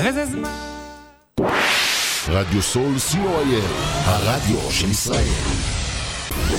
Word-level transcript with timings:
וזה 0.00 0.26
זמן. 0.26 0.50
רדיו 2.28 2.62
סול 2.62 2.94
co.il, 3.12 3.64
הרדיו 4.04 4.70
של 4.70 4.90
ישראל. 4.90 5.34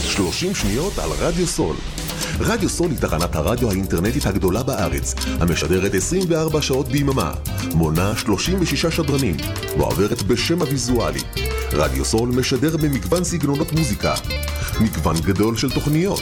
30 0.02 0.56
שניות 0.56 1.00
על 1.00 1.10
רדיו 1.20 1.48
סול. 1.48 1.76
רדיו 2.40 2.70
סול 2.70 2.92
היא 2.92 3.00
תחנת 3.00 3.36
הרדיו 3.36 3.70
האינטרנטית 3.70 4.26
הגדולה 4.26 4.64
בארץ, 4.64 5.16
המשדרת 5.40 5.94
24 5.94 6.62
שעות 6.62 6.88
ביממה, 6.88 7.34
מונה 7.74 8.14
36 8.18 8.86
שדרנים, 8.86 9.38
ועוברת 9.78 10.22
בשם 10.22 10.62
הוויזואלי. 10.62 11.22
רדיו 11.74 12.06
סול 12.06 12.30
משדר 12.30 12.78
במגוון 12.78 13.24
סגנונות 13.24 13.72
מוזיקה, 13.72 14.14
מגוון 14.82 15.16
גדול 15.22 15.58
של 15.58 15.72
תוכניות, 15.72 16.22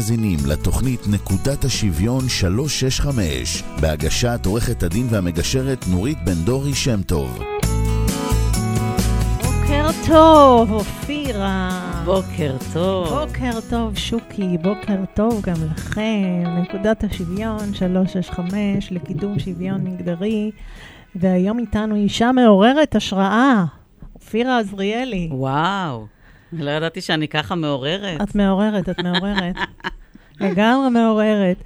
מאזינים 0.00 0.38
לתוכנית 0.48 1.00
נקודת 1.08 1.64
השוויון 1.64 2.28
365, 2.28 3.62
בהגשת 3.80 4.40
עורכת 4.46 4.82
הדין 4.82 5.06
והמגשרת 5.10 5.84
נורית 5.90 6.18
בן 6.24 6.44
דורי 6.44 6.74
שם 6.74 7.02
טוב. 7.02 7.38
בוקר 9.42 9.90
טוב, 10.06 10.72
אופירה. 10.72 11.68
בוקר 12.04 12.56
טוב. 12.72 13.08
בוקר 13.08 13.60
טוב, 13.70 13.96
שוקי. 13.96 14.58
בוקר 14.62 15.04
טוב 15.14 15.42
גם 15.42 15.56
לכם. 15.72 16.44
נקודת 16.62 17.04
השוויון 17.04 17.74
365 17.74 18.92
לקידום 18.92 19.38
שוויון 19.38 19.84
מגדרי. 19.84 20.50
והיום 21.14 21.58
איתנו 21.58 21.94
אישה 21.94 22.32
מעוררת 22.32 22.96
השראה, 22.96 23.64
אופירה 24.14 24.58
עזריאלי. 24.58 25.28
וואו, 25.32 26.06
לא 26.66 26.70
ידעתי 26.70 27.00
שאני 27.00 27.28
ככה 27.28 27.54
מעוררת. 27.54 28.22
את 28.22 28.34
מעוררת, 28.34 28.88
את 28.88 29.00
מעוררת. 29.00 29.56
לגמרי 30.40 30.90
מעוררת. 30.90 31.56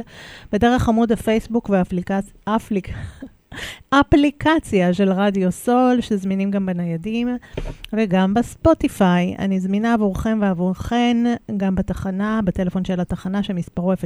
ודרך 0.52 0.88
עמוד 0.88 1.12
הפייסבוק 1.12 1.70
והאפליקציה... 1.70 2.32
אפליק... 3.90 4.42
אפליקציה 4.42 4.94
של 4.94 5.12
רדיו 5.12 5.52
סול, 5.52 6.00
שזמינים 6.00 6.50
גם 6.50 6.66
בניידים 6.66 7.28
וגם 7.92 8.34
בספוטיפיי. 8.34 9.36
אני 9.38 9.60
זמינה 9.60 9.94
עבורכם 9.94 10.38
ועבורכן 10.42 11.16
גם 11.56 11.74
בתחנה, 11.74 12.40
בטלפון 12.44 12.84
של 12.84 13.00
התחנה 13.00 13.42
שמספרו 13.42 13.92
03-677-3636, 13.92 13.96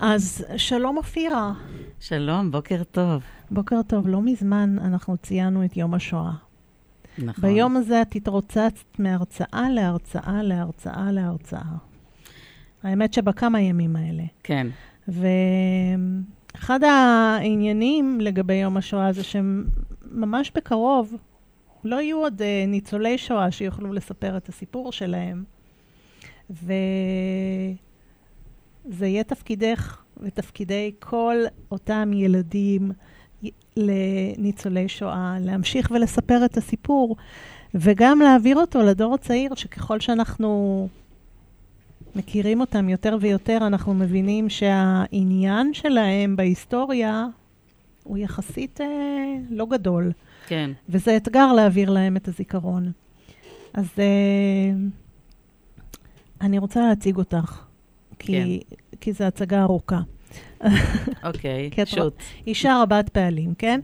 אז 0.00 0.44
שלום 0.56 0.96
אופירה. 0.96 1.52
שלום, 2.00 2.50
בוקר 2.50 2.84
טוב. 2.84 3.22
בוקר 3.50 3.80
טוב, 3.86 4.08
לא 4.08 4.20
מזמן 4.20 4.76
אנחנו 4.78 5.16
ציינו 5.16 5.64
את 5.64 5.76
יום 5.76 5.94
השואה. 5.94 6.49
נכון. 7.22 7.50
ביום 7.50 7.76
הזה 7.76 8.02
את 8.02 8.14
התרוצצת 8.14 8.98
מהרצאה 8.98 9.70
להרצאה 9.70 10.42
להרצאה 10.42 11.12
להרצאה. 11.12 11.76
האמת 12.82 13.14
שבכמה 13.14 13.60
ימים 13.60 13.96
האלה. 13.96 14.22
כן. 14.42 14.66
ואחד 15.08 16.80
העניינים 16.84 18.20
לגבי 18.20 18.54
יום 18.54 18.76
השואה 18.76 19.12
זה 19.12 19.22
שממש 19.22 20.52
בקרוב 20.54 21.14
לא 21.84 22.00
יהיו 22.00 22.18
עוד 22.18 22.42
אה, 22.42 22.64
ניצולי 22.68 23.18
שואה 23.18 23.50
שיוכלו 23.50 23.92
לספר 23.92 24.36
את 24.36 24.48
הסיפור 24.48 24.92
שלהם. 24.92 25.44
וזה 26.50 26.76
יהיה 29.06 29.24
תפקידך 29.24 30.02
ותפקידי 30.16 30.92
כל 30.98 31.36
אותם 31.70 32.10
ילדים 32.14 32.92
לניצולי 33.76 34.88
שואה, 34.88 35.36
להמשיך 35.40 35.90
ולספר 35.94 36.44
את 36.44 36.56
הסיפור, 36.56 37.16
וגם 37.74 38.18
להעביר 38.20 38.56
אותו 38.56 38.82
לדור 38.82 39.14
הצעיר, 39.14 39.54
שככל 39.54 40.00
שאנחנו 40.00 40.88
מכירים 42.16 42.60
אותם 42.60 42.88
יותר 42.88 43.16
ויותר, 43.20 43.58
אנחנו 43.66 43.94
מבינים 43.94 44.48
שהעניין 44.48 45.74
שלהם 45.74 46.36
בהיסטוריה 46.36 47.26
הוא 48.04 48.18
יחסית 48.18 48.80
אה, 48.80 48.86
לא 49.50 49.66
גדול, 49.66 50.12
כן. 50.46 50.70
וזה 50.88 51.16
אתגר 51.16 51.52
להעביר 51.52 51.90
להם 51.90 52.16
את 52.16 52.28
הזיכרון. 52.28 52.92
אז 53.74 53.86
אה, 53.98 54.72
אני 56.40 56.58
רוצה 56.58 56.88
להציג 56.88 57.16
אותך, 57.16 57.62
כי, 58.18 58.60
כי 59.00 59.12
זו 59.12 59.24
הצגה 59.24 59.62
ארוכה. 59.62 60.00
אוקיי, 61.24 61.70
את 61.82 61.88
שוט. 61.88 62.22
אישה 62.46 62.82
רבת 62.82 63.08
פעלים, 63.08 63.54
כן? 63.54 63.80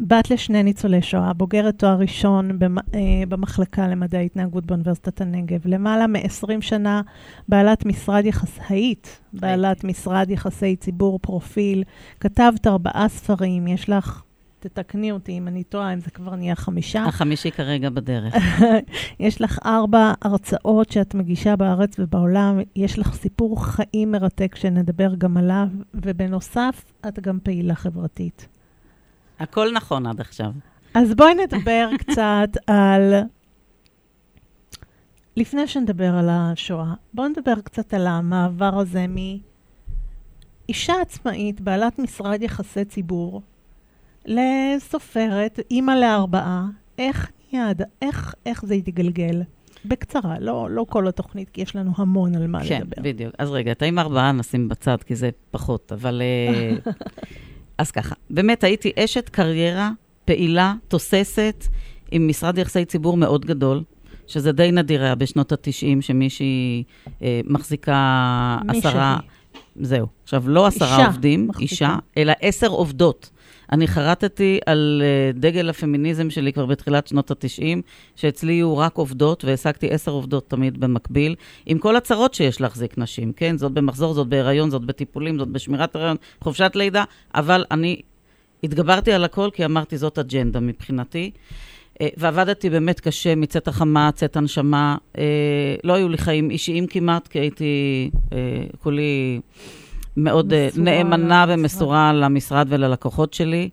בת 0.00 0.30
לשני 0.30 0.62
ניצולי 0.62 1.02
שואה, 1.02 1.32
בוגרת 1.32 1.78
תואר 1.78 1.98
ראשון 1.98 2.58
במ, 2.58 2.78
אה, 2.78 2.82
במחלקה 3.28 3.88
למדעי 3.88 4.26
התנהגות 4.26 4.66
באוניברסיטת 4.66 5.20
הנגב. 5.20 5.60
למעלה 5.64 6.06
מ-20 6.06 6.60
שנה 6.60 7.02
בעלת 7.48 7.86
משרד 7.86 8.26
יחס... 8.26 8.58
היית 8.68 9.20
בעלת 9.32 9.84
משרד 9.84 10.30
יחסי 10.30 10.76
ציבור 10.76 11.18
פרופיל, 11.18 11.82
כתבת 12.20 12.66
ארבעה 12.66 13.08
ספרים, 13.08 13.66
יש 13.66 13.90
לך, 13.90 14.22
תתקני 14.68 15.12
אותי 15.12 15.38
אם 15.38 15.48
אני 15.48 15.64
טועה, 15.64 15.92
אם 15.92 16.00
זה 16.00 16.10
כבר 16.10 16.34
נהיה 16.34 16.54
חמישה. 16.54 17.04
החמישי 17.04 17.50
כרגע 17.50 17.90
בדרך. 17.90 18.34
יש 19.20 19.40
לך 19.40 19.58
ארבע 19.64 20.12
הרצאות 20.22 20.90
שאת 20.90 21.14
מגישה 21.14 21.56
בארץ 21.56 21.96
ובעולם, 21.98 22.60
יש 22.76 22.98
לך 22.98 23.14
סיפור 23.14 23.64
חיים 23.64 24.12
מרתק 24.12 24.54
שנדבר 24.54 25.14
גם 25.14 25.36
עליו, 25.36 25.66
ובנוסף, 25.94 26.84
את 27.08 27.20
גם 27.20 27.38
פעילה 27.42 27.74
חברתית. 27.74 28.48
הכל 29.38 29.72
נכון 29.72 30.06
עד 30.06 30.20
עכשיו. 30.20 30.50
אז 30.94 31.14
בואי 31.14 31.34
נדבר 31.34 31.88
קצת 32.02 32.48
על... 32.66 33.14
לפני 35.36 35.66
שנדבר 35.66 36.14
על 36.16 36.28
השואה, 36.30 36.94
בואו 37.14 37.28
נדבר 37.28 37.60
קצת 37.60 37.94
על 37.94 38.06
המעבר 38.06 38.78
הזה 38.78 39.06
מ... 39.08 39.16
אישה 40.68 41.00
עצמאית, 41.00 41.60
בעלת 41.60 41.98
משרד 41.98 42.42
יחסי 42.42 42.84
ציבור, 42.84 43.42
לסופרת, 44.26 45.60
אימא 45.70 45.92
לארבעה, 45.92 46.66
איך 46.98 47.30
יד, 47.52 47.82
איך, 48.02 48.34
איך 48.46 48.64
זה 48.64 48.74
יתגלגל? 48.74 49.42
בקצרה, 49.84 50.38
לא, 50.40 50.70
לא 50.70 50.86
כל 50.88 51.08
התוכנית, 51.08 51.50
כי 51.50 51.60
יש 51.60 51.76
לנו 51.76 51.92
המון 51.96 52.34
על 52.34 52.46
מה 52.46 52.64
כן, 52.64 52.80
לדבר. 52.80 53.02
בדיוק. 53.02 53.34
אז 53.38 53.50
רגע, 53.50 53.72
את 53.72 53.82
האם 53.82 53.98
ארבעה 53.98 54.32
נשים 54.32 54.68
בצד, 54.68 54.96
כי 55.02 55.14
זה 55.14 55.30
פחות, 55.50 55.92
אבל... 55.92 56.22
אה, 56.22 56.92
אז 57.78 57.90
ככה, 57.90 58.14
באמת 58.30 58.64
הייתי 58.64 58.92
אשת 58.98 59.28
קריירה 59.28 59.90
פעילה, 60.24 60.74
תוססת, 60.88 61.64
עם 62.10 62.28
משרד 62.28 62.58
יחסי 62.58 62.84
ציבור 62.84 63.16
מאוד 63.16 63.44
גדול, 63.44 63.82
שזה 64.26 64.52
די 64.52 64.72
נדיר 64.72 65.02
היה 65.02 65.14
בשנות 65.14 65.52
ה-90, 65.52 66.00
שמישהי 66.00 66.84
אה, 67.22 67.40
מחזיקה 67.44 68.58
מישהי. 68.64 68.78
עשרה... 68.78 69.18
זהו. 69.80 70.06
עכשיו, 70.22 70.48
לא 70.48 70.66
עשרה 70.66 70.96
אישה 70.96 71.06
עובדים, 71.06 71.48
מחזיקה. 71.48 71.62
אישה, 71.62 71.96
אלא 72.16 72.32
עשר 72.40 72.68
עובדות. 72.68 73.30
אני 73.72 73.88
חרטתי 73.88 74.58
על 74.66 75.02
אה, 75.04 75.32
דגל 75.40 75.70
הפמיניזם 75.70 76.30
שלי 76.30 76.52
כבר 76.52 76.66
בתחילת 76.66 77.06
שנות 77.06 77.30
ה-90, 77.30 77.80
שאצלי 78.16 78.52
יהיו 78.52 78.78
רק 78.78 78.96
עובדות, 78.96 79.44
והעסקתי 79.44 79.90
עשר 79.90 80.10
עובדות 80.10 80.50
תמיד 80.50 80.80
במקביל, 80.80 81.34
עם 81.66 81.78
כל 81.78 81.96
הצרות 81.96 82.34
שיש 82.34 82.60
להחזיק 82.60 82.98
נשים, 82.98 83.32
כן? 83.32 83.58
זאת 83.58 83.72
במחזור, 83.72 84.14
זאת 84.14 84.28
בהיריון, 84.28 84.70
זאת 84.70 84.84
בטיפולים, 84.84 85.38
זאת 85.38 85.48
בשמירת 85.48 85.96
הריון, 85.96 86.16
חופשת 86.40 86.72
לידה, 86.74 87.04
אבל 87.34 87.64
אני 87.70 88.00
התגברתי 88.64 89.12
על 89.12 89.24
הכל 89.24 89.48
כי 89.52 89.64
אמרתי, 89.64 89.98
זאת 89.98 90.18
אג'נדה 90.18 90.60
מבחינתי. 90.60 91.30
אה, 92.00 92.08
ועבדתי 92.16 92.70
באמת 92.70 93.00
קשה 93.00 93.34
מצאת 93.34 93.68
החמה, 93.68 94.10
צאת 94.14 94.36
הנשמה. 94.36 94.96
אה, 95.18 95.24
לא 95.84 95.92
היו 95.92 96.08
לי 96.08 96.18
חיים 96.18 96.50
אישיים 96.50 96.86
כמעט, 96.86 97.28
כי 97.28 97.38
הייתי 97.38 98.10
כולי 98.78 99.40
מאוד 100.16 100.52
אה, 100.52 100.68
מסורה 100.68 100.84
נאמנה. 100.84 101.44
ומסורה 101.48 102.12
למשרד 102.12 102.66
וללקוחות 102.70 103.34
שלי. 103.34 103.70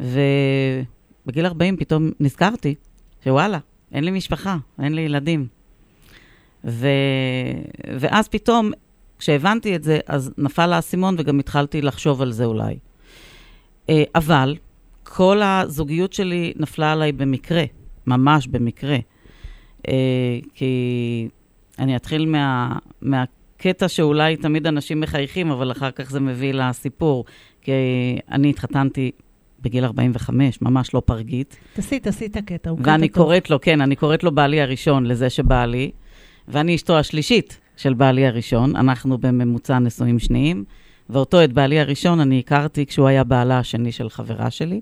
ובגיל 0.00 1.46
40 1.46 1.76
פתאום 1.76 2.10
נזכרתי 2.20 2.74
שוואלה, 3.24 3.58
אין 3.92 4.04
לי 4.04 4.10
משפחה, 4.10 4.56
אין 4.82 4.94
לי 4.94 5.00
ילדים. 5.00 5.46
ו... 6.64 6.88
ואז 8.00 8.28
פתאום, 8.28 8.70
כשהבנתי 9.18 9.76
את 9.76 9.82
זה, 9.82 9.98
אז 10.06 10.32
נפל 10.38 10.72
האסימון 10.72 11.14
וגם 11.18 11.38
התחלתי 11.38 11.82
לחשוב 11.82 12.22
על 12.22 12.32
זה 12.32 12.44
אולי. 12.44 12.78
אה, 13.88 14.02
אבל 14.14 14.56
כל 15.02 15.40
הזוגיות 15.42 16.12
שלי 16.12 16.52
נפלה 16.56 16.92
עליי 16.92 17.12
במקרה, 17.12 17.64
ממש 18.06 18.46
במקרה. 18.46 18.96
אה, 19.88 20.38
כי 20.54 21.28
אני 21.78 21.96
אתחיל 21.96 22.26
מה, 22.26 23.24
מהקטע 23.66 23.88
שאולי 23.88 24.36
תמיד 24.36 24.66
אנשים 24.66 25.00
מחייכים, 25.00 25.50
אבל 25.50 25.72
אחר 25.72 25.90
כך 25.90 26.10
זה 26.10 26.20
מביא 26.20 26.54
לסיפור. 26.54 27.24
כי 27.60 27.72
אני 28.30 28.50
התחתנתי 28.50 29.10
בגיל 29.62 29.84
45, 29.84 30.62
ממש 30.62 30.94
לא 30.94 31.02
פרגית. 31.04 31.56
תעשי, 31.72 32.00
תעשי 32.00 32.26
את 32.26 32.36
הקטע, 32.36 32.70
הוא 32.70 32.78
קטע 32.78 32.90
ואני 32.90 33.08
טוב. 33.08 33.24
קוראת 33.24 33.50
לו, 33.50 33.60
כן, 33.60 33.80
אני 33.80 33.96
קוראת 33.96 34.24
לו 34.24 34.32
בעלי 34.32 34.60
הראשון, 34.60 35.06
לזה 35.06 35.30
שבעלי, 35.30 35.90
ואני 36.48 36.74
אשתו 36.74 36.98
השלישית 36.98 37.60
של 37.76 37.94
בעלי 37.94 38.26
הראשון, 38.26 38.76
אנחנו 38.76 39.18
בממוצע 39.18 39.78
נשואים 39.78 40.18
שניים, 40.18 40.64
ואותו, 41.10 41.44
את 41.44 41.52
בעלי 41.52 41.80
הראשון, 41.80 42.20
אני 42.20 42.38
הכרתי 42.38 42.86
כשהוא 42.86 43.06
היה 43.06 43.24
בעלה 43.24 43.58
השני 43.58 43.92
של 43.92 44.10
חברה 44.10 44.50
שלי. 44.50 44.80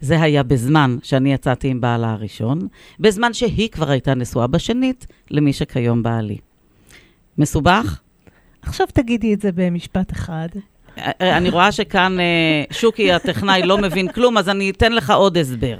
זה 0.00 0.22
היה 0.22 0.42
בזמן 0.42 0.96
שאני 1.02 1.32
יצאתי 1.32 1.68
עם 1.68 1.80
בעלה 1.80 2.12
הראשון, 2.12 2.68
בזמן 3.00 3.32
שהיא 3.32 3.68
כבר 3.68 3.90
הייתה 3.90 4.14
נשואה 4.14 4.46
בשנית 4.46 5.06
למי 5.30 5.52
שכיום 5.52 6.02
בעלי. 6.02 6.38
מסובך? 7.38 8.00
עכשיו 8.66 8.86
תגידי 8.92 9.34
את 9.34 9.40
זה 9.40 9.50
במשפט 9.52 10.12
אחד. 10.12 10.48
אני 11.20 11.50
רואה 11.50 11.72
שכאן 11.72 12.20
אה, 12.20 12.64
שוקי 12.70 13.12
הטכנאי 13.12 13.62
לא 13.62 13.78
מבין 13.78 14.08
כלום, 14.08 14.38
אז 14.38 14.48
אני 14.48 14.70
אתן 14.70 14.92
לך 14.92 15.10
עוד 15.10 15.38
הסבר. 15.38 15.78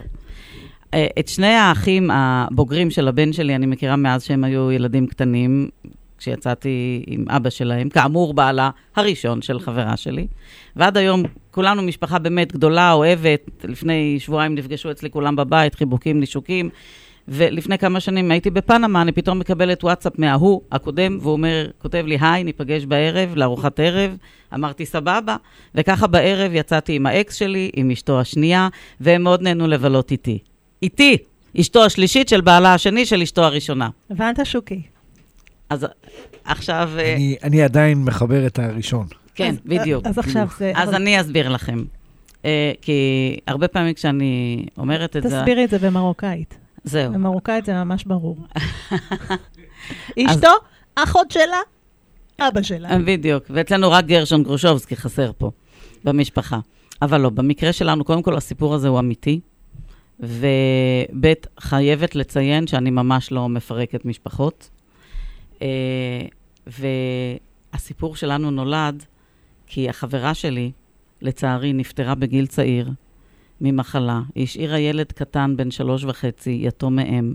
אה, 0.95 1.07
את 1.19 1.29
שני 1.29 1.47
האחים 1.47 2.11
הבוגרים 2.13 2.91
של 2.91 3.09
הבן 3.09 3.33
שלי 3.33 3.55
אני 3.55 3.67
מכירה 3.67 3.97
מאז 3.97 4.25
שהם 4.25 4.45
היו 4.45 4.73
ילדים 4.73 5.07
קטנים, 5.07 5.69
כשיצאתי 6.19 7.05
עם 7.07 7.25
אבא 7.29 7.51
שלהם, 7.51 7.89
כאמור 7.89 8.35
בעלה 8.35 8.71
הראשון 8.97 9.43
של 9.43 9.61
חברה 9.61 9.97
שלי. 9.97 10.27
ועד 10.77 10.97
היום 10.97 11.23
כולנו 11.51 11.83
משפחה 11.83 12.19
באמת 12.19 12.53
גדולה, 12.53 12.93
אוהבת. 12.93 13.65
לפני 13.65 14.17
שבועיים 14.21 14.55
נפגשו 14.55 14.91
אצלי 14.91 15.11
כולם 15.11 15.37
בבית, 15.37 15.75
חיבוקים, 15.75 16.21
נישוקים. 16.21 16.71
ולפני 17.29 17.79
כמה 17.79 18.01
שנים 18.01 18.31
הייתי 18.31 18.51
בפנמה, 18.51 19.03
אני 19.03 19.13
פתאום 19.13 19.39
מקבלת 19.39 19.85
וואטסאפ 19.85 20.13
מההוא 20.19 20.61
הקודם, 20.73 21.19
והוא 21.21 21.33
אומר, 21.33 21.67
כותב 21.79 22.05
לי, 22.07 22.19
היי, 22.21 22.45
ניפגש 22.45 22.85
בערב, 22.85 23.33
לארוחת 23.37 23.81
ערב. 23.81 24.17
אמרתי, 24.55 24.87
סבבה. 24.87 25.37
וככה 25.75 26.07
בערב 26.07 26.51
יצאתי 26.55 26.97
עם 26.97 27.07
האקס 27.07 27.35
שלי, 27.35 27.71
עם 27.77 27.91
אשתו 27.91 28.21
השנייה, 28.21 28.69
והם 29.01 29.23
מאוד 29.23 29.43
נהנו 29.43 29.67
לבלות 29.67 30.11
איתי. 30.11 30.39
איתי! 30.83 31.17
אשתו 31.61 31.85
השלישית 31.85 32.29
של 32.29 32.41
בעלה 32.41 32.75
השני 32.75 33.07
של 33.07 33.23
אשתו 33.23 33.43
הראשונה. 33.45 33.89
הבנת, 34.11 34.47
שוקי? 34.47 34.83
אז 35.71 35.87
עכשיו, 36.45 36.91
אה, 36.99 37.15
אני, 37.15 37.37
אני 37.43 37.63
עדיין 37.63 37.99
מחבר 38.05 38.47
את 38.47 38.59
הראשון. 38.59 39.07
כן, 39.35 39.49
אז- 39.51 39.61
בדיוק. 39.67 40.07
אז 40.07 40.19
עכשיו 40.19 40.49
זה... 40.59 40.73
אז 40.75 40.89
אבל 40.89 40.97
אני 40.97 41.21
אסביר 41.21 41.49
לכם. 41.49 41.85
אה, 42.45 42.73
כי 42.83 43.37
הרבה 43.47 43.69
פעמים 43.69 43.95
כשאני 43.95 44.65
אומרת 44.79 45.17
את 45.17 45.23
זה... 45.23 45.29
תסבירי 45.29 45.65
את 45.65 45.71
זה 45.71 45.79
במרוקאית. 45.79 46.59
זהו. 46.85 47.13
במרוקאית 47.13 47.65
זה 47.65 47.85
ממש 47.85 48.05
ברור. 48.05 48.37
אשתו, 50.27 50.49
אחות 50.95 51.31
שלה, 51.31 51.61
אבא 52.41 52.63
שלה. 52.63 52.99
בדיוק, 53.07 53.45
ואצלנו 53.51 53.91
רק 53.91 54.05
גרשון 54.05 54.43
גרושובסקי 54.43 54.97
חסר 54.97 55.31
פה, 55.39 55.51
במשפחה. 56.05 56.59
אבל 57.03 57.21
לא, 57.21 57.31
במקרה 57.31 57.73
שלנו, 57.73 58.05
קודם 58.05 58.23
כל 58.23 58.37
הסיפור 58.37 58.75
הזה 58.75 58.89
הוא 58.89 58.99
אמיתי, 58.99 59.41
וב' 60.21 61.33
חייבת 61.61 62.15
לציין 62.15 62.67
שאני 62.67 62.91
ממש 62.91 63.33
לא 63.33 63.49
מפרקת 63.49 64.05
משפחות. 64.05 64.71
אה, 65.63 66.27
והסיפור 66.67 68.17
שלנו 68.17 68.51
נולד 68.51 69.05
כי 69.67 69.89
החברה 69.89 70.35
שלי, 70.35 70.73
לצערי, 71.23 71.73
נפטרה 71.73 72.15
בגיל 72.15 72.47
צעיר 72.47 72.91
ממחלה. 73.61 74.21
היא 74.35 74.45
השאירה 74.45 74.79
ילד 74.79 75.13
קטן 75.13 75.57
בן 75.57 75.71
שלוש 75.71 76.05
וחצי, 76.05 76.61
יתום 76.63 76.97
מאם. 76.97 77.35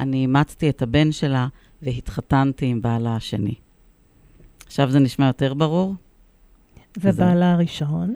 אני 0.00 0.16
אימצתי 0.16 0.68
את 0.70 0.82
הבן 0.82 1.12
שלה 1.12 1.46
והתחתנתי 1.82 2.66
עם 2.66 2.82
בעלה 2.82 3.16
השני. 3.16 3.54
עכשיו 4.66 4.90
זה 4.90 4.98
נשמע 4.98 5.26
יותר 5.26 5.54
ברור? 5.54 5.94
ובעלה 7.00 7.52
הראשון, 7.52 8.14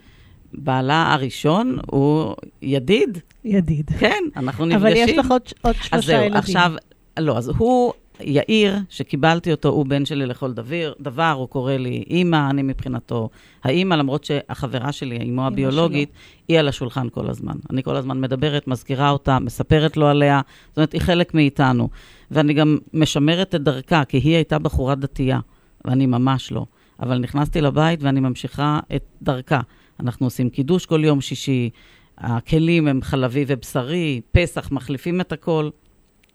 בעלה 0.52 1.12
הראשון 1.12 1.78
הוא 1.86 2.34
ידיד, 2.62 3.18
ידיד. 3.44 3.90
כן, 3.98 4.24
אנחנו 4.36 4.64
נפגשים. 4.66 4.86
אבל 4.86 4.96
יש 4.96 5.18
לך 5.18 5.30
עוד 5.30 5.42
עוד 5.60 5.74
אז 5.76 5.84
שלושה 5.84 6.06
זהו, 6.06 6.20
ילדים. 6.22 6.36
עכשיו, 6.36 6.72
לא, 7.18 7.38
אז 7.38 7.48
הוא, 7.48 7.92
יאיר, 8.20 8.76
שקיבלתי 8.88 9.50
אותו, 9.50 9.68
הוא 9.68 9.86
בן 9.86 10.04
שלי 10.04 10.26
לכל 10.26 10.52
דבר, 10.52 10.92
דבר, 11.00 11.34
הוא 11.38 11.48
קורא 11.48 11.72
לי 11.72 12.04
אימא, 12.10 12.50
אני 12.50 12.62
מבחינתו 12.62 13.28
האימא, 13.64 13.94
למרות 13.94 14.24
שהחברה 14.24 14.92
שלי, 14.92 15.18
אמו 15.30 15.46
הביולוגית, 15.46 16.10
היא 16.48 16.58
על 16.58 16.68
השולחן 16.68 17.08
כל 17.08 17.30
הזמן. 17.30 17.56
אני 17.70 17.82
כל 17.82 17.96
הזמן 17.96 18.20
מדברת, 18.20 18.68
מזכירה 18.68 19.10
אותה, 19.10 19.38
מספרת 19.38 19.96
לו 19.96 20.06
עליה, 20.06 20.40
זאת 20.68 20.76
אומרת, 20.76 20.92
היא 20.92 21.00
חלק 21.00 21.34
מאיתנו. 21.34 21.88
ואני 22.30 22.54
גם 22.54 22.78
משמרת 22.94 23.54
את 23.54 23.62
דרכה, 23.62 24.04
כי 24.04 24.16
היא 24.16 24.34
הייתה 24.34 24.58
בחורה 24.58 24.94
דתייה, 24.94 25.40
ואני 25.84 26.06
ממש 26.06 26.52
לא. 26.52 26.66
אבל 27.00 27.18
נכנסתי 27.18 27.60
לבית 27.60 28.02
ואני 28.02 28.20
ממשיכה 28.20 28.80
את 28.96 29.04
דרכה. 29.22 29.60
אנחנו 30.00 30.26
עושים 30.26 30.50
קידוש 30.50 30.86
כל 30.86 31.04
יום 31.04 31.20
שישי, 31.20 31.70
הכלים 32.18 32.88
הם 32.88 33.02
חלבי 33.02 33.44
ובשרי, 33.48 34.20
פסח, 34.32 34.72
מחליפים 34.72 35.20
את 35.20 35.32
הכל. 35.32 35.70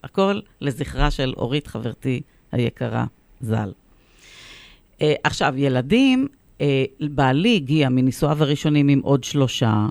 הכל 0.04 0.40
לזכרה 0.60 1.10
של 1.10 1.32
אורית, 1.36 1.66
חברתי 1.66 2.20
היקרה, 2.52 3.04
ז"ל. 3.40 3.72
Uh, 4.98 5.04
עכשיו, 5.24 5.54
ילדים, 5.56 6.26
uh, 6.58 6.62
בעלי 7.00 7.56
הגיע 7.56 7.88
מנישואיו 7.88 8.42
הראשונים 8.42 8.88
עם 8.88 9.00
עוד 9.02 9.24
שלושה, 9.24 9.86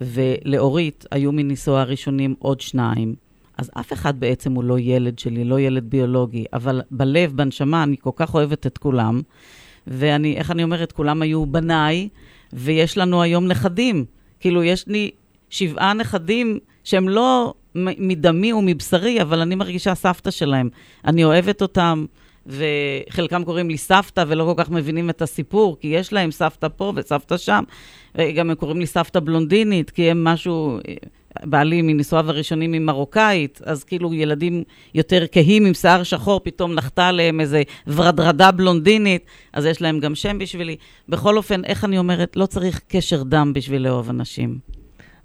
ולאורית 0.00 1.04
היו 1.10 1.32
מנישואיה 1.32 1.80
הראשונים 1.80 2.34
עוד 2.38 2.60
שניים. 2.60 3.14
אז 3.58 3.70
אף 3.80 3.92
אחד 3.92 4.20
בעצם 4.20 4.52
הוא 4.52 4.64
לא 4.64 4.78
ילד 4.78 5.18
שלי, 5.18 5.44
לא 5.44 5.60
ילד 5.60 5.90
ביולוגי, 5.90 6.44
אבל 6.52 6.82
בלב, 6.90 7.32
בנשמה, 7.36 7.82
אני 7.82 7.96
כל 8.00 8.10
כך 8.16 8.34
אוהבת 8.34 8.66
את 8.66 8.78
כולם. 8.78 9.20
ואני, 9.86 10.36
איך 10.36 10.50
אני 10.50 10.62
אומרת, 10.62 10.92
כולם 10.92 11.22
היו 11.22 11.46
בניי, 11.46 12.08
ויש 12.52 12.98
לנו 12.98 13.22
היום 13.22 13.46
נכדים. 13.46 14.04
כאילו, 14.40 14.62
יש 14.62 14.88
לי 14.88 15.10
שבעה 15.50 15.94
נכדים 15.94 16.58
שהם 16.90 17.08
לא 17.08 17.54
מדמי 17.74 18.52
ומבשרי, 18.52 19.22
אבל 19.22 19.40
אני 19.40 19.54
מרגישה 19.54 19.94
סבתא 19.94 20.30
שלהם. 20.30 20.68
אני 21.04 21.24
אוהבת 21.24 21.62
אותם, 21.62 22.06
וחלקם 22.46 23.44
קוראים 23.44 23.68
לי 23.68 23.78
סבתא 23.78 24.24
ולא 24.28 24.44
כל 24.44 24.64
כך 24.64 24.70
מבינים 24.70 25.10
את 25.10 25.22
הסיפור, 25.22 25.76
כי 25.80 25.88
יש 25.88 26.12
להם 26.12 26.30
סבתא 26.30 26.68
פה 26.76 26.92
וסבתא 26.96 27.36
שם. 27.36 27.64
וגם 28.14 28.50
הם 28.50 28.56
קוראים 28.56 28.80
לי 28.80 28.86
סבתא 28.86 29.20
בלונדינית, 29.20 29.90
כי 29.90 30.10
הם 30.10 30.24
משהו, 30.24 30.78
בעלי 31.44 31.82
מנישואיו 31.82 32.30
הראשונים 32.30 32.72
היא 32.72 32.80
מרוקאית, 32.80 33.60
אז 33.64 33.84
כאילו 33.84 34.14
ילדים 34.14 34.62
יותר 34.94 35.24
כהים 35.32 35.66
עם 35.66 35.74
שיער 35.74 36.02
שחור, 36.02 36.40
פתאום 36.44 36.74
נחתה 36.74 37.08
עליהם 37.08 37.40
איזה 37.40 37.62
ורדרדה 37.86 38.50
בלונדינית, 38.50 39.24
אז 39.52 39.66
יש 39.66 39.82
להם 39.82 40.00
גם 40.00 40.14
שם 40.14 40.38
בשבילי. 40.38 40.76
בכל 41.08 41.36
אופן, 41.36 41.64
איך 41.64 41.84
אני 41.84 41.98
אומרת, 41.98 42.36
לא 42.36 42.46
צריך 42.46 42.80
קשר 42.88 43.22
דם 43.22 43.52
בשביל 43.54 43.82
לאהוב 43.82 44.08
אנשים. 44.08 44.79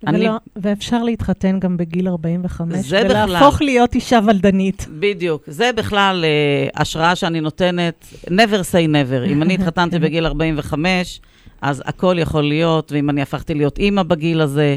אני- 0.08 0.20
ולא, 0.30 0.34
ואפשר 0.56 1.04
להתחתן 1.04 1.60
גם 1.60 1.78
בגיל 1.78 2.08
45, 2.08 2.86
זה 2.86 3.04
בכלל. 3.04 3.30
ולהפוך 3.30 3.62
להיות 3.62 3.96
אישה 3.96 4.20
ולדנית. 4.28 4.88
בדיוק. 5.00 5.44
זה 5.48 5.70
בכלל 5.76 6.26
אה, 6.26 6.82
השראה 6.82 7.16
שאני 7.16 7.42
נותנת, 7.42 8.06
never 8.28 8.62
say 8.72 8.88
never. 8.88 9.28
אם 9.30 9.42
אני 9.44 9.54
התחתנתי 9.60 10.00
בגיל 10.00 10.26
45, 10.26 11.22
אז 11.62 11.84
הכל 11.86 12.16
יכול 12.20 12.44
להיות, 12.44 12.92
ואם 12.92 13.10
אני 13.10 13.22
הפכתי 13.22 13.54
להיות 13.54 13.78
אימא 13.78 14.04
בגיל 14.04 14.42
הזה, 14.42 14.76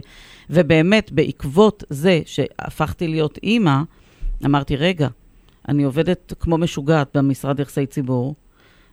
ובאמת, 0.50 1.12
בעקבות 1.12 1.84
זה 1.90 2.20
שהפכתי 2.26 3.08
להיות 3.08 3.38
אימא, 3.42 3.80
אמרתי, 4.44 4.76
רגע, 4.76 5.08
אני 5.68 5.82
עובדת 5.82 6.32
כמו 6.40 6.58
משוגעת 6.58 7.16
במשרד 7.16 7.60
יחסי 7.60 7.86
ציבור, 7.86 8.34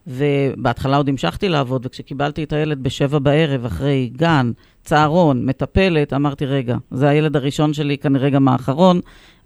ובהתחלה 0.08 0.98
עוד 0.98 1.10
המשכתי 1.10 1.50
לעבוד, 1.50 1.86
וכשקיבלתי 1.86 2.44
את 2.44 2.54
הילד 2.54 2.84
בשבע 2.84 3.20
בערב, 3.20 3.66
אחרי 3.66 4.12
גן, 4.16 4.52
צהרון, 4.84 5.46
מטפלת, 5.46 6.14
אמרתי, 6.14 6.46
רגע, 6.46 6.78
זה 6.92 7.10
הילד 7.10 7.36
הראשון 7.36 7.74
שלי, 7.74 7.98
כנראה 7.98 8.30
גם 8.30 8.48
האחרון, 8.48 9.00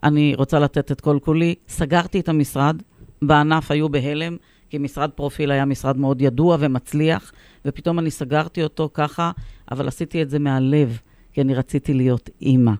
אני 0.03 0.35
רוצה 0.35 0.59
לתת 0.59 0.91
את 0.91 1.01
כל 1.01 1.17
כולי. 1.21 1.55
סגרתי 1.67 2.19
את 2.19 2.29
המשרד, 2.29 2.81
בענף 3.21 3.71
היו 3.71 3.89
בהלם, 3.89 4.37
כי 4.69 4.77
משרד 4.77 5.09
פרופיל 5.09 5.51
היה 5.51 5.65
משרד 5.65 5.97
מאוד 5.97 6.21
ידוע 6.21 6.57
ומצליח, 6.59 7.31
ופתאום 7.65 7.99
אני 7.99 8.11
סגרתי 8.11 8.63
אותו 8.63 8.89
ככה, 8.93 9.31
אבל 9.71 9.87
עשיתי 9.87 10.21
את 10.21 10.29
זה 10.29 10.39
מהלב, 10.39 10.99
כי 11.33 11.41
אני 11.41 11.55
רציתי 11.55 11.93
להיות 11.93 12.29
אימא. 12.41 12.71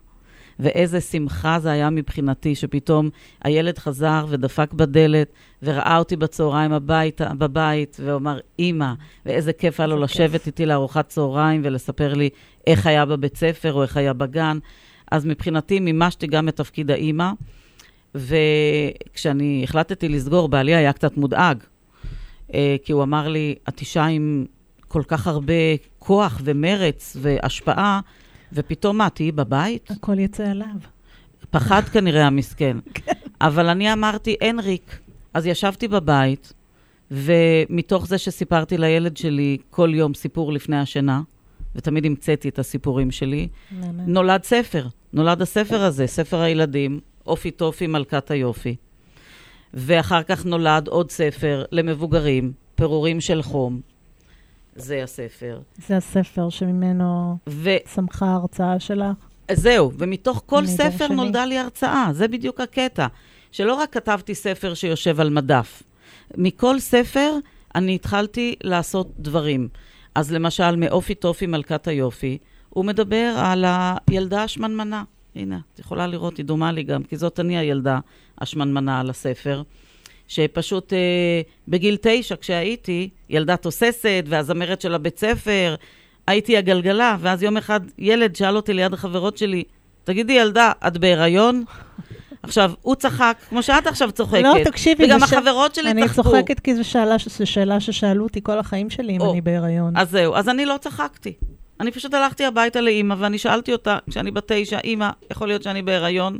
ואיזה 0.60 1.00
שמחה 1.00 1.58
זה 1.58 1.70
היה 1.70 1.90
מבחינתי, 1.90 2.54
שפתאום 2.54 3.10
הילד 3.44 3.78
חזר 3.78 4.26
ודפק 4.28 4.72
בדלת, 4.72 5.32
וראה 5.62 5.98
אותי 5.98 6.16
בצהריים 6.16 6.72
הבית, 6.72 7.20
בבית, 7.38 7.96
ואומר, 8.04 8.38
אימא, 8.58 8.92
ואיזה 9.26 9.52
כיף 9.52 9.80
היה 9.80 9.86
לו 9.86 9.98
לשבת 9.98 10.46
איתי 10.46 10.66
לארוחת 10.66 11.08
צהריים 11.08 11.60
ולספר 11.64 12.14
לי 12.14 12.28
איך 12.66 12.86
היה 12.86 13.06
בבית 13.06 13.36
ספר 13.36 13.72
או 13.72 13.82
איך 13.82 13.96
היה 13.96 14.12
בגן. 14.12 14.58
אז 15.10 15.26
מבחינתי 15.26 15.80
מימשתי 15.80 16.26
גם 16.26 16.48
את 16.48 16.56
תפקיד 16.56 16.90
האימא, 16.90 17.30
וכשאני 18.14 19.60
החלטתי 19.64 20.08
לסגור, 20.08 20.48
בעלי 20.48 20.74
היה 20.74 20.92
קצת 20.92 21.16
מודאג, 21.16 21.58
אה, 22.54 22.76
כי 22.84 22.92
הוא 22.92 23.02
אמר 23.02 23.28
לי, 23.28 23.54
את 23.68 23.80
אישה 23.80 24.04
עם 24.04 24.46
כל 24.88 25.02
כך 25.06 25.26
הרבה 25.26 25.54
כוח 25.98 26.40
ומרץ 26.44 27.16
והשפעה, 27.20 28.00
ופתאום 28.52 28.98
מה, 28.98 29.10
תהיי 29.10 29.32
בבית? 29.32 29.90
הכל 29.90 30.18
יצא 30.18 30.48
עליו. 30.48 30.66
פחד 31.50 31.82
כנראה 31.92 32.26
המסכן. 32.26 32.76
אבל 33.40 33.68
אני 33.68 33.92
אמרתי, 33.92 34.36
אין 34.40 34.58
ריק. 34.58 34.98
אז 35.34 35.46
ישבתי 35.46 35.88
בבית, 35.88 36.52
ומתוך 37.10 38.06
זה 38.06 38.18
שסיפרתי 38.18 38.78
לילד 38.78 39.16
שלי 39.16 39.58
כל 39.70 39.90
יום 39.94 40.14
סיפור 40.14 40.52
לפני 40.52 40.78
השינה, 40.78 41.22
ותמיד 41.74 42.06
המצאתי 42.06 42.48
את 42.48 42.58
הסיפורים 42.58 43.10
שלי. 43.10 43.48
נולד 43.92 44.44
ספר. 44.44 44.86
נולד 45.12 45.42
הספר 45.42 45.82
הזה, 45.82 46.06
ספר 46.06 46.40
הילדים, 46.40 47.00
אופי 47.26 47.50
טופי 47.50 47.86
מלכת 47.86 48.30
היופי. 48.30 48.76
ואחר 49.74 50.22
כך 50.22 50.46
נולד 50.46 50.88
עוד 50.88 51.10
ספר 51.10 51.64
למבוגרים, 51.72 52.52
פירורים 52.74 53.20
של 53.20 53.42
חום. 53.42 53.80
זה 54.76 55.02
הספר. 55.02 55.60
זה 55.86 55.96
הספר 55.96 56.50
שממנו 56.50 57.36
ו... 57.48 57.70
צמחה 57.84 58.26
ההרצאה 58.26 58.80
שלך. 58.80 59.16
זהו, 59.52 59.92
ומתוך 59.98 60.42
כל 60.46 60.66
ספר 60.66 61.06
שני. 61.06 61.16
נולדה 61.16 61.44
לי 61.44 61.58
הרצאה, 61.58 62.08
זה 62.12 62.28
בדיוק 62.28 62.60
הקטע. 62.60 63.06
שלא 63.52 63.74
רק 63.74 63.92
כתבתי 63.92 64.34
ספר 64.34 64.74
שיושב 64.74 65.20
על 65.20 65.30
מדף, 65.30 65.82
מכל 66.36 66.80
ספר 66.80 67.30
אני 67.74 67.94
התחלתי 67.94 68.54
לעשות 68.62 69.12
דברים. 69.18 69.68
אז 70.14 70.32
למשל, 70.32 70.76
מאופי 70.76 71.14
טופי 71.14 71.46
מלכת 71.46 71.88
היופי, 71.88 72.38
הוא 72.68 72.84
מדבר 72.84 73.34
על 73.38 73.64
הילדה 74.08 74.42
השמנמנה. 74.42 75.04
הנה, 75.34 75.58
את 75.74 75.78
יכולה 75.78 76.06
לראות, 76.06 76.36
היא 76.36 76.44
דומה 76.44 76.72
לי 76.72 76.82
גם, 76.82 77.02
כי 77.02 77.16
זאת 77.16 77.40
אני 77.40 77.58
הילדה 77.58 77.98
השמנמנה 78.38 79.00
על 79.00 79.10
הספר. 79.10 79.62
שפשוט 80.30 80.92
אה, 80.92 80.98
בגיל 81.68 81.96
תשע, 82.00 82.34
כשהייתי, 82.40 83.08
ילדה 83.30 83.56
תוססת, 83.56 84.24
והזמרת 84.26 84.80
של 84.80 84.94
הבית 84.94 85.18
ספר, 85.18 85.74
הייתי 86.26 86.56
הגלגלה, 86.56 87.16
ואז 87.20 87.42
יום 87.42 87.56
אחד 87.56 87.80
ילד 87.98 88.36
שאל 88.36 88.56
אותי 88.56 88.72
ליד 88.72 88.94
החברות 88.94 89.38
שלי, 89.38 89.64
תגידי, 90.04 90.32
ילדה, 90.32 90.72
את 90.86 90.98
בהיריון? 90.98 91.64
עכשיו, 92.42 92.72
הוא 92.82 92.94
צחק, 92.94 93.36
כמו 93.48 93.62
שאת 93.62 93.86
עכשיו 93.86 94.12
צוחקת. 94.12 94.42
לא, 94.42 94.54
תקשיבי, 94.64 95.04
וגם 95.04 95.20
ש- 95.20 95.22
החברות 95.22 95.74
שלי 95.74 95.90
אני 95.90 96.08
צחקו. 96.08 96.22
צוחקת 96.22 96.60
כי 96.60 96.74
זו 96.74 96.84
שאלה, 96.84 97.16
זו 97.38 97.46
שאלה 97.46 97.80
ששאלו 97.80 98.24
אותי 98.24 98.40
כל 98.42 98.58
החיים 98.58 98.90
שלי 98.90 99.16
אם 99.16 99.20
או, 99.20 99.32
אני 99.32 99.40
בהיריון. 99.40 99.96
אז 99.96 100.10
זהו, 100.10 100.34
אז 100.34 100.48
אני 100.48 100.66
לא 100.66 100.76
צחקתי. 100.80 101.34
אני 101.80 101.90
פשוט 101.90 102.14
הלכתי 102.14 102.44
הביתה 102.44 102.80
לאימא, 102.80 103.14
ואני 103.18 103.38
שאלתי 103.38 103.72
אותה, 103.72 103.98
כשאני 104.10 104.30
בת 104.30 104.52
תשע, 104.52 104.78
אימא, 104.84 105.10
יכול 105.30 105.48
להיות 105.48 105.62
שאני 105.62 105.82
בהיריון? 105.82 106.38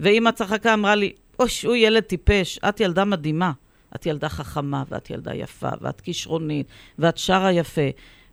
ואימא 0.00 0.30
צחקה, 0.30 0.74
אמרה 0.74 0.94
לי, 0.94 1.12
אוש, 1.38 1.64
הוא 1.64 1.76
ילד 1.76 2.02
טיפש, 2.02 2.58
את 2.58 2.80
ילדה 2.80 3.04
מדהימה. 3.04 3.52
את 3.96 4.06
ילדה 4.06 4.28
חכמה, 4.28 4.84
ואת 4.88 5.10
ילדה 5.10 5.34
יפה, 5.34 5.68
ואת 5.80 6.00
כישרונית, 6.00 6.66
ואת 6.98 7.18
שרה 7.18 7.52
יפה. 7.52 7.88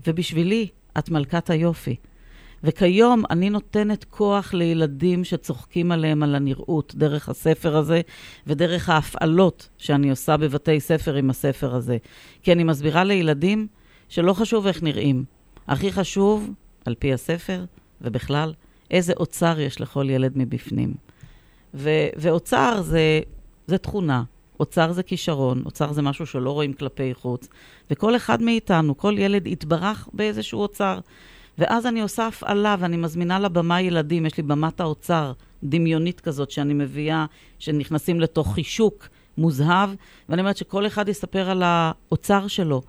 ובשבילי, 0.07 0.67
את 0.97 1.09
מלכת 1.09 1.49
היופי. 1.49 1.95
וכיום 2.63 3.23
אני 3.29 3.49
נותנת 3.49 4.03
כוח 4.03 4.53
לילדים 4.53 5.23
שצוחקים 5.23 5.91
עליהם 5.91 6.23
על 6.23 6.35
הנראות, 6.35 6.95
דרך 6.95 7.29
הספר 7.29 7.77
הזה 7.77 8.01
ודרך 8.47 8.89
ההפעלות 8.89 9.69
שאני 9.77 10.09
עושה 10.09 10.37
בבתי 10.37 10.79
ספר 10.79 11.15
עם 11.15 11.29
הספר 11.29 11.75
הזה. 11.75 11.97
כי 12.43 12.51
אני 12.51 12.63
מסבירה 12.63 13.03
לילדים 13.03 13.67
שלא 14.09 14.33
חשוב 14.33 14.67
איך 14.67 14.83
נראים. 14.83 15.23
הכי 15.67 15.91
חשוב, 15.91 16.49
על 16.85 16.95
פי 16.99 17.13
הספר, 17.13 17.65
ובכלל, 18.01 18.53
איזה 18.91 19.13
אוצר 19.17 19.59
יש 19.59 19.81
לכל 19.81 20.09
ילד 20.09 20.31
מבפנים. 20.35 20.93
ו- 21.73 22.09
ואוצר 22.15 22.81
זה, 22.81 23.19
זה 23.67 23.77
תכונה, 23.77 24.23
אוצר 24.59 24.91
זה 24.91 25.03
כישרון, 25.03 25.61
אוצר 25.65 25.91
זה 25.93 26.01
משהו 26.01 26.25
שלא 26.25 26.51
רואים 26.51 26.73
כלפי 26.73 27.13
חוץ, 27.13 27.47
וכל 27.91 28.15
אחד 28.15 28.41
מאיתנו, 28.41 28.97
כל 28.97 29.15
ילד 29.17 29.47
יתברך 29.47 30.09
באיזשהו 30.13 30.59
אוצר. 30.59 30.99
ואז 31.57 31.85
אני 31.85 32.01
עושה 32.01 32.27
הפעלה 32.27 32.75
ואני 32.79 32.97
מזמינה 32.97 33.39
לבמה 33.39 33.81
ילדים, 33.81 34.25
יש 34.25 34.37
לי 34.37 34.43
במת 34.43 34.79
האוצר 34.79 35.33
דמיונית 35.63 36.21
כזאת 36.21 36.51
שאני 36.51 36.73
מביאה, 36.73 37.25
שנכנסים 37.59 38.19
לתוך 38.19 38.53
חישוק 38.53 39.07
מוזהב, 39.37 39.89
ואני 40.29 40.41
אומרת 40.41 40.57
שכל 40.57 40.87
אחד 40.87 41.09
יספר 41.09 41.49
על 41.49 41.63
האוצר 41.65 42.47
שלו, 42.47 42.81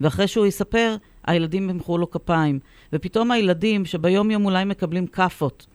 ואחרי 0.00 0.28
שהוא 0.28 0.46
יספר, 0.46 0.96
הילדים 1.26 1.70
ימחאו 1.70 1.98
לו 1.98 2.10
כפיים. 2.10 2.58
ופתאום 2.92 3.30
הילדים 3.30 3.84
שביום-יום 3.86 4.44
אולי 4.44 4.64
מקבלים 4.64 5.06
כאפות, 5.06 5.66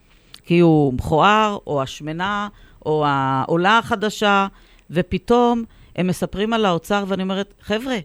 כי 0.45 0.59
הוא 0.59 0.93
מכוער, 0.93 1.57
או 1.67 1.81
השמנה, 1.81 2.47
או 2.85 3.03
העולה 3.07 3.77
החדשה, 3.77 4.47
ופתאום 4.91 5.63
הם 5.95 6.07
מספרים 6.07 6.53
על 6.53 6.65
האוצר, 6.65 7.03
ואני 7.07 7.23
אומרת, 7.23 7.53
חבר'ה, 7.61 7.97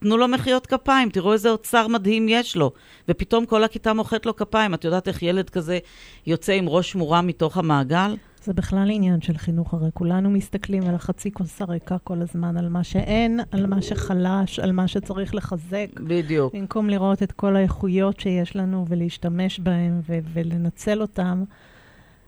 תנו 0.00 0.16
לו 0.16 0.28
מחיאות 0.28 0.66
כפיים, 0.66 1.10
תראו 1.10 1.32
איזה 1.32 1.50
אוצר 1.50 1.88
מדהים 1.88 2.26
יש 2.28 2.56
לו. 2.56 2.72
ופתאום 3.08 3.46
כל 3.46 3.64
הכיתה 3.64 3.92
מוחאת 3.92 4.26
לו 4.26 4.36
כפיים. 4.36 4.74
את 4.74 4.84
יודעת 4.84 5.08
איך 5.08 5.22
ילד 5.22 5.50
כזה 5.50 5.78
יוצא 6.26 6.52
עם 6.52 6.68
ראש 6.68 6.94
מורם 6.94 7.26
מתוך 7.26 7.56
המעגל? 7.56 8.16
זה 8.44 8.52
בכלל 8.52 8.90
עניין 8.90 9.20
של 9.20 9.36
חינוך, 9.36 9.74
הרי 9.74 9.90
כולנו 9.94 10.30
מסתכלים 10.30 10.82
על 10.82 10.94
החצי 10.94 11.32
כוס 11.32 11.62
הריקה 11.62 11.98
כל 11.98 12.22
הזמן, 12.22 12.56
על 12.56 12.68
מה 12.68 12.84
שאין, 12.84 13.40
על 13.50 13.66
מה 13.66 13.82
שחלש, 13.82 14.58
על 14.58 14.72
מה 14.72 14.88
שצריך 14.88 15.34
לחזק. 15.34 15.86
בדיוק. 15.96 16.54
במקום 16.54 16.90
לראות 16.90 17.22
את 17.22 17.32
כל 17.32 17.56
האיכויות 17.56 18.20
שיש 18.20 18.56
לנו 18.56 18.84
ולהשתמש 18.88 19.60
בהן 19.60 20.00
ו- 20.08 20.18
ולנצל 20.32 21.00
אותן, 21.00 21.44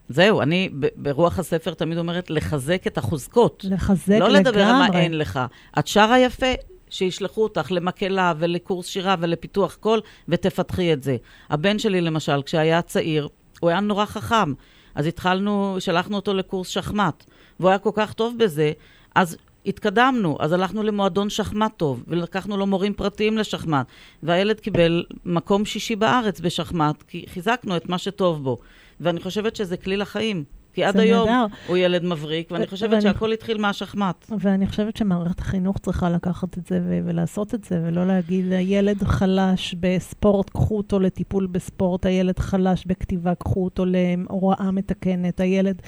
זהו, 0.09 0.43
אני 0.43 0.69
ברוח 0.97 1.39
הספר 1.39 1.75
תמיד 1.75 1.99
אומרת 1.99 2.31
לחזק 2.31 2.87
את 2.87 2.99
החוזקות. 2.99 3.65
לחזק 3.71 4.09
לגמרי. 4.09 4.33
לא 4.33 4.39
לדבר 4.39 4.63
על 4.63 4.73
מה 4.73 4.89
אין 4.93 5.19
לך. 5.19 5.41
את 5.79 5.87
שרה 5.87 6.19
יפה, 6.19 6.53
שישלחו 6.91 7.43
אותך 7.43 7.73
למקהלה 7.73 8.33
ולקורס 8.39 8.87
שירה 8.87 9.15
ולפיתוח 9.21 9.75
קול, 9.75 10.01
ותפתחי 10.29 10.93
את 10.93 11.03
זה. 11.03 11.17
הבן 11.51 11.79
שלי, 11.79 12.01
למשל, 12.01 12.43
כשהיה 12.43 12.83
צעיר, 12.83 13.29
הוא 13.61 13.71
היה 13.71 13.81
נורא 13.81 14.05
חכם. 14.05 14.53
אז 14.95 15.07
התחלנו, 15.07 15.77
שלחנו 15.79 16.17
אותו 16.17 16.35
לקורס 16.35 16.69
שחמט, 16.69 17.25
והוא 17.61 17.71
היה 17.71 17.79
כל 17.79 17.91
כך 17.95 18.13
טוב 18.13 18.39
בזה, 18.39 18.73
אז 19.15 19.37
התקדמנו, 19.67 20.37
אז 20.41 20.53
הלכנו 20.53 20.83
למועדון 20.83 21.31
שחמט 21.31 21.73
טוב, 21.77 22.05
ולקחנו 22.09 22.57
לו 22.57 22.67
מורים 22.67 22.95
פרטיים 22.95 23.39
לשחמט, 23.39 23.87
והילד 24.23 24.61
קיבל 24.61 25.05
מקום 25.25 25.65
שישי 25.65 25.97
בארץ 25.97 26.41
בשחמט, 26.41 27.03
כי 27.09 27.25
חיזקנו 27.29 27.77
את 27.77 27.89
מה 27.89 27.99
שטוב 27.99 28.45
בו. 28.45 28.57
ואני 29.03 29.21
חושבת 29.21 29.57
שזה 29.57 29.77
כלי 29.77 29.97
לחיים. 29.97 30.45
כי 30.75 30.85
עד 30.85 30.97
היום 30.97 31.29
נהדר. 31.29 31.47
הוא 31.67 31.77
ילד 31.77 32.05
מבריק, 32.05 32.51
ואני 32.51 32.67
חושבת 32.67 32.91
ואני- 32.91 33.03
שהכל 33.03 33.33
התחיל 33.33 33.59
מהשחמט. 33.59 34.27
ואני 34.41 34.67
חושבת 34.67 34.97
שמערכת 34.97 35.41
החינוך 35.41 35.79
צריכה 35.79 36.11
לקחת 36.11 36.59
את 36.59 36.67
זה 36.67 36.81
ו- 36.89 37.01
ולעשות 37.05 37.55
את 37.55 37.65
זה, 37.65 37.83
ולא 37.87 38.07
להגיד, 38.07 38.53
הילד 38.53 39.03
חלש 39.03 39.75
בספורט, 39.81 40.51
קחו 40.51 40.77
אותו 40.77 41.01
לטיפול 41.01 41.47
בספורט, 41.47 42.07
הילד 42.07 42.39
חלש 42.39 42.85
בכתיבה, 42.87 43.35
קחו 43.35 43.65
אותו 43.65 43.85
להוראה 43.87 44.71
מתקנת, 44.71 45.41
הילד, 45.41 45.83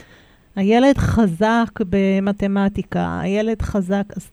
הילד 0.57 0.99
חזק 0.99 1.71
במתמטיקה, 1.89 3.21
הילד 3.21 3.63
חזק, 3.63 4.05
אז 4.17 4.31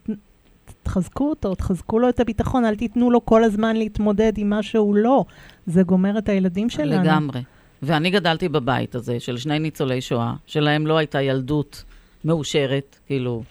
תחזקו 0.83 1.29
אותו, 1.29 1.55
תחזקו 1.55 1.99
לו 1.99 2.09
את 2.09 2.19
הביטחון, 2.19 2.65
אל 2.65 2.75
תיתנו 2.75 3.11
לו 3.11 3.25
כל 3.25 3.43
הזמן 3.43 3.75
להתמודד 3.75 4.33
עם 4.37 4.49
מה 4.49 4.63
שהוא 4.63 4.95
לא. 4.95 5.25
זה 5.65 5.83
גומר 5.83 6.17
את 6.17 6.29
הילדים 6.29 6.69
שלנו. 6.69 7.03
לגמרי. 7.03 7.41
ואני 7.81 8.09
גדלתי 8.09 8.49
בבית 8.49 8.95
הזה 8.95 9.19
של 9.19 9.37
שני 9.37 9.59
ניצולי 9.59 10.01
שואה, 10.01 10.33
שלהם 10.45 10.87
לא 10.87 10.97
הייתה 10.97 11.21
ילדות 11.21 11.83
מאושרת, 12.25 12.99
כאילו, 13.07 13.43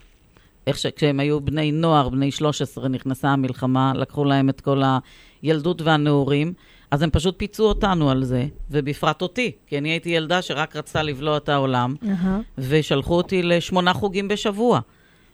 איך 0.66 0.78
שכשהם 0.78 1.20
היו 1.20 1.40
בני 1.40 1.72
נוער, 1.72 2.08
בני 2.08 2.30
13, 2.30 2.88
נכנסה 2.88 3.28
המלחמה, 3.28 3.92
לקחו 3.96 4.24
להם 4.24 4.48
את 4.48 4.60
כל 4.60 4.82
הילדות 5.42 5.82
והנעורים, 5.82 6.52
אז 6.90 7.02
הם 7.02 7.10
פשוט 7.10 7.34
פיצו 7.38 7.64
אותנו 7.64 8.10
על 8.10 8.24
זה, 8.24 8.46
ובפרט 8.70 9.22
אותי, 9.22 9.52
כי 9.66 9.78
אני 9.78 9.88
הייתי 9.88 10.10
ילדה 10.10 10.42
שרק 10.42 10.76
רצתה 10.76 11.02
לבלוע 11.02 11.36
את 11.36 11.48
העולם, 11.48 11.94
אהה. 12.08 12.40
ושלחו 12.58 13.14
אותי 13.14 13.42
לשמונה 13.42 13.92
חוגים 13.94 14.28
בשבוע. 14.28 14.80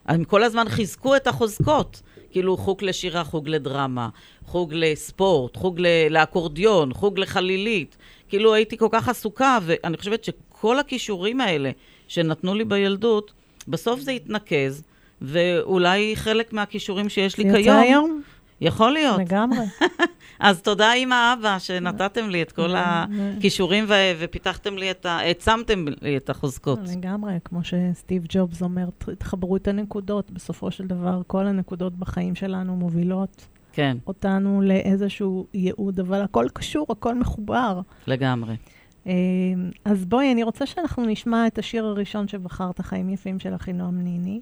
הם 0.06 0.24
כל 0.24 0.42
הזמן 0.42 0.68
חיזקו 0.68 1.16
את 1.16 1.26
החוזקות. 1.26 2.02
כאילו 2.30 2.56
חוג 2.56 2.84
לשירה, 2.84 3.24
חוג 3.24 3.48
לדרמה, 3.48 4.08
חוג 4.46 4.74
לספורט, 4.74 5.56
חוג 5.56 5.80
לאקורדיון, 6.10 6.94
חוג 6.94 7.18
לחלילית. 7.18 7.96
כאילו 8.28 8.54
הייתי 8.54 8.76
כל 8.76 8.88
כך 8.90 9.08
עסוקה, 9.08 9.58
ואני 9.62 9.96
חושבת 9.96 10.24
שכל 10.24 10.78
הכישורים 10.78 11.40
האלה 11.40 11.70
שנתנו 12.08 12.54
לי 12.54 12.64
בילדות, 12.64 13.32
בסוף 13.68 14.00
זה 14.00 14.10
התנקז, 14.10 14.82
ואולי 15.22 16.12
חלק 16.16 16.52
מהכישורים 16.52 17.08
שיש 17.08 17.38
לי 17.38 17.50
זה 17.50 17.58
יוצא 17.58 17.62
כיום, 17.62 17.82
היום? 17.82 18.22
יכול 18.60 18.92
להיות. 18.92 19.20
לגמרי. 19.20 19.64
אז 20.40 20.62
תודה, 20.62 20.92
אמא, 20.92 21.32
אבא, 21.32 21.58
שנתתם 21.58 22.30
לי 22.30 22.42
את 22.42 22.52
כל 22.52 22.70
הכישורים 22.76 23.84
ו- 23.88 24.12
ופיתחתם 24.18 24.78
לי 24.78 24.90
את 24.90 25.06
ה... 25.06 25.10
העצמתם 25.10 25.84
לי 26.02 26.16
את 26.16 26.30
החוזקות. 26.30 26.78
לגמרי, 26.96 27.32
כמו 27.44 27.60
שסטיב 27.64 28.26
ג'ובס 28.28 28.62
אומר, 28.62 28.88
תחברו 29.18 29.56
את 29.56 29.68
הנקודות. 29.68 30.30
בסופו 30.30 30.70
של 30.70 30.86
דבר, 30.86 31.22
כל 31.26 31.46
הנקודות 31.46 31.96
בחיים 31.96 32.34
שלנו 32.34 32.76
מובילות 32.76 33.46
כן, 33.76 33.96
אותנו 34.06 34.62
לאיזשהו 34.62 35.46
ייעוד, 35.54 36.00
אבל 36.00 36.22
הכל 36.22 36.46
קשור, 36.52 36.86
הכל 36.90 37.14
מחובר. 37.14 37.80
לגמרי. 38.06 38.56
אה, 39.06 39.12
אז 39.84 40.04
בואי, 40.04 40.32
אני 40.32 40.42
רוצה 40.42 40.66
שאנחנו 40.66 41.04
נשמע 41.04 41.46
את 41.46 41.58
השיר 41.58 41.84
הראשון 41.84 42.28
שבחרת, 42.28 42.80
חיים 42.80 43.10
יפים 43.10 43.38
של 43.38 43.54
אחינועם 43.54 44.00
ניני. 44.00 44.40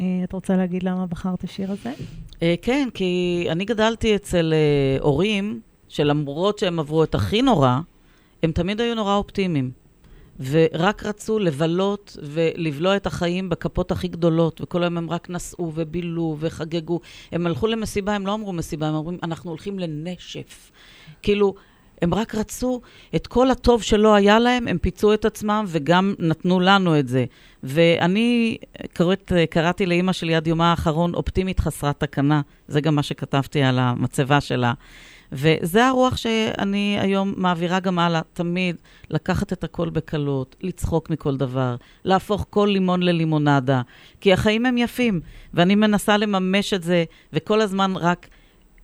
אה, 0.00 0.04
את 0.24 0.32
רוצה 0.32 0.56
להגיד 0.56 0.82
למה 0.82 1.06
בחרת 1.06 1.44
השיר 1.44 1.72
הזה? 1.72 1.92
אה, 2.42 2.54
כן, 2.62 2.88
כי 2.94 3.44
אני 3.50 3.64
גדלתי 3.64 4.16
אצל 4.16 4.52
אה, 4.52 5.02
הורים 5.02 5.60
שלמרות 5.88 6.58
שהם 6.58 6.78
עברו 6.78 7.04
את 7.04 7.14
הכי 7.14 7.42
נורא, 7.42 7.78
הם 8.42 8.52
תמיד 8.52 8.80
היו 8.80 8.94
נורא 8.94 9.16
אופטימיים. 9.16 9.70
ורק 10.40 11.04
רצו 11.04 11.38
לבלות 11.38 12.16
ולבלוע 12.22 12.96
את 12.96 13.06
החיים 13.06 13.48
בכפות 13.48 13.92
הכי 13.92 14.08
גדולות, 14.08 14.60
וכל 14.60 14.82
היום 14.82 14.98
הם 14.98 15.10
רק 15.10 15.30
נסעו 15.30 15.72
ובילו 15.74 16.36
וחגגו. 16.40 17.00
הם 17.32 17.46
הלכו 17.46 17.66
למסיבה, 17.66 18.14
הם 18.14 18.26
לא 18.26 18.34
אמרו 18.34 18.52
מסיבה, 18.52 18.88
הם 18.88 18.94
אומרים, 18.94 19.18
אנחנו 19.22 19.50
הולכים 19.50 19.78
לנשף. 19.78 20.70
כאילו, 21.22 21.54
הם 22.02 22.14
רק 22.14 22.34
רצו 22.34 22.80
את 23.16 23.26
כל 23.26 23.50
הטוב 23.50 23.82
שלא 23.82 24.14
היה 24.14 24.38
להם, 24.38 24.68
הם 24.68 24.78
פיצו 24.78 25.14
את 25.14 25.24
עצמם 25.24 25.64
וגם 25.68 26.14
נתנו 26.18 26.60
לנו 26.60 26.98
את 26.98 27.08
זה. 27.08 27.24
ואני 27.62 28.56
קוראת, 28.96 29.32
קראתי 29.50 29.86
לאימא 29.86 30.12
שלי 30.12 30.34
עד 30.34 30.46
יומה 30.46 30.70
האחרון 30.70 31.14
אופטימית 31.14 31.60
חסרת 31.60 32.00
תקנה. 32.00 32.40
זה 32.68 32.80
גם 32.80 32.94
מה 32.94 33.02
שכתבתי 33.02 33.62
על 33.62 33.78
המצבה 33.78 34.40
שלה. 34.40 34.72
וזה 35.32 35.86
הרוח 35.86 36.16
שאני 36.16 36.96
היום 37.00 37.34
מעבירה 37.36 37.80
גם 37.80 37.98
הלאה, 37.98 38.20
תמיד 38.32 38.76
לקחת 39.10 39.52
את 39.52 39.64
הכל 39.64 39.90
בקלות, 39.90 40.56
לצחוק 40.60 41.10
מכל 41.10 41.36
דבר, 41.36 41.76
להפוך 42.04 42.46
כל 42.50 42.68
לימון 42.72 43.02
ללימונדה, 43.02 43.82
כי 44.20 44.32
החיים 44.32 44.66
הם 44.66 44.78
יפים, 44.78 45.20
ואני 45.54 45.74
מנסה 45.74 46.16
לממש 46.16 46.74
את 46.74 46.82
זה, 46.82 47.04
וכל 47.32 47.60
הזמן 47.60 47.96
רק 47.96 48.28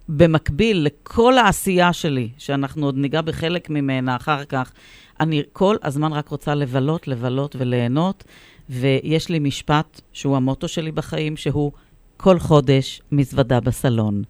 במקביל 0.08 0.76
לכל 0.86 1.38
העשייה 1.38 1.92
שלי, 1.92 2.28
שאנחנו 2.38 2.86
עוד 2.86 2.96
ניגע 2.96 3.20
בחלק 3.20 3.70
ממנה 3.70 4.16
אחר 4.16 4.44
כך, 4.44 4.72
אני 5.20 5.42
כל 5.52 5.76
הזמן 5.82 6.12
רק 6.12 6.28
רוצה 6.28 6.54
לבלות, 6.54 7.08
לבלות 7.08 7.56
וליהנות, 7.58 8.24
ויש 8.70 9.28
לי 9.28 9.38
משפט 9.38 10.00
שהוא 10.12 10.36
המוטו 10.36 10.68
שלי 10.68 10.92
בחיים, 10.92 11.36
שהוא 11.36 11.72
כל 12.16 12.38
חודש 12.38 13.02
מזוודה 13.12 13.60
בסלון. 13.60 14.22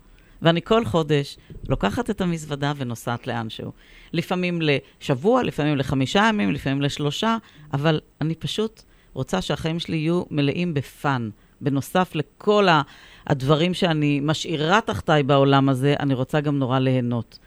ואני 0.46 0.62
כל 0.62 0.84
חודש 0.84 1.36
לוקחת 1.68 2.10
את 2.10 2.20
המזוודה 2.20 2.72
ונוסעת 2.76 3.26
לאנשהו. 3.26 3.72
לפעמים 4.12 4.58
לשבוע, 4.62 5.42
לפעמים 5.42 5.76
לחמישה 5.76 6.26
ימים, 6.28 6.52
לפעמים 6.52 6.82
לשלושה, 6.82 7.36
אבל 7.74 8.00
אני 8.20 8.34
פשוט 8.34 8.82
רוצה 9.14 9.40
שהחיים 9.40 9.78
שלי 9.78 9.96
יהיו 9.96 10.22
מלאים 10.30 10.74
בפאן. 10.74 11.30
בנוסף 11.60 12.14
לכל 12.14 12.66
הדברים 13.26 13.74
שאני 13.74 14.20
משאירה 14.22 14.80
תחתיי 14.80 15.22
בעולם 15.22 15.68
הזה, 15.68 15.94
אני 16.00 16.14
רוצה 16.14 16.40
גם 16.40 16.58
נורא 16.58 16.78
ליהנות. 16.78 17.38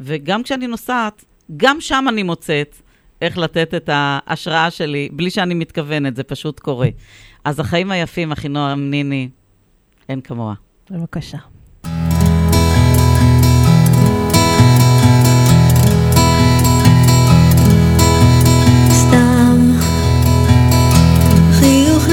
וגם 0.00 0.42
כשאני 0.42 0.66
נוסעת, 0.66 1.24
גם 1.56 1.80
שם 1.80 2.04
אני 2.08 2.22
מוצאת 2.22 2.76
איך 3.22 3.38
לתת 3.38 3.74
את 3.74 3.90
ההשראה 3.92 4.70
שלי, 4.70 5.08
בלי 5.12 5.30
שאני 5.30 5.54
מתכוונת, 5.54 6.16
זה 6.16 6.22
פשוט 6.22 6.60
קורה. 6.60 6.88
אז 7.44 7.60
החיים 7.60 7.90
היפים, 7.90 8.32
אחינועם 8.32 8.90
ניני, 8.90 9.28
אין 10.08 10.20
כמוה. 10.20 10.54
בבקשה. 10.90 11.38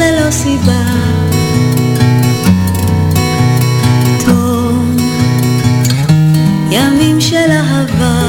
ללא 0.03 0.31
סיבה. 0.31 0.81
תום 4.25 4.97
ימים 6.71 7.21
של 7.21 7.51
אהבה 7.51 8.22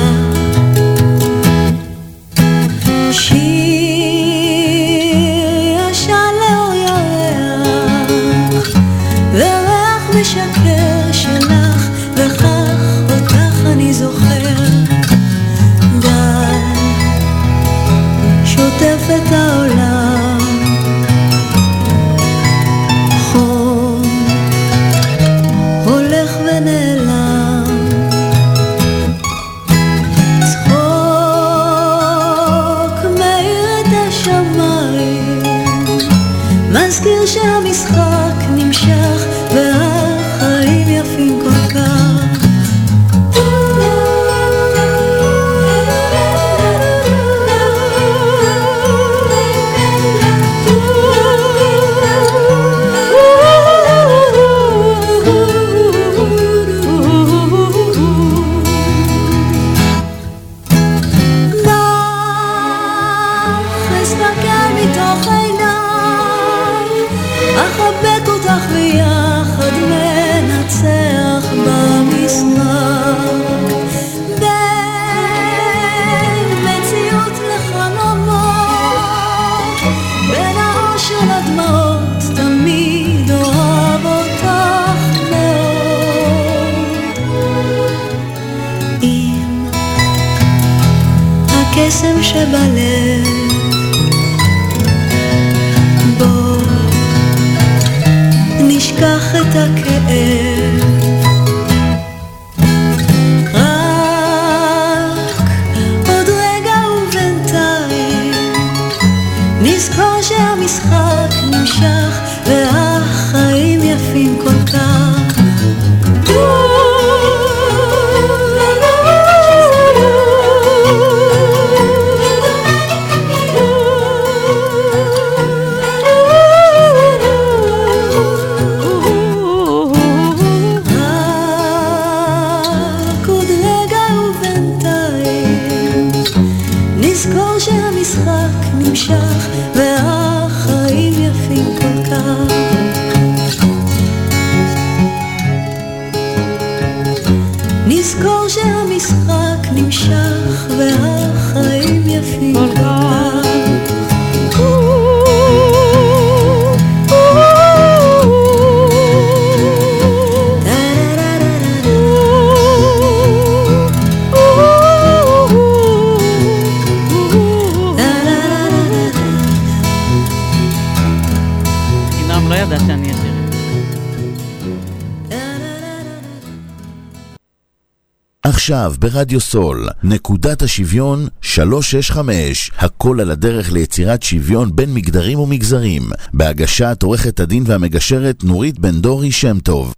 עכשיו 178.64 178.92
ברדיו 178.98 179.40
סול, 179.40 179.88
נקודת 180.03 180.62
השוויון 180.62 181.27
365, 181.42 182.70
הכל 182.79 183.20
על 183.20 183.31
הדרך 183.31 183.72
ליצירת 183.72 184.22
שוויון 184.22 184.77
בין 184.77 184.94
מגדרים 184.94 185.38
ומגזרים, 185.38 186.03
בהגשת 186.33 187.03
עורכת 187.03 187.40
הדין 187.40 187.62
והמגשרת 187.66 188.44
נורית 188.44 188.79
בן 188.79 189.00
דורי 189.00 189.33
שם 189.33 189.59
טוב. 189.61 189.94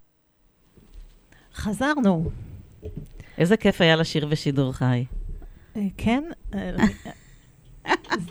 חזרנו. 1.55 2.29
איזה 3.37 3.57
כיף 3.57 3.81
היה 3.81 3.95
לשיר 3.95 4.25
בשידור 4.25 4.73
חי. 4.73 5.05
אה, 5.75 5.81
כן? 5.97 6.23
אה, 6.53 6.71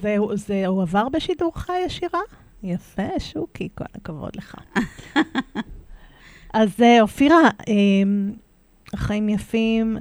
זה, 0.03 0.17
זה 0.35 0.67
הועבר 0.67 1.09
בשידור 1.09 1.53
חי 1.55 1.83
השירה? 1.87 2.21
יפה, 2.63 3.09
שוקי, 3.19 3.69
כל 3.75 3.85
הכבוד 3.95 4.37
לך. 4.37 4.55
אז 6.61 6.69
אה, 6.83 7.01
אופירה, 7.01 7.49
החיים 8.93 9.29
יפים. 9.29 9.97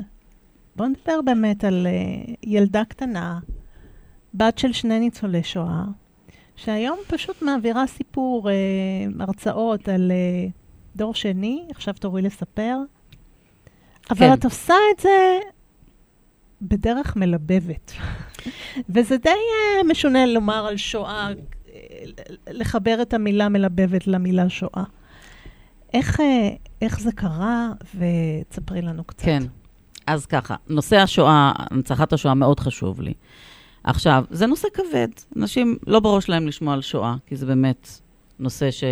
בואו 0.76 0.90
נדבר 0.90 1.22
באמת 1.26 1.64
על 1.64 1.88
אה, 1.88 2.34
ילדה 2.44 2.86
קטנה, 2.86 3.40
בת 4.34 4.58
של 4.58 4.74
שני 4.74 5.00
ניצולי 5.00 5.44
שואה, 5.44 5.84
שהיום 6.56 7.00
פשוט 7.08 7.42
מעבירה 7.42 7.88
סיפור, 7.88 8.50
אה, 8.50 8.54
הרצאות 9.20 9.90
על 9.90 10.12
אה, 10.12 10.48
דור 10.96 11.14
שני, 11.14 11.66
עכשיו 11.72 11.94
תורי 11.94 12.22
לספר. 12.22 12.78
אבל 14.10 14.20
כן. 14.20 14.34
את 14.34 14.46
עושה 14.46 14.74
את 14.96 15.00
זה 15.00 15.40
בדרך 16.62 17.16
מלבבת. 17.16 17.92
וזה 18.94 19.18
די 19.18 19.30
אה, 19.30 19.84
משונה 19.84 20.26
לומר 20.26 20.66
על 20.66 20.78
שואה, 20.78 21.30
אה, 21.68 21.74
לחבר 22.48 23.02
את 23.02 23.14
המילה 23.14 23.50
מלבבת 23.50 24.08
למילה 24.08 24.50
שואה. 24.50 24.84
איך, 25.94 26.20
אה, 26.20 26.50
איך 26.82 27.00
זה 27.00 27.12
קרה? 27.12 27.70
ותספרי 27.96 28.82
לנו 28.82 29.04
קצת. 29.04 29.26
כן. 29.26 29.44
אז 30.08 30.26
ככה, 30.26 30.56
נושא 30.68 30.96
השואה, 30.96 31.52
הנצחת 31.56 32.14
השואה 32.14 32.34
מאוד 32.34 32.60
חשוב 32.60 33.02
לי. 33.02 33.14
עכשיו, 33.84 34.24
זה 34.30 34.46
נושא 34.46 34.68
כבד. 34.74 35.08
אנשים 35.38 35.78
לא 35.88 36.00
בראש 36.00 36.30
להם 36.30 36.48
לשמוע 36.48 36.74
על 36.74 36.82
שואה, 36.82 37.16
כי 37.28 37.36
זה 37.36 37.46
באמת 37.46 37.90
נושא 38.40 38.72
ש... 38.72 38.84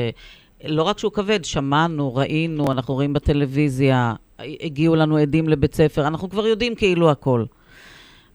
לא 0.64 0.84
רק 0.84 1.00
שהוא 1.00 1.12
כבד, 1.12 1.46
שמענו, 1.46 2.16
ראינו, 2.16 2.72
אנחנו 2.72 2.94
רואים 2.94 3.14
בטלוויזיה, 3.14 4.14
הגיעו 4.40 4.96
לנו 4.96 5.18
עדים 5.18 5.50
לבית 5.50 5.76
ספר, 5.76 6.08
אנחנו 6.08 6.30
כבר 6.30 6.48
יודעים 6.48 6.76
כאילו 6.76 7.12
הכל. 7.12 7.46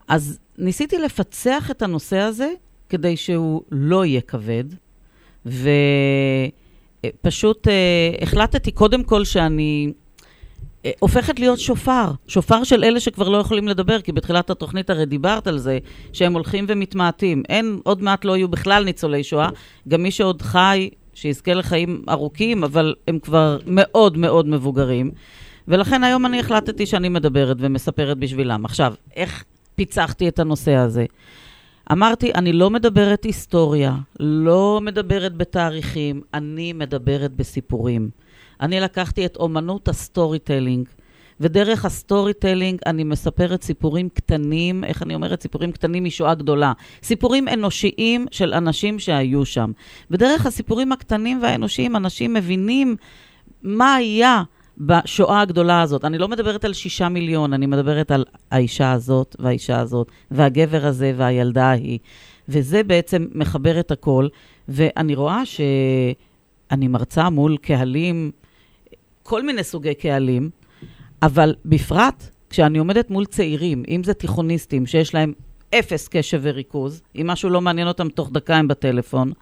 אז 0.09 0.39
ניסיתי 0.59 0.99
לפצח 0.99 1.71
את 1.71 1.83
הנושא 1.83 2.19
הזה 2.19 2.53
כדי 2.89 3.17
שהוא 3.17 3.63
לא 3.71 4.05
יהיה 4.05 4.21
כבד, 4.21 4.65
ופשוט 5.47 5.69
אה, 7.69 8.15
החלטתי 8.23 8.71
קודם 8.71 9.05
כל 9.05 9.25
שאני 9.25 9.93
הופכת 10.99 11.41
להיות 11.41 11.59
שופר, 11.61 12.11
שופר 12.27 12.65
של 12.65 12.85
אלה 12.85 13.01
שכבר 13.01 13.29
לא 13.29 13.39
יכולים 13.39 13.69
לדבר, 13.69 14.01
כי 14.01 14.13
בתחילת 14.13 14.51
התוכנית 14.51 14.91
הרי 14.91 15.07
דיברת 15.07 15.47
על 15.47 15.59
זה, 15.59 15.79
שהם 16.13 16.33
הולכים 16.33 16.65
ומתמעטים. 16.69 17.43
אין, 17.49 17.79
עוד 17.85 18.03
מעט 18.03 18.25
לא 18.25 18.37
יהיו 18.37 18.49
בכלל 18.49 18.85
ניצולי 18.85 19.25
שואה, 19.25 19.49
גם 19.89 20.03
מי 20.03 20.11
שעוד 20.11 20.43
חי, 20.43 20.91
שיזכה 21.15 21.55
לחיים 21.55 22.03
ארוכים, 22.09 22.65
אבל 22.65 22.95
הם 23.09 23.19
כבר 23.19 23.59
מאוד 23.67 24.19
מאוד 24.19 24.49
מבוגרים. 24.49 25.11
ולכן 25.69 26.05
היום 26.05 26.27
אני 26.27 26.41
החלטתי 26.41 26.87
שאני 26.87 27.09
מדברת 27.09 27.57
ומספרת 27.61 28.19
בשבילם. 28.19 28.65
עכשיו, 28.65 28.95
איך 29.17 29.45
פיצחתי 29.75 30.29
את 30.29 30.39
הנושא 30.39 30.75
הזה? 30.75 31.05
אמרתי, 31.93 32.33
אני 32.35 32.53
לא 32.53 32.71
מדברת 32.71 33.25
היסטוריה, 33.25 33.95
לא 34.21 34.81
מדברת 34.83 35.37
בתאריכים, 35.37 36.21
אני 36.35 36.73
מדברת 36.73 37.33
בסיפורים. 37.33 38.11
אני 38.61 38.81
לקחתי 38.81 39.27
את 39.27 39.37
אומנות 39.37 39.89
ה 39.89 40.39
storytelling, 40.39 40.89
ודרך 41.41 41.85
ה 41.85 42.33
storytelling 42.33 42.79
אני 42.87 43.05
מספרת 43.05 43.63
סיפורים 43.63 44.09
קטנים, 44.09 44.85
איך 44.85 45.03
אני 45.03 45.15
אומרת? 45.15 45.43
סיפורים 45.43 45.73
קטנים 45.73 46.05
משואה 46.05 46.35
גדולה. 46.35 46.73
סיפורים 47.03 47.49
אנושיים 47.49 48.27
של 48.31 48.55
אנשים 48.55 48.99
שהיו 48.99 49.45
שם. 49.45 49.73
ודרך 50.11 50.47
הסיפורים 50.47 50.93
הקטנים 50.93 51.43
והאנושיים, 51.43 51.97
אנשים 51.97 52.35
מבינים 52.35 52.97
מה 53.63 53.95
היה 53.95 54.43
בשואה 54.79 55.41
הגדולה 55.41 55.83
הזאת. 55.83 56.05
אני 56.05 56.19
לא 56.19 56.29
מדברת 56.29 56.65
על 56.65 56.73
שישה 56.73 57.09
מיליון, 57.09 57.53
אני 57.53 57.67
מדברת 57.67 58.11
על 58.11 58.25
האישה 58.51 58.93
הזאת 58.93 59.37
והאישה 59.39 59.81
הזאת, 59.81 60.09
והגבר 60.31 60.87
הזה 60.87 61.13
והילדה 61.17 61.65
ההיא. 61.65 61.99
וזה 62.49 62.83
בעצם 62.83 63.27
מחבר 63.35 63.81
את 63.81 63.91
הכל, 63.91 64.29
ואני 64.69 65.15
רואה 65.15 65.47
שאני 65.47 66.89
מרצה 66.89 67.31
מול 67.31 67.57
קהלים, 67.57 68.31
כל 69.29 69.43
מיני 69.43 69.65
סוגי 69.65 69.95
קהלים, 69.95 70.51
אבל 71.23 71.55
בפרט 71.65 72.31
כשאני 72.51 72.79
עומדת 72.79 73.11
מול 73.11 73.25
צעירים, 73.25 73.83
אם 73.89 74.05
זה 74.05 74.15
תיכוניסטים 74.15 74.87
שיש 74.87 75.15
להם 75.15 75.33
אפס 75.75 76.09
קשב 76.09 76.41
וריכוז, 76.43 77.03
אם 77.21 77.27
משהו 77.27 77.51
לא 77.51 77.61
מעניין 77.61 77.89
אותם 77.89 78.09
תוך 78.09 78.31
דקה 78.33 78.57
הם 78.57 78.69
בטלפון, 78.69 79.33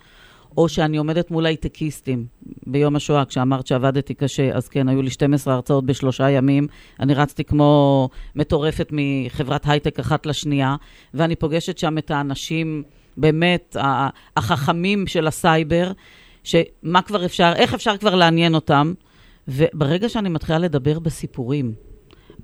או 0.57 0.69
שאני 0.69 0.97
עומדת 0.97 1.31
מול 1.31 1.47
הייטקיסטים 1.47 2.27
ביום 2.67 2.97
השואה, 2.97 3.25
כשאמרת 3.25 3.67
שעבדתי 3.67 4.15
קשה, 4.15 4.51
אז 4.53 4.69
כן, 4.69 4.89
היו 4.89 5.03
לי 5.03 5.11
12 5.11 5.55
הרצאות 5.55 5.87
בשלושה 5.87 6.31
ימים. 6.31 6.67
אני 7.01 7.15
רצתי 7.15 7.45
כמו 7.45 8.09
מטורפת 8.35 8.89
מחברת 8.93 9.69
הייטק 9.69 9.99
אחת 9.99 10.27
לשנייה, 10.27 10.77
ואני 11.15 11.37
פוגשת 11.37 11.79
שם 11.79 11.99
את 11.99 12.11
האנשים, 12.11 12.83
באמת, 13.17 13.77
החכמים 14.37 15.07
של 15.07 15.27
הסייבר, 15.27 15.93
שמה 16.45 17.03
כבר 17.03 17.25
אפשר, 17.25 17.53
איך 17.57 17.75
אפשר 17.75 17.97
כבר 17.97 18.15
לעניין 18.15 18.55
אותם. 18.55 18.93
וברגע 19.49 20.09
שאני 20.09 20.29
מתחילה 20.29 20.59
לדבר 20.59 20.99
בסיפורים, 20.99 21.75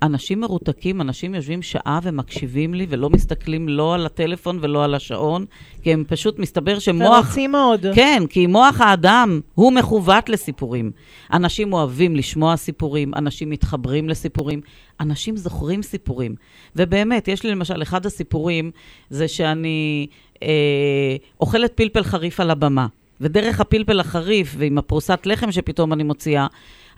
אנשים 0.01 0.39
מרותקים, 0.39 1.01
אנשים 1.01 1.35
יושבים 1.35 1.61
שעה 1.61 1.99
ומקשיבים 2.03 2.73
לי 2.73 2.85
ולא 2.89 3.09
מסתכלים 3.09 3.69
לא 3.69 3.93
על 3.93 4.05
הטלפון 4.05 4.59
ולא 4.61 4.83
על 4.83 4.95
השעון, 4.95 5.45
כי 5.81 5.93
הם 5.93 6.03
פשוט, 6.07 6.39
מסתבר 6.39 6.79
שמוח... 6.79 7.25
ורוצים 7.25 7.51
מאוד. 7.51 7.85
כן, 7.95 8.23
כי 8.29 8.47
מוח 8.47 8.81
האדם 8.81 9.39
הוא 9.55 9.73
מכוות 9.73 10.29
לסיפורים. 10.29 10.91
אנשים 11.33 11.73
אוהבים 11.73 12.15
לשמוע 12.15 12.57
סיפורים, 12.57 13.13
אנשים 13.15 13.49
מתחברים 13.49 14.09
לסיפורים, 14.09 14.61
אנשים 14.99 15.37
זוכרים 15.37 15.81
סיפורים. 15.81 16.35
ובאמת, 16.75 17.27
יש 17.27 17.43
לי 17.43 17.51
למשל, 17.51 17.81
אחד 17.81 18.05
הסיפורים 18.05 18.71
זה 19.09 19.27
שאני 19.27 20.07
אה, 20.43 21.15
אוכלת 21.41 21.73
פלפל 21.75 22.03
חריף 22.03 22.39
על 22.39 22.49
הבמה. 22.49 22.87
ודרך 23.23 23.59
הפלפל 23.59 23.99
החריף 23.99 24.55
ועם 24.57 24.77
הפרוסת 24.77 25.21
לחם 25.25 25.51
שפתאום 25.51 25.93
אני 25.93 26.03
מוציאה, 26.03 26.47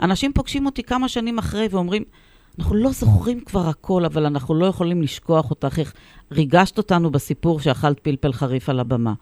אנשים 0.02 0.34
פוגשים 0.34 0.66
אותי 0.66 0.84
כמה 0.84 1.10
שנים 1.10 1.38
אחרי 1.38 1.68
ואומרים, 1.72 2.04
אנחנו 2.60 2.76
לא 2.76 2.92
זוכרים 2.92 3.40
כבר 3.40 3.70
הכל, 3.70 4.06
אבל 4.06 4.26
אנחנו 4.26 4.56
לא 4.56 4.66
יכולים 4.66 5.02
לשכוח 5.02 5.50
אותך, 5.50 5.80
איך 5.80 5.94
ריגשת 6.32 6.78
אותנו 6.78 7.12
בסיפור 7.12 7.60
שאכלת 7.60 8.00
פלפל 8.00 8.34
חריף 8.34 8.70
על 8.70 8.80
הבמה. 8.80 9.14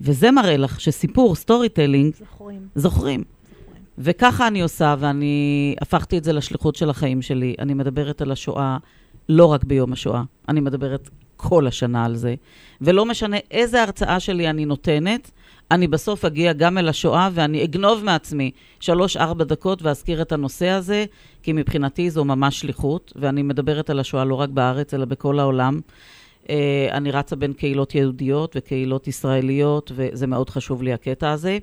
וזה 0.00 0.30
מראה 0.30 0.56
לך 0.56 0.80
שסיפור, 0.80 1.34
storytelling, 1.34 2.14
זוכרים. 2.14 2.68
זוכרים. 2.74 3.24
וככה 3.98 4.48
אני 4.48 4.62
עושה, 4.62 4.94
ואני 4.98 5.74
הפכתי 5.80 6.18
את 6.18 6.24
זה 6.24 6.32
לשליחות 6.32 6.76
של 6.76 6.90
החיים 6.90 7.22
שלי. 7.22 7.54
אני 7.58 7.74
מדברת 7.74 8.22
על 8.22 8.32
השואה 8.32 8.78
לא 9.28 9.46
רק 9.46 9.64
ביום 9.64 9.92
השואה, 9.92 10.22
אני 10.48 10.60
מדברת 10.60 11.10
כל 11.36 11.66
השנה 11.66 12.04
על 12.04 12.16
זה. 12.16 12.34
ולא 12.80 13.06
משנה 13.06 13.36
איזה 13.50 13.82
הרצאה 13.82 14.20
שלי 14.20 14.50
אני 14.50 14.64
נותנת, 14.64 15.30
אני 15.70 15.86
בסוף 15.86 16.24
אגיע 16.24 16.52
גם 16.52 16.78
אל 16.78 16.88
השואה 16.88 17.28
ואני 17.32 17.64
אגנוב 17.64 18.04
מעצמי 18.04 18.50
שלוש-ארבע 18.80 19.44
דקות 19.44 19.82
ואזכיר 19.82 20.22
את 20.22 20.32
הנושא 20.32 20.68
הזה, 20.68 21.04
כי 21.42 21.52
מבחינתי 21.52 22.10
זו 22.10 22.24
ממש 22.24 22.60
שליחות, 22.60 23.12
ואני 23.16 23.42
מדברת 23.42 23.90
על 23.90 24.00
השואה 24.00 24.24
לא 24.24 24.34
רק 24.34 24.48
בארץ, 24.48 24.94
אלא 24.94 25.04
בכל 25.04 25.38
העולם. 25.38 25.80
אה, 26.50 26.88
אני 26.92 27.10
רצה 27.10 27.36
בין 27.36 27.52
קהילות 27.52 27.94
יהודיות 27.94 28.56
וקהילות 28.58 29.08
ישראליות, 29.08 29.92
וזה 29.94 30.26
מאוד 30.26 30.50
חשוב 30.50 30.82
לי 30.82 30.92
הקטע 30.92 31.30
הזה. 31.30 31.58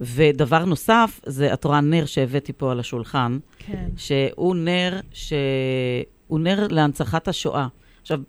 ודבר 0.00 0.64
נוסף, 0.64 1.20
זה, 1.26 1.52
את 1.52 1.64
רואה 1.64 1.80
נר 1.80 2.06
שהבאתי 2.06 2.52
פה 2.52 2.72
על 2.72 2.80
השולחן, 2.80 3.38
כן. 3.58 3.88
שהוא 3.96 4.56
נר, 4.56 5.00
ש... 5.12 5.32
הוא 6.26 6.40
נר 6.40 6.66
להנצחת 6.70 7.28
השואה. 7.28 7.66
עכשיו, 8.02 8.20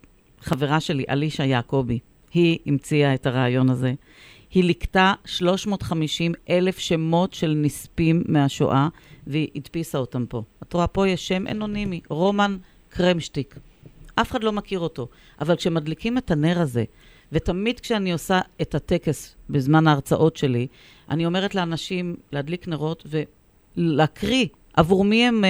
חברה 0.41 0.80
שלי, 0.80 1.04
אלישע 1.10 1.45
יעקבי, 1.45 2.00
היא 2.34 2.58
המציאה 2.65 3.13
את 3.13 3.26
הרעיון 3.26 3.69
הזה. 3.69 3.93
היא 4.52 4.64
ליקטה 4.64 5.14
350 5.26 6.34
אלף 6.50 6.80
שמות 6.80 7.34
של 7.34 7.54
נספים 7.58 8.24
מהשואה, 8.28 8.88
והיא 9.28 9.48
הדפיסה 9.56 9.98
אותם 9.98 10.26
פה. 10.26 10.44
את 10.64 10.74
רואה, 10.74 10.88
פה 10.88 11.08
יש 11.08 11.28
שם 11.28 11.48
אנונימי, 11.48 12.02
רומן 12.10 12.58
קרמשטיק. 12.90 13.56
אף 14.16 14.32
אחד 14.32 14.44
לא 14.44 14.52
מכיר 14.52 14.80
אותו. 14.80 15.08
אבל 15.42 15.56
כשמדליקים 15.56 16.18
את 16.18 16.32
הנר 16.32 16.60
הזה, 16.60 16.84
ותמיד 17.32 17.80
כשאני 17.80 18.14
עושה 18.14 18.40
את 18.62 18.76
הטקס 18.76 19.36
בזמן 19.50 19.88
ההרצאות 19.88 20.38
שלי, 20.38 20.68
אני 21.10 21.26
אומרת 21.26 21.56
לאנשים 21.56 22.16
להדליק 22.32 22.68
נרות 22.68 23.06
ולהקריא 23.78 24.46
עבור 24.74 25.04
מי 25.04 25.28
הם, 25.28 25.46
אה, 25.46 25.50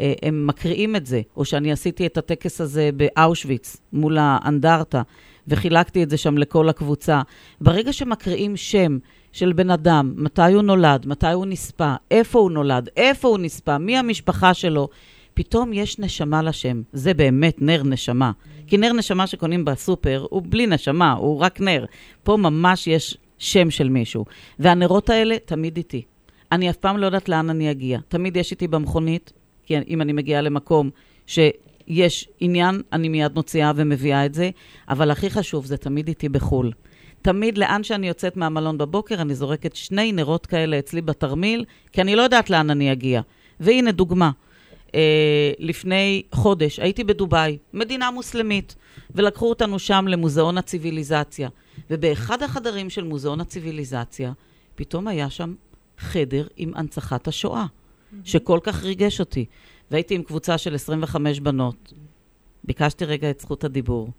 אה, 0.00 0.12
הם 0.22 0.46
מקריאים 0.46 0.96
את 0.96 1.06
זה, 1.06 1.20
או 1.36 1.44
שאני 1.44 1.72
עשיתי 1.72 2.06
את 2.06 2.16
הטקס 2.16 2.60
הזה 2.60 2.90
באושוויץ 2.96 3.76
מול 3.92 4.18
האנדרטה, 4.20 5.02
וחילקתי 5.48 6.02
את 6.02 6.10
זה 6.10 6.16
שם 6.16 6.38
לכל 6.38 6.68
הקבוצה. 6.68 7.22
ברגע 7.60 7.92
שמקריאים 7.92 8.56
שם 8.56 8.98
של 9.32 9.52
בן 9.52 9.70
אדם, 9.70 10.14
מתי 10.16 10.52
הוא 10.52 10.62
נולד, 10.62 11.06
מתי 11.06 11.32
הוא 11.32 11.46
נספה, 11.46 11.94
איפה 12.10 12.38
הוא 12.38 12.50
נולד, 12.50 12.88
איפה 12.96 13.28
הוא 13.28 13.38
נספה, 13.38 13.78
מי 13.78 13.98
המשפחה 13.98 14.54
שלו, 14.54 14.88
פתאום 15.34 15.72
יש 15.72 15.98
נשמה 15.98 16.42
לשם. 16.42 16.82
זה 16.92 17.14
באמת 17.14 17.62
נר 17.62 17.82
נשמה. 17.82 18.30
כי 18.66 18.76
נר 18.76 18.92
נשמה 18.92 19.26
שקונים 19.26 19.64
בסופר 19.64 20.26
הוא 20.30 20.42
בלי 20.48 20.66
נשמה, 20.66 21.12
הוא 21.12 21.38
רק 21.38 21.60
נר. 21.60 21.84
פה 22.22 22.36
ממש 22.36 22.86
יש 22.86 23.18
שם 23.38 23.70
של 23.70 23.88
מישהו. 23.88 24.24
והנרות 24.58 25.10
האלה 25.10 25.36
תמיד 25.44 25.76
איתי. 25.76 26.02
אני 26.52 26.70
אף 26.70 26.76
פעם 26.76 26.96
לא 26.96 27.06
יודעת 27.06 27.28
לאן 27.28 27.50
אני 27.50 27.70
אגיע. 27.70 27.98
תמיד 28.08 28.36
יש 28.36 28.50
איתי 28.50 28.68
במכונית, 28.68 29.32
כי 29.66 29.74
אם 29.88 30.02
אני 30.02 30.12
מגיעה 30.12 30.40
למקום 30.40 30.90
שיש 31.88 32.28
עניין, 32.40 32.82
אני 32.92 33.08
מיד 33.08 33.34
מוציאה 33.34 33.72
ומביאה 33.76 34.26
את 34.26 34.34
זה, 34.34 34.50
אבל 34.88 35.10
הכי 35.10 35.30
חשוב, 35.30 35.66
זה 35.66 35.76
תמיד 35.76 36.08
איתי 36.08 36.28
בחו"ל. 36.28 36.72
תמיד 37.22 37.58
לאן 37.58 37.82
שאני 37.82 38.08
יוצאת 38.08 38.36
מהמלון 38.36 38.78
בבוקר, 38.78 39.20
אני 39.20 39.34
זורקת 39.34 39.76
שני 39.76 40.12
נרות 40.12 40.46
כאלה 40.46 40.78
אצלי 40.78 41.00
בתרמיל, 41.00 41.64
כי 41.92 42.00
אני 42.00 42.16
לא 42.16 42.22
יודעת 42.22 42.50
לאן 42.50 42.70
אני 42.70 42.92
אגיע. 42.92 43.20
והנה 43.60 43.92
דוגמה. 43.92 44.30
אה, 44.94 45.52
לפני 45.58 46.22
חודש 46.32 46.78
הייתי 46.78 47.04
בדובאי, 47.04 47.58
מדינה 47.72 48.10
מוסלמית, 48.10 48.76
ולקחו 49.14 49.48
אותנו 49.48 49.78
שם 49.78 50.04
למוזיאון 50.08 50.58
הציוויליזציה. 50.58 51.48
ובאחד 51.90 52.42
החדרים 52.42 52.90
של 52.90 53.04
מוזיאון 53.04 53.40
הציוויליזציה, 53.40 54.32
פתאום 54.74 55.08
היה 55.08 55.30
שם 55.30 55.54
חדר 55.98 56.46
עם 56.56 56.72
הנצחת 56.74 57.28
השואה, 57.28 57.66
שכל 58.24 58.58
כך 58.62 58.82
ריגש 58.82 59.20
אותי. 59.20 59.44
והייתי 59.90 60.14
עם 60.14 60.22
קבוצה 60.22 60.58
של 60.58 60.74
25 60.74 61.40
בנות. 61.40 61.92
ביקשתי 62.64 63.04
רגע 63.04 63.30
את 63.30 63.40
זכות 63.40 63.64
הדיבור. 63.64 64.10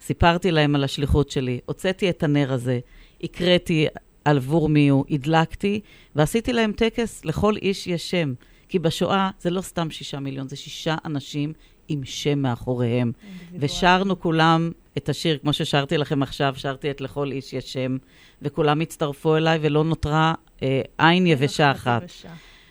סיפרתי 0.00 0.50
להם 0.50 0.74
על 0.74 0.84
השליחות 0.84 1.30
שלי, 1.30 1.60
הוצאתי 1.66 2.10
את 2.10 2.22
הנר 2.22 2.52
הזה, 2.52 2.78
הקראתי 3.22 3.86
עבור 4.24 4.68
מי 4.68 4.88
הוא, 4.88 5.04
הדלקתי, 5.10 5.80
ועשיתי 6.14 6.52
להם 6.52 6.72
טקס 6.72 7.24
לכל 7.24 7.56
איש 7.56 7.86
יש 7.86 8.10
שם. 8.10 8.34
כי 8.68 8.78
בשואה 8.78 9.30
זה 9.40 9.50
לא 9.50 9.60
סתם 9.60 9.90
שישה 9.90 10.20
מיליון, 10.20 10.48
זה 10.48 10.56
שישה 10.56 10.96
אנשים 11.04 11.52
עם 11.88 12.04
שם 12.04 12.38
מאחוריהם. 12.38 13.12
ושרנו 13.58 14.20
כולם 14.20 14.70
את 14.96 15.08
השיר, 15.08 15.38
כמו 15.38 15.52
ששרתי 15.52 15.98
לכם 15.98 16.22
עכשיו, 16.22 16.54
שרתי 16.56 16.90
את 16.90 17.00
לכל 17.00 17.32
איש 17.32 17.52
יש 17.52 17.72
שם, 17.72 17.96
וכולם 18.42 18.80
הצטרפו 18.80 19.36
אליי 19.36 19.58
ולא 19.62 19.84
נותרה 19.84 20.34
אה, 20.62 20.82
עין 20.98 21.26
יבשה 21.26 21.70
אחת. 21.70 22.02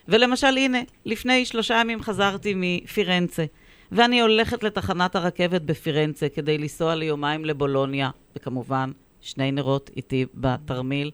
ולמשל, 0.10 0.58
הנה, 0.58 0.78
לפני 1.06 1.45
שלושה 1.45 1.78
ימים 1.82 2.02
חזרתי 2.02 2.54
מפירנצה, 2.56 3.45
ואני 3.91 4.22
הולכת 4.22 4.63
לתחנת 4.63 5.15
הרכבת 5.15 5.62
בפירנצה 5.62 6.30
כדי 6.30 6.58
לנסוע 6.58 6.95
ליומיים 6.95 7.45
לבולוניה, 7.45 8.10
וכמובן, 8.36 8.91
שני 9.22 9.52
נרות 9.52 9.89
איתי 9.95 10.26
בתרמיל, 10.34 11.12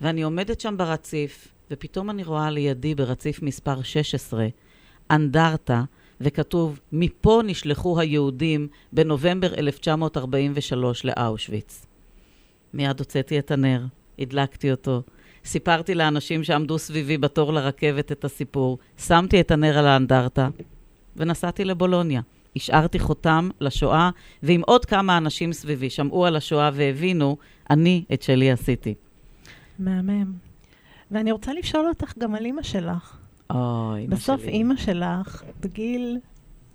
ואני 0.00 0.22
עומדת 0.22 0.60
שם 0.60 0.76
ברציף, 0.76 1.48
ופתאום 1.70 2.10
אני 2.10 2.24
רואה 2.24 2.50
לידי 2.50 2.94
ברציף 2.94 3.42
מספר 3.42 3.82
16, 3.82 4.46
אנדרטה, 5.10 5.82
וכתוב, 6.20 6.80
מפה 6.92 7.40
נשלחו 7.44 8.00
היהודים 8.00 8.68
בנובמבר 8.92 9.54
1943 9.54 11.04
לאושוויץ. 11.04 11.86
מיד 12.74 12.98
הוצאתי 12.98 13.38
את 13.38 13.50
הנר, 13.50 13.84
הדלקתי 14.18 14.70
אותו, 14.70 15.02
סיפרתי 15.48 15.94
לאנשים 15.94 16.44
שעמדו 16.44 16.78
סביבי 16.78 17.18
בתור 17.18 17.52
לרכבת 17.52 18.12
את 18.12 18.24
הסיפור, 18.24 18.78
שמתי 18.98 19.40
את 19.40 19.50
הנר 19.50 19.78
על 19.78 19.86
האנדרטה 19.86 20.48
ונסעתי 21.16 21.64
לבולוניה. 21.64 22.20
השארתי 22.56 22.98
חותם 22.98 23.48
לשואה, 23.60 24.10
ועם 24.42 24.60
עוד 24.66 24.84
כמה 24.84 25.16
אנשים 25.16 25.52
סביבי 25.52 25.90
שמעו 25.90 26.26
על 26.26 26.36
השואה 26.36 26.70
והבינו, 26.74 27.36
אני 27.70 28.04
את 28.12 28.22
שלי 28.22 28.50
עשיתי. 28.50 28.94
מהמם. 29.78 30.32
ואני 31.10 31.32
רוצה 31.32 31.52
לשאול 31.52 31.88
אותך 31.88 32.18
גם 32.18 32.34
על 32.34 32.44
אימא 32.44 32.62
שלך. 32.62 33.18
אמא 33.50 34.06
בסוף 34.08 34.40
שלי. 34.40 34.50
אימא 34.50 34.76
שלך, 34.76 35.42
בגיל 35.60 36.18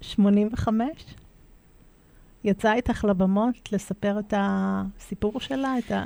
85, 0.01 0.88
יצאה 2.43 2.73
איתך 2.73 3.05
לבמות 3.05 3.71
לספר 3.71 4.19
את 4.19 4.33
הסיפור 4.38 5.39
שלה, 5.39 5.77
את 5.77 5.91
ה... 5.91 6.05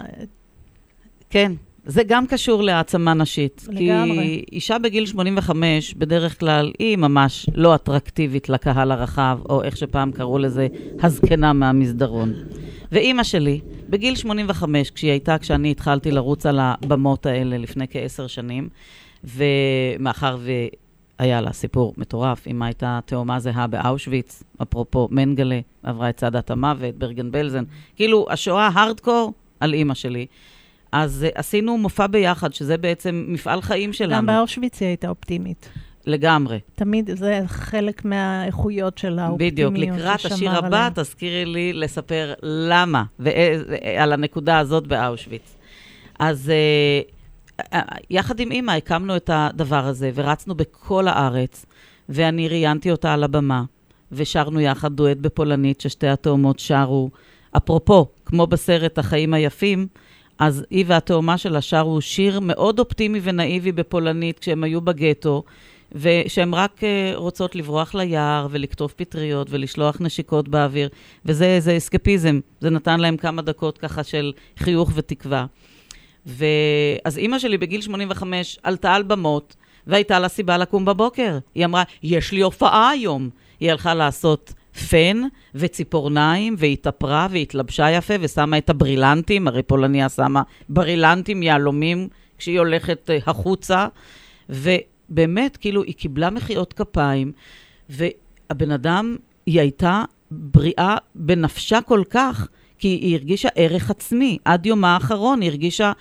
כן, 1.29 1.51
זה 1.87 2.03
גם 2.03 2.27
קשור 2.27 2.63
להעצמה 2.63 3.13
נשית. 3.13 3.65
לגמרי. 3.69 4.15
כי 4.17 4.55
אישה 4.55 4.79
בגיל 4.79 5.05
85, 5.05 5.93
בדרך 5.93 6.39
כלל, 6.39 6.71
היא 6.79 6.97
ממש 6.97 7.49
לא 7.55 7.75
אטרקטיבית 7.75 8.49
לקהל 8.49 8.91
הרחב, 8.91 9.39
או 9.49 9.63
איך 9.63 9.77
שפעם 9.77 10.11
קראו 10.11 10.37
לזה, 10.37 10.67
הזקנה 11.01 11.53
מהמסדרון. 11.53 12.33
ואימא 12.91 13.23
שלי, 13.23 13.59
בגיל 13.89 14.15
85, 14.15 14.91
כשהיא 14.91 15.11
הייתה, 15.11 15.37
כשאני 15.37 15.71
התחלתי 15.71 16.11
לרוץ 16.11 16.45
על 16.45 16.59
הבמות 16.61 17.25
האלה 17.25 17.57
לפני 17.57 17.85
כעשר 17.89 18.27
שנים, 18.27 18.69
ומאחר 19.23 20.37
והיה 21.19 21.41
לה 21.41 21.53
סיפור 21.53 21.93
מטורף, 21.97 22.47
אמא 22.47 22.65
הייתה 22.65 22.99
תאומה 23.05 23.39
זהה 23.39 23.67
באושוויץ, 23.67 24.43
אפרופו 24.61 25.07
מנגלה, 25.11 25.59
עברה 25.83 26.09
את 26.09 26.17
צעדת 26.17 26.51
המוות, 26.51 26.95
ברגן 26.95 27.31
בלזן, 27.31 27.63
כאילו 27.95 28.25
השואה 28.29 28.69
הארדקור 28.73 29.33
על 29.59 29.73
אימא 29.73 29.93
שלי. 29.93 30.25
אז 30.91 31.25
uh, 31.27 31.31
עשינו 31.39 31.77
מופע 31.77 32.07
ביחד, 32.07 32.53
שזה 32.53 32.77
בעצם 32.77 33.25
מפעל 33.27 33.61
חיים 33.61 33.89
גם 33.89 33.93
שלנו. 33.93 34.27
באושוויץ 34.27 34.81
היא 34.81 34.87
הייתה 34.87 35.09
אופטימית. 35.09 35.69
לגמרי. 36.05 36.59
תמיד 36.75 37.09
זה 37.13 37.41
חלק 37.47 38.05
מהאיכויות 38.05 38.97
של 38.97 39.19
האופטימיות 39.19 39.73
בדיוק. 39.73 39.97
לקראת 39.97 40.25
השיר 40.25 40.51
הבא, 40.51 40.67
עליה. 40.67 40.89
תזכירי 40.95 41.45
לי 41.45 41.73
לספר 41.73 42.33
למה, 42.43 43.03
ועל 43.19 44.13
הנקודה 44.13 44.59
הזאת 44.59 44.87
באושוויץ. 44.87 45.55
אז 46.19 46.51
uh, 47.59 47.61
uh, 47.61 47.77
יחד 48.09 48.39
עם 48.39 48.51
אימא 48.51 48.71
הקמנו 48.71 49.15
את 49.15 49.29
הדבר 49.33 49.85
הזה, 49.85 50.11
ורצנו 50.15 50.55
בכל 50.55 51.07
הארץ, 51.07 51.65
ואני 52.09 52.47
ראיינתי 52.47 52.91
אותה 52.91 53.13
על 53.13 53.23
הבמה, 53.23 53.63
ושרנו 54.11 54.59
יחד 54.59 54.93
דואט 54.93 55.17
בפולנית 55.17 55.81
ששתי 55.81 56.07
התאומות 56.07 56.59
שרו. 56.59 57.09
אפרופו, 57.57 58.05
כמו 58.25 58.47
בסרט 58.47 58.97
החיים 58.97 59.33
היפים, 59.33 59.87
אז 60.39 60.65
היא 60.69 60.85
והתאומה 60.87 61.37
שלה 61.37 61.61
שרו 61.61 62.01
שיר 62.01 62.39
מאוד 62.39 62.79
אופטימי 62.79 63.19
ונאיבי 63.23 63.71
בפולנית 63.71 64.39
כשהם 64.39 64.63
היו 64.63 64.81
בגטו, 64.81 65.43
ושהן 65.91 66.53
רק 66.53 66.79
uh, 66.79 67.17
רוצות 67.17 67.55
לברוח 67.55 67.95
ליער 67.95 68.47
ולקטוף 68.51 68.93
פטריות 68.93 69.47
ולשלוח 69.49 69.97
נשיקות 69.99 70.47
באוויר, 70.47 70.89
וזה 71.25 71.45
איזה 71.45 71.77
אסקפיזם, 71.77 72.39
זה 72.61 72.69
נתן 72.69 72.99
להם 72.99 73.17
כמה 73.17 73.41
דקות 73.41 73.77
ככה 73.77 74.03
של 74.03 74.31
חיוך 74.57 74.91
ותקווה. 74.95 75.45
ואז 76.25 77.17
אימא 77.17 77.39
שלי 77.39 77.57
בגיל 77.57 77.81
85 77.81 78.59
עלתה 78.63 78.93
על 78.93 79.03
במות, 79.03 79.55
והייתה 79.87 80.19
לה 80.19 80.27
סיבה 80.27 80.57
לקום 80.57 80.85
בבוקר. 80.85 81.37
היא 81.55 81.65
אמרה, 81.65 81.83
יש 82.03 82.31
לי 82.31 82.41
הופעה 82.41 82.89
היום. 82.89 83.29
היא 83.59 83.71
הלכה 83.71 83.93
לעשות 83.93 84.53
פן 84.77 85.21
וציפורניים, 85.55 86.55
והתאפרה 86.57 87.27
והתלבשה 87.31 87.91
יפה, 87.91 88.13
ושמה 88.21 88.57
את 88.57 88.69
הברילנטים, 88.69 89.47
הרי 89.47 89.63
פולניה 89.63 90.09
שמה 90.09 90.41
ברילנטים, 90.69 91.43
יהלומים, 91.43 92.07
כשהיא 92.37 92.59
הולכת 92.59 93.09
אה, 93.09 93.17
החוצה, 93.25 93.87
ובאמת, 94.49 95.57
כאילו, 95.57 95.83
היא 95.83 95.93
קיבלה 95.93 96.29
מחיאות 96.29 96.73
כפיים, 96.73 97.31
והבן 97.89 98.71
אדם, 98.71 99.15
היא 99.45 99.59
הייתה 99.59 100.03
בריאה 100.31 100.97
בנפשה 101.15 101.81
כל 101.81 102.03
כך, 102.09 102.47
כי 102.77 102.87
היא 102.87 103.15
הרגישה 103.15 103.49
ערך 103.55 103.89
עצמי. 103.89 104.37
עד 104.45 104.65
יומה 104.65 104.93
האחרון 104.93 105.41
היא 105.41 105.49
הרגישה 105.49 105.91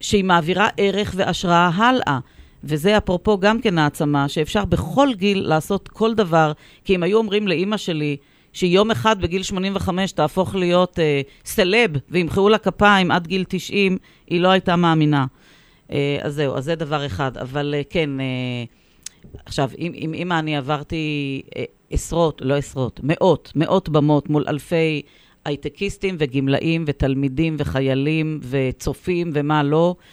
שהיא 0.00 0.24
מעבירה 0.24 0.68
ערך 0.76 1.12
והשראה 1.16 1.70
הלאה. 1.74 2.18
וזה 2.64 2.96
אפרופו 2.96 3.38
גם 3.38 3.60
כן 3.60 3.78
העצמה, 3.78 4.28
שאפשר 4.28 4.64
בכל 4.64 5.08
גיל 5.14 5.42
לעשות 5.48 5.88
כל 5.88 6.14
דבר, 6.14 6.52
כי 6.84 6.94
אם 6.94 7.02
היו 7.02 7.18
אומרים 7.18 7.48
לאימא 7.48 7.76
שלי, 7.76 8.16
שיום 8.52 8.90
אחד 8.90 9.20
בגיל 9.20 9.42
85 9.42 10.12
תהפוך 10.12 10.54
להיות 10.54 10.98
אה, 10.98 11.20
סלב 11.44 11.90
וימחאו 12.10 12.48
לה 12.48 12.58
כפיים 12.58 13.10
עד 13.10 13.26
גיל 13.26 13.44
90, 13.48 13.98
היא 14.26 14.40
לא 14.40 14.48
הייתה 14.48 14.76
מאמינה. 14.76 15.26
אה, 15.92 16.18
אז 16.22 16.34
זהו, 16.34 16.56
אז 16.56 16.64
זה 16.64 16.74
דבר 16.74 17.06
אחד. 17.06 17.38
אבל 17.38 17.74
אה, 17.74 17.82
כן, 17.90 18.20
אה, 18.20 18.24
עכשיו, 19.46 19.70
עם, 19.76 19.92
עם 19.94 20.14
אימא 20.14 20.38
אני 20.38 20.56
עברתי 20.56 21.42
אה, 21.56 21.64
עשרות, 21.90 22.42
לא 22.44 22.54
עשרות, 22.54 23.00
מאות, 23.02 23.52
מאות 23.54 23.88
במות 23.88 24.30
מול 24.30 24.44
אלפי 24.48 25.02
הייטקיסטים 25.44 26.16
וגמלאים 26.18 26.84
ותלמידים 26.86 27.56
וחיילים 27.58 28.40
וצופים 28.50 29.30
ומה 29.34 29.62
לא. 29.62 29.94
אה, 29.98 30.04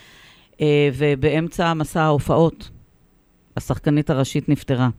ובאמצע 0.94 1.74
מסע 1.74 2.02
ההופעות, 2.02 2.70
השחקנית 3.58 4.10
הראשית 4.10 4.50
נפטרה. 4.50 4.90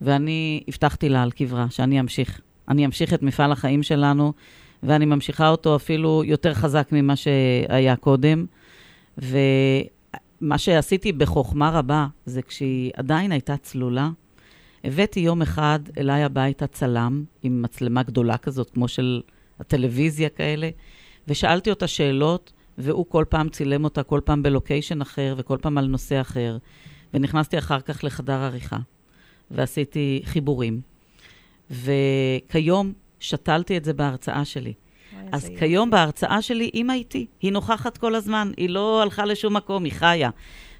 ואני 0.00 0.62
הבטחתי 0.68 1.08
לה 1.08 1.22
על 1.22 1.30
קברה 1.30 1.66
שאני 1.70 2.00
אמשיך. 2.00 2.40
אני 2.68 2.86
אמשיך 2.86 3.14
את 3.14 3.22
מפעל 3.22 3.52
החיים 3.52 3.82
שלנו, 3.82 4.32
ואני 4.82 5.04
ממשיכה 5.04 5.48
אותו 5.48 5.76
אפילו 5.76 6.22
יותר 6.24 6.54
חזק 6.54 6.88
ממה 6.92 7.16
שהיה 7.16 7.96
קודם. 7.96 8.46
ומה 9.18 10.58
שעשיתי 10.58 11.12
בחוכמה 11.12 11.70
רבה, 11.70 12.06
זה 12.26 12.42
כשהיא 12.42 12.90
עדיין 12.96 13.32
הייתה 13.32 13.56
צלולה, 13.56 14.10
הבאתי 14.84 15.20
יום 15.20 15.42
אחד 15.42 15.78
אליי 15.98 16.22
הביתה 16.22 16.66
צלם 16.66 17.24
עם 17.42 17.62
מצלמה 17.62 18.02
גדולה 18.02 18.38
כזאת, 18.38 18.70
כמו 18.70 18.88
של 18.88 19.22
הטלוויזיה 19.60 20.28
כאלה, 20.28 20.70
ושאלתי 21.28 21.70
אותה 21.70 21.86
שאלות, 21.86 22.52
והוא 22.78 23.06
כל 23.08 23.24
פעם 23.28 23.48
צילם 23.48 23.84
אותה, 23.84 24.02
כל 24.02 24.20
פעם 24.24 24.42
בלוקיישן 24.42 25.00
אחר 25.00 25.34
וכל 25.38 25.58
פעם 25.60 25.78
על 25.78 25.86
נושא 25.86 26.20
אחר. 26.20 26.58
ונכנסתי 27.14 27.58
אחר 27.58 27.80
כך 27.80 28.04
לחדר 28.04 28.42
עריכה. 28.42 28.78
ועשיתי 29.50 30.22
חיבורים. 30.24 30.80
וכיום 31.70 32.92
שתלתי 33.20 33.76
את 33.76 33.84
זה 33.84 33.92
בהרצאה 33.92 34.44
שלי. 34.44 34.72
אז 35.32 35.50
כיום 35.58 35.90
בהרצאה 35.90 36.42
שלי, 36.42 36.70
אימא 36.74 36.92
איתי, 36.92 37.26
היא 37.40 37.52
נוכחת 37.52 37.98
כל 37.98 38.14
הזמן, 38.14 38.52
היא 38.56 38.70
לא 38.70 39.02
הלכה 39.02 39.24
לשום 39.24 39.56
מקום, 39.56 39.84
היא 39.84 39.92
חיה. 39.92 40.30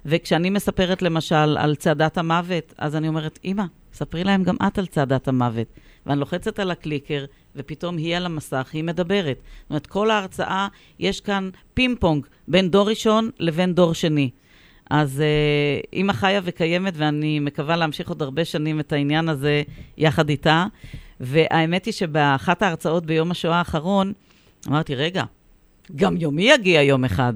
וכשאני 0.05 0.49
מספרת 0.49 1.01
למשל 1.01 1.57
על 1.57 1.75
צעדת 1.75 2.17
המוות, 2.17 2.73
אז 2.77 2.95
אני 2.95 3.07
אומרת, 3.07 3.39
אימא, 3.43 3.63
ספרי 3.93 4.23
להם 4.23 4.43
גם 4.43 4.55
את 4.67 4.77
על 4.77 4.85
צעדת 4.85 5.27
המוות. 5.27 5.67
ואני 6.05 6.19
לוחצת 6.19 6.59
על 6.59 6.71
הקליקר, 6.71 7.25
ופתאום 7.55 7.97
היא 7.97 8.17
על 8.17 8.25
המסך, 8.25 8.69
היא 8.73 8.83
מדברת. 8.83 9.37
זאת 9.37 9.69
אומרת, 9.69 9.87
כל 9.87 10.11
ההרצאה, 10.11 10.67
יש 10.99 11.21
כאן 11.21 11.49
פינג 11.73 11.97
פונג 11.99 12.25
בין 12.47 12.69
דור 12.69 12.89
ראשון 12.89 13.29
לבין 13.39 13.73
דור 13.73 13.93
שני. 13.93 14.29
אז 14.89 15.21
אה, 15.21 15.79
אימא 15.93 16.13
חיה 16.13 16.41
וקיימת, 16.43 16.93
ואני 16.97 17.39
מקווה 17.39 17.75
להמשיך 17.75 18.09
עוד 18.09 18.21
הרבה 18.21 18.45
שנים 18.45 18.79
את 18.79 18.93
העניין 18.93 19.29
הזה 19.29 19.63
יחד 19.97 20.29
איתה. 20.29 20.65
והאמת 21.19 21.85
היא 21.85 21.93
שבאחת 21.93 22.61
ההרצאות 22.61 23.05
ביום 23.05 23.31
השואה 23.31 23.55
האחרון, 23.55 24.13
אמרתי, 24.67 24.95
רגע, 24.95 25.23
גם 25.95 26.17
יומי 26.17 26.43
יגיע 26.43 26.81
יום 26.81 27.05
אחד. 27.05 27.33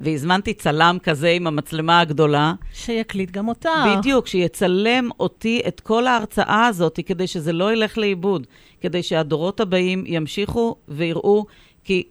והזמנתי 0.00 0.54
צלם 0.54 0.96
כזה 1.02 1.28
עם 1.28 1.46
המצלמה 1.46 2.00
הגדולה. 2.00 2.52
שיקליט 2.72 3.30
גם 3.30 3.48
אותה. 3.48 3.96
בדיוק, 3.98 4.26
שיצלם 4.26 5.08
אותי 5.20 5.62
את 5.68 5.80
כל 5.80 6.06
ההרצאה 6.06 6.66
הזאת, 6.66 7.00
כדי 7.06 7.26
שזה 7.26 7.52
לא 7.52 7.72
ילך 7.72 7.98
לאיבוד, 7.98 8.46
כדי 8.80 9.02
שהדורות 9.02 9.60
הבאים 9.60 10.04
ימשיכו 10.06 10.76
ויראו, 10.88 11.46
כי 11.84 12.02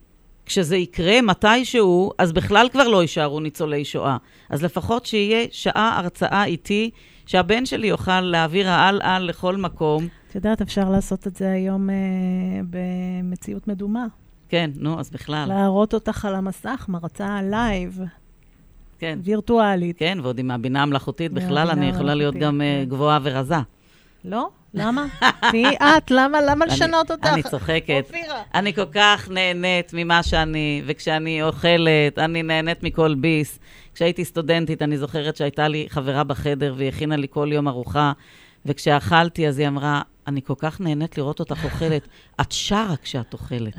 כשזה 0.46 0.78
יקרה 0.78 1.22
מתישהו, 1.22 2.12
אז 2.18 2.34
בכלל 2.34 2.70
כבר 2.72 2.88
לא 2.88 3.02
יישארו 3.02 3.40
ניצולי 3.40 3.86
שואה. 3.86 4.18
אז 4.50 4.64
לפחות 4.64 5.06
שיהיה 5.06 5.48
שעה 5.52 6.00
הרצאה 6.00 6.46
איתי, 6.46 6.90
שהבן 7.26 7.66
שלי 7.66 7.88
יוכל 7.88 8.22
להעביר 8.22 8.70
העל-על 8.70 9.24
לכל 9.24 9.58
מקום. 9.58 10.08
את 10.30 10.36
יודעת, 10.36 10.62
אפשר 10.62 10.90
לעשות 10.90 11.28
את 11.28 11.36
זה 11.36 11.52
היום 11.52 11.90
אה, 11.90 11.96
במציאות 12.70 13.68
מדומה. 13.68 14.06
כן, 14.50 14.72
נו, 14.76 15.00
אז 15.00 15.10
בכלל. 15.10 15.46
להראות 15.48 15.94
אותך 15.94 16.26
על 16.26 16.36
המסך, 16.36 16.86
מרצה 16.90 17.40
live, 17.42 18.00
כן, 19.00 19.20
וירטואלית. 19.24 19.98
כן, 20.00 20.18
ועוד 20.24 20.40
עם 20.40 20.52
הבינה 20.52 20.84
המלאכותית, 20.84 21.34
בכלל 21.34 21.70
אני 21.70 21.90
יכולה 21.90 22.16
להיות 22.16 22.36
גם 22.36 22.62
אה, 22.62 22.82
כן. 22.84 22.90
גבוהה 22.90 23.20
ורזה. 23.24 23.56
לא? 24.26 24.50
למה? 24.74 25.06
תהיי 25.52 25.76
את, 25.76 26.12
למה, 26.12 26.42
למה 26.42 26.66
לשנות 26.66 27.12
אותך? 27.12 27.28
אני 27.28 27.44
צוחקת. 27.44 28.04
אופירה. 28.08 28.42
אני 28.54 28.74
כל 28.74 28.86
כך 28.86 29.30
נהנית 29.30 29.92
ממה 29.94 30.24
שאני, 30.24 30.82
וכשאני 30.86 31.44
אוכלת, 31.44 32.20
אני 32.20 32.44
נהנית 32.44 32.84
מכל 32.84 33.16
ביס. 33.16 33.60
כשהייתי 33.94 34.26
סטודנטית, 34.26 34.82
אני 34.82 34.98
זוכרת 34.98 35.36
שהייתה 35.36 35.68
לי 35.68 35.86
חברה 35.90 36.24
בחדר, 36.24 36.74
והיא 36.78 36.90
הכינה 36.90 37.16
לי 37.16 37.28
כל 37.30 37.50
יום 37.52 37.68
ארוחה, 37.68 38.12
וכשאכלתי, 38.66 39.48
אז 39.48 39.60
היא 39.60 39.68
אמרה, 39.68 40.02
אני 40.28 40.42
כל 40.42 40.54
כך 40.58 40.82
נהנית 40.82 41.18
לראות 41.18 41.40
אותך 41.40 41.66
אוכלת. 41.66 42.08
את 42.42 42.52
שרה 42.52 42.96
כשאת 43.02 43.34
אוכלת. 43.34 43.74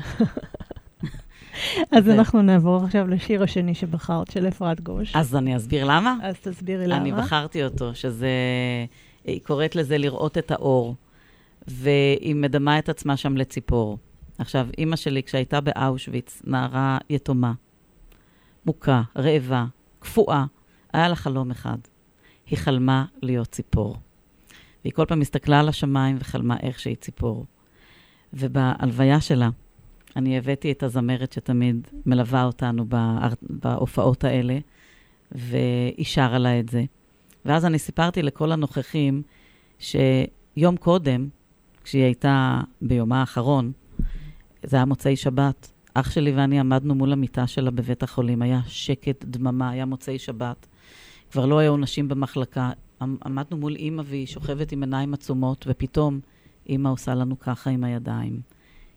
אז 1.91 2.09
אנחנו 2.09 2.41
נעבור 2.41 2.83
עכשיו 2.83 3.07
לשיר 3.07 3.43
השני 3.43 3.75
שבחרת, 3.75 4.31
של 4.31 4.47
אפרת 4.47 4.81
גוש. 4.81 5.15
אז 5.15 5.35
אני 5.35 5.57
אסביר 5.57 5.85
למה. 5.85 6.15
אז 6.23 6.35
תסבירי 6.39 6.87
למה. 6.87 6.97
אני 6.97 7.11
בחרתי 7.11 7.63
אותו, 7.63 7.95
שזה... 7.95 8.29
היא 9.23 9.41
קוראת 9.43 9.75
לזה 9.75 9.97
לראות 9.97 10.37
את 10.37 10.51
האור, 10.51 10.95
והיא 11.67 12.35
מדמה 12.35 12.79
את 12.79 12.89
עצמה 12.89 13.17
שם 13.17 13.37
לציפור. 13.37 13.97
עכשיו, 14.37 14.67
אימא 14.77 14.95
שלי, 14.95 15.23
כשהייתה 15.23 15.61
באושוויץ, 15.61 16.41
נערה 16.45 16.97
יתומה, 17.09 17.53
מוכה, 18.65 19.01
רעבה, 19.17 19.65
קפואה, 19.99 20.45
היה 20.93 21.07
לה 21.09 21.15
חלום 21.15 21.51
אחד. 21.51 21.77
היא 22.45 22.57
חלמה 22.57 23.05
להיות 23.21 23.47
ציפור. 23.47 23.97
והיא 24.87 24.93
כל 24.93 25.05
פעם 25.05 25.21
הסתכלה 25.21 25.59
על 25.59 25.69
השמיים 25.69 26.17
וחלמה 26.19 26.57
איך 26.63 26.79
שהיא 26.79 26.95
ציפור. 26.95 27.45
ובהלוויה 28.33 29.21
שלה, 29.21 29.49
אני 30.15 30.37
הבאתי 30.37 30.71
את 30.71 30.83
הזמרת 30.83 31.33
שתמיד 31.33 31.87
מלווה 32.05 32.43
אותנו 32.43 32.85
בהופעות 33.41 34.23
האלה, 34.23 34.59
והיא 35.31 36.05
שרה 36.05 36.37
לה 36.37 36.59
את 36.59 36.69
זה. 36.69 36.83
ואז 37.45 37.65
אני 37.65 37.79
סיפרתי 37.79 38.21
לכל 38.21 38.51
הנוכחים 38.51 39.21
שיום 39.79 40.77
קודם, 40.79 41.27
כשהיא 41.83 42.03
הייתה 42.03 42.61
ביומה 42.81 43.19
האחרון, 43.19 43.71
זה 44.63 44.77
היה 44.77 44.85
מוצאי 44.85 45.15
שבת, 45.15 45.71
אח 45.93 46.11
שלי 46.11 46.31
ואני 46.31 46.59
עמדנו 46.59 46.95
מול 46.95 47.13
המיטה 47.13 47.47
שלה 47.47 47.71
בבית 47.71 48.03
החולים, 48.03 48.41
היה 48.41 48.59
שקט, 48.67 49.25
דממה, 49.25 49.69
היה 49.69 49.85
מוצאי 49.85 50.19
שבת. 50.19 50.67
כבר 51.31 51.45
לא 51.45 51.59
היו 51.59 51.77
נשים 51.77 52.07
במחלקה. 52.07 52.71
עמ- 53.01 53.17
עמדנו 53.25 53.57
מול 53.57 53.75
אימא 53.75 54.03
והיא 54.05 54.25
שוכבת 54.25 54.71
עם 54.71 54.83
עיניים 54.83 55.13
עצומות, 55.13 55.65
ופתאום 55.69 56.19
אימא 56.69 56.89
עושה 56.89 57.15
לנו 57.15 57.39
ככה 57.39 57.69
עם 57.69 57.83
הידיים. 57.83 58.41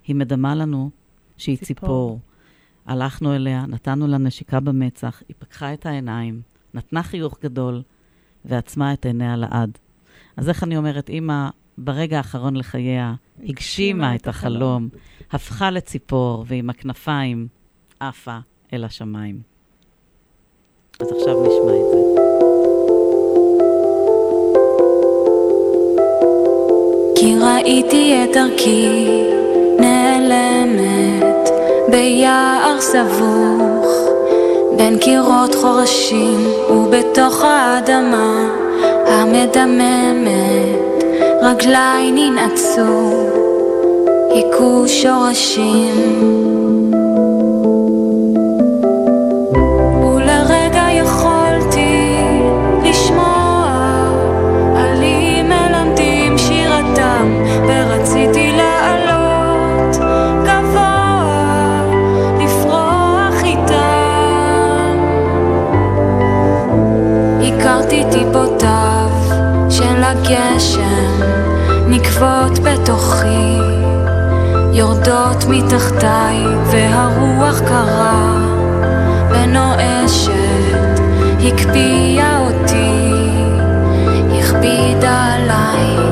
היא 0.06 0.16
מדמה 0.16 0.54
לנו 0.54 0.90
שהיא. 1.36 1.58
ציפור. 1.58 1.66
ציפור. 1.66 2.20
הלכנו 2.86 3.34
אליה, 3.34 3.66
נתנו 3.68 4.06
לה 4.06 4.18
נשיקה 4.18 4.60
במצח, 4.60 5.22
היא 5.28 5.34
פקחה 5.38 5.72
את 5.74 5.86
העיניים, 5.86 6.42
נתנה 6.74 7.02
חיוך 7.02 7.38
גדול, 7.42 7.82
ועצמה 8.44 8.92
את 8.92 9.06
עיניה 9.06 9.36
לעד. 9.36 9.78
אז 10.36 10.48
איך 10.48 10.64
אני 10.64 10.76
אומרת, 10.76 11.08
אימא, 11.08 11.48
ברגע 11.78 12.16
האחרון 12.16 12.56
לחייה, 12.56 13.14
הגשימה 13.42 14.14
את 14.14 14.28
החלום, 14.28 14.88
הפכה 15.30 15.70
לציפור, 15.70 16.44
ועם 16.48 16.70
הכנפיים 16.70 17.48
עפה 18.00 18.38
אל 18.72 18.84
השמיים. 18.84 19.40
אז 21.00 21.12
עכשיו 21.12 21.34
נשמע 21.42 21.72
את 21.80 21.90
זה. 21.94 21.99
כי 27.20 27.34
ראיתי 27.40 28.24
את 28.24 28.36
דרכי 28.36 29.22
נעלמת 29.78 31.50
ביער 31.88 32.76
סבוך 32.80 33.86
בין 34.76 34.98
קירות 34.98 35.54
חורשים 35.54 36.46
ובתוך 36.70 37.44
האדמה 37.44 38.48
המדממת 39.06 41.04
רגליי 41.42 42.10
ננעצו 42.10 43.28
היכו 44.30 44.84
שורשים 44.86 46.59
בתוכי 72.90 73.58
יורדות 74.72 75.44
מתחתיי 75.48 76.36
והרוח 76.70 77.60
קרה 77.60 78.34
ונואשת 79.30 81.00
הקפיאה 81.46 82.38
אותי, 82.38 83.12
הכבידה 84.38 85.34
עליי. 85.34 86.09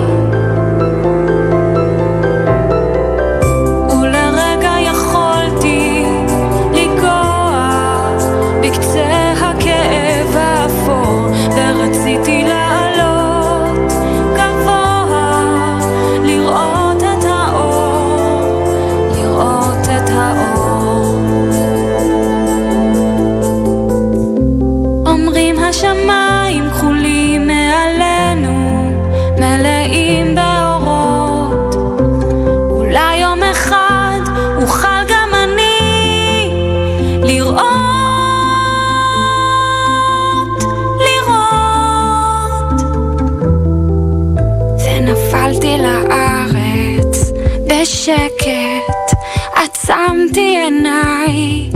בשקט, 48.08 49.18
עצמתי 49.54 50.56
עיניי. 50.64 51.70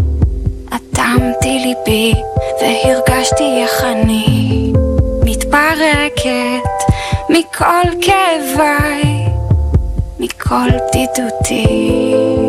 אטמתי 0.68 1.58
ליבי 1.64 2.14
והרגשתי 2.60 3.62
איך 3.62 3.84
אני 3.84 4.72
מתפרקת 5.24 6.92
מכל 7.28 8.00
כאביי, 8.00 9.26
מכל 10.20 10.68
בדידותי. 10.88 12.41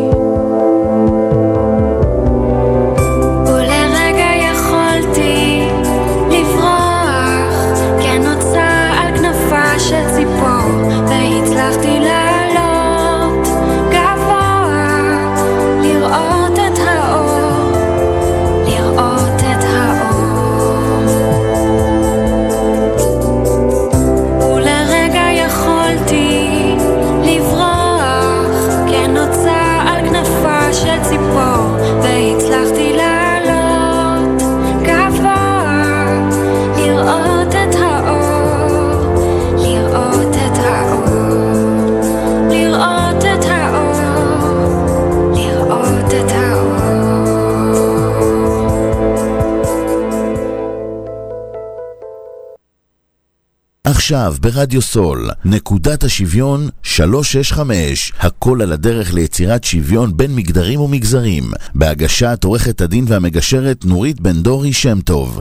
עכשיו 54.04 54.34
ברדיו 54.40 54.82
סול, 54.82 55.30
נקודת 55.44 56.04
השוויון 56.04 56.60
365, 56.82 58.12
הכל 58.18 58.62
על 58.62 58.72
הדרך 58.72 59.14
ליצירת 59.14 59.64
שוויון 59.64 60.16
בין 60.16 60.36
מגדרים 60.36 60.80
ומגזרים, 60.80 61.42
בהגשת 61.74 62.44
עורכת 62.44 62.80
הדין 62.80 63.04
והמגשרת 63.08 63.84
נורית 63.84 64.20
בן 64.20 64.42
דורי 64.42 64.72
שם 64.72 65.00
טוב. 65.00 65.38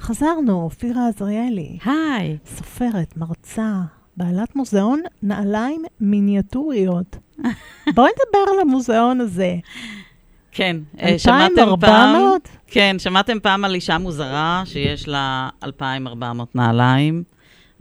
חזרנו, 0.00 0.62
אופירה 0.62 1.08
עזריאלי, 1.08 1.78
היי. 1.84 2.36
סופרת, 2.56 3.16
מרצה, 3.16 3.72
בעלת 4.16 4.56
מוזיאון 4.56 5.02
נעליים 5.22 5.82
מיניאטוריות. 6.00 7.16
בואי 7.94 8.10
נדבר 8.10 8.52
על 8.52 8.60
המוזיאון 8.60 9.20
הזה. 9.20 9.54
כן, 10.52 10.76
אה, 11.00 11.18
שמעתם 11.18 11.54
פעם... 11.56 11.68
2,400? 11.68 12.48
כן, 12.66 12.96
שמעתם 12.98 13.40
פעם 13.42 13.64
על 13.64 13.74
אישה 13.74 13.98
מוזרה 13.98 14.62
שיש 14.64 15.08
לה 15.08 15.48
2,400 15.64 16.56
נעליים? 16.56 17.33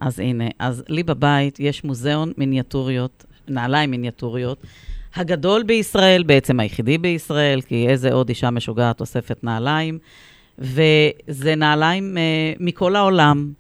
אז 0.04 0.20
הנה, 0.20 0.48
אז 0.60 0.84
לי 0.90 1.04
בבית 1.04 1.60
יש 1.60 1.84
מוזיאון 1.84 2.32
מיניאטוריות, 2.38 3.26
נעליים 3.48 3.92
מיניאטוריות, 3.92 4.58
הגדול 5.16 5.64
בישראל, 5.64 6.24
בעצם 6.24 6.60
היחידי 6.60 6.98
בישראל, 6.98 7.62
כי 7.62 7.88
איזה 7.88 8.14
עוד 8.14 8.30
אישה 8.30 8.50
משוגעת 8.50 9.00
אוספת 9.00 9.44
נעליים, 9.44 10.00
וזה 10.60 11.56
נעליים 11.56 12.18
אה, 12.18 12.54
מכל 12.60 12.96
העולם, 12.96 13.54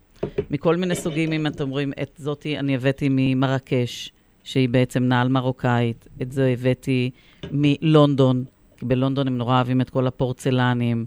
מכל 0.49 0.75
מיני 0.75 0.95
סוגים, 0.95 1.33
אם 1.33 1.47
אתם 1.47 1.69
רואים, 1.69 1.93
את 2.01 2.11
זאתי 2.17 2.59
אני 2.59 2.75
הבאתי 2.75 3.07
ממרקש, 3.11 4.11
שהיא 4.43 4.69
בעצם 4.69 5.03
נעל 5.03 5.27
מרוקאית, 5.27 6.07
את 6.21 6.31
זה 6.31 6.47
הבאתי 6.47 7.09
מלונדון, 7.51 8.43
כי 8.77 8.85
בלונדון 8.85 9.27
הם 9.27 9.37
נורא 9.37 9.55
אוהבים 9.55 9.81
את 9.81 9.89
כל 9.89 10.07
הפורצלנים. 10.07 11.05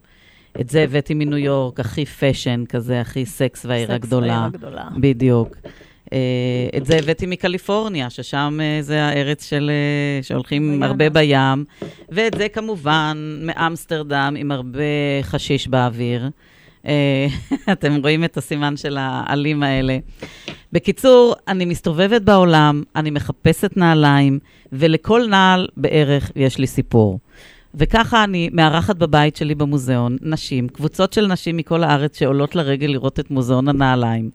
את 0.61 0.71
זה 0.71 0.83
הבאתי 0.83 1.15
מניו 1.15 1.39
יורק, 1.39 1.81
הכי 1.81 2.07
fashion 2.07 2.65
כזה, 2.69 3.01
הכי 3.01 3.27
סקס 3.27 3.65
והעיר 3.65 3.87
סקס 3.87 3.95
הגדולה. 3.95 4.27
והעיר 4.27 4.45
הגדולה. 4.45 4.89
בדיוק. 5.01 5.57
אה, 6.13 6.19
את 6.77 6.87
זה 6.87 6.97
הבאתי 6.97 7.27
מקליפורניה, 7.27 8.11
ששם 8.11 8.59
אה, 8.63 8.83
זה 8.83 9.03
הארץ 9.03 9.49
של... 9.49 9.71
אה, 9.71 10.23
שהולכים 10.23 10.71
בים. 10.71 10.83
הרבה 10.83 11.11
בים. 11.11 11.65
ואת 12.09 12.35
זה 12.39 12.49
כמובן 12.49 13.39
מאמסטרדם, 13.43 14.35
עם 14.39 14.51
הרבה 14.51 14.83
חשיש 15.23 15.69
באוויר. 15.69 16.31
אתם 17.73 17.97
רואים 18.03 18.25
את 18.25 18.37
הסימן 18.37 18.77
של 18.77 18.97
העלים 19.01 19.63
האלה. 19.63 19.99
בקיצור, 20.73 21.35
אני 21.49 21.65
מסתובבת 21.65 22.23
בעולם, 22.23 22.83
אני 22.97 23.11
מחפשת 23.11 23.77
נעליים, 23.77 24.39
ולכל 24.73 25.27
נעל 25.31 25.69
בערך 25.77 26.31
יש 26.37 26.59
לי 26.59 26.67
סיפור. 26.67 27.19
וככה 27.77 28.25
אני 28.25 28.49
מארחת 28.53 28.97
בבית 28.97 29.37
שלי 29.37 29.55
במוזיאון 29.55 30.17
נשים, 30.23 30.69
קבוצות 30.69 31.13
של 31.13 31.27
נשים 31.27 31.57
מכל 31.57 31.85
הארץ 31.85 32.19
שעולות 32.19 32.55
לרגל 32.55 32.87
לראות 32.87 33.21
את 33.21 33.31
מוזיאון 33.31 33.69
הנעליים. 33.69 34.31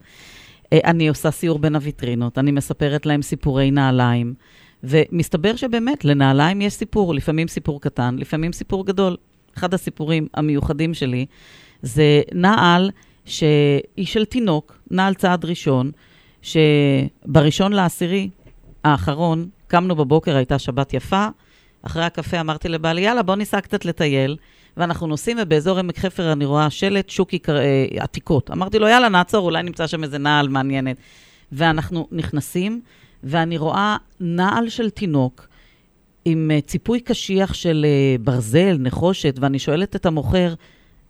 אה, 0.74 0.80
אני 0.86 1.10
עושה 1.10 1.32
סיור 1.32 1.60
בין 1.60 1.76
הוויטרינות, 1.76 2.38
אני 2.38 2.52
מספרת 2.52 3.06
להם 3.06 3.22
סיפורי 3.22 3.72
נעליים, 3.72 4.34
ומסתבר 4.84 5.56
שבאמת, 5.56 6.06
לנעליים 6.06 6.62
יש 6.62 6.74
סיפור, 6.74 7.16
לפעמים 7.16 7.48
סיפור 7.48 7.82
קטן, 7.82 8.16
לפעמים 8.20 8.54
סיפור 8.54 8.86
גדול. 8.86 9.18
אחד 9.58 9.74
הסיפורים 9.74 10.28
המיוחדים 10.34 10.94
שלי 10.94 11.26
זה 11.82 12.22
נעל 12.34 12.92
שהיא 13.26 14.06
של 14.06 14.26
תינוק, 14.26 14.78
נעל 14.92 15.14
צעד 15.14 15.46
ראשון, 15.46 15.92
שבראשון 16.42 17.74
לעשירי 17.74 18.30
האחרון, 18.84 19.50
קמנו 19.68 19.96
בבוקר, 19.96 20.36
הייתה 20.36 20.60
שבת 20.60 20.94
יפה, 20.94 21.28
אחרי 21.82 22.04
הקפה 22.04 22.40
אמרתי 22.40 22.70
לבעלי, 22.70 23.02
יאללה, 23.02 23.24
בוא 23.24 23.36
ניסע 23.36 23.62
קצת 23.62 23.86
לטייל. 23.86 24.38
ואנחנו 24.78 25.08
נוסעים, 25.08 25.38
ובאזור 25.42 25.80
עמק 25.80 25.98
חפר 26.00 26.32
אני 26.32 26.46
רואה 26.46 26.70
שלט 26.70 27.10
שוקי 27.10 27.40
קר- 27.40 27.58
אה, 27.58 27.86
עתיקות. 28.00 28.52
אמרתי 28.52 28.80
לו, 28.80 28.88
יאללה, 28.88 29.10
נעצור, 29.10 29.46
אולי 29.46 29.64
נמצא 29.64 29.88
שם 29.88 30.04
איזה 30.04 30.18
נעל 30.18 30.48
מעניינת. 30.48 30.98
ואנחנו 31.52 32.08
נכנסים, 32.12 32.82
ואני 33.24 33.58
רואה 33.58 33.98
נעל 34.20 34.70
של 34.70 34.90
תינוק 34.90 35.48
עם 36.26 36.52
אה, 36.54 36.62
ציפוי 36.62 37.00
קשיח 37.00 37.54
של 37.54 37.86
אה, 37.88 38.16
ברזל, 38.24 38.78
נחושת, 38.80 39.36
ואני 39.42 39.60
שואלת 39.60 39.96
את 39.96 40.06
המוכר, 40.06 40.54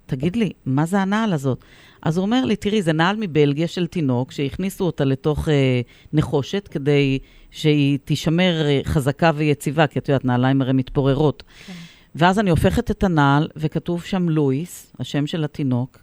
תגיד 0.06 0.36
לי, 0.36 0.52
מה 0.66 0.86
זה 0.86 1.00
הנעל 1.00 1.34
הזאת? 1.34 1.64
אז 2.02 2.18
הוא 2.18 2.26
אומר 2.26 2.46
לי, 2.46 2.56
תראי, 2.56 2.82
זה 2.82 2.94
נעל 2.94 3.16
מבלגיה 3.20 3.68
של 3.68 3.88
תינוק, 3.88 4.32
שהכניסו 4.32 4.86
אותה 4.86 5.06
לתוך 5.06 5.50
אה, 5.50 5.82
נחושת 6.14 6.68
כדי 6.68 7.20
שהיא 7.52 8.00
תישמר 8.06 8.66
אה, 8.66 8.80
חזקה 8.84 9.32
ויציבה, 9.36 9.88
כי 9.88 10.00
את 10.00 10.10
יודעת, 10.10 10.26
נעליים 10.26 10.62
הרי 10.62 10.74
מתפוררות. 10.74 11.44
כן. 11.68 11.74
ואז 12.16 12.40
אני 12.40 12.50
הופכת 12.50 12.92
את 12.92 13.04
הנעל, 13.04 13.48
וכתוב 13.56 14.04
שם 14.04 14.30
לואיס, 14.30 14.94
השם 15.00 15.28
של 15.28 15.44
התינוק, 15.44 16.00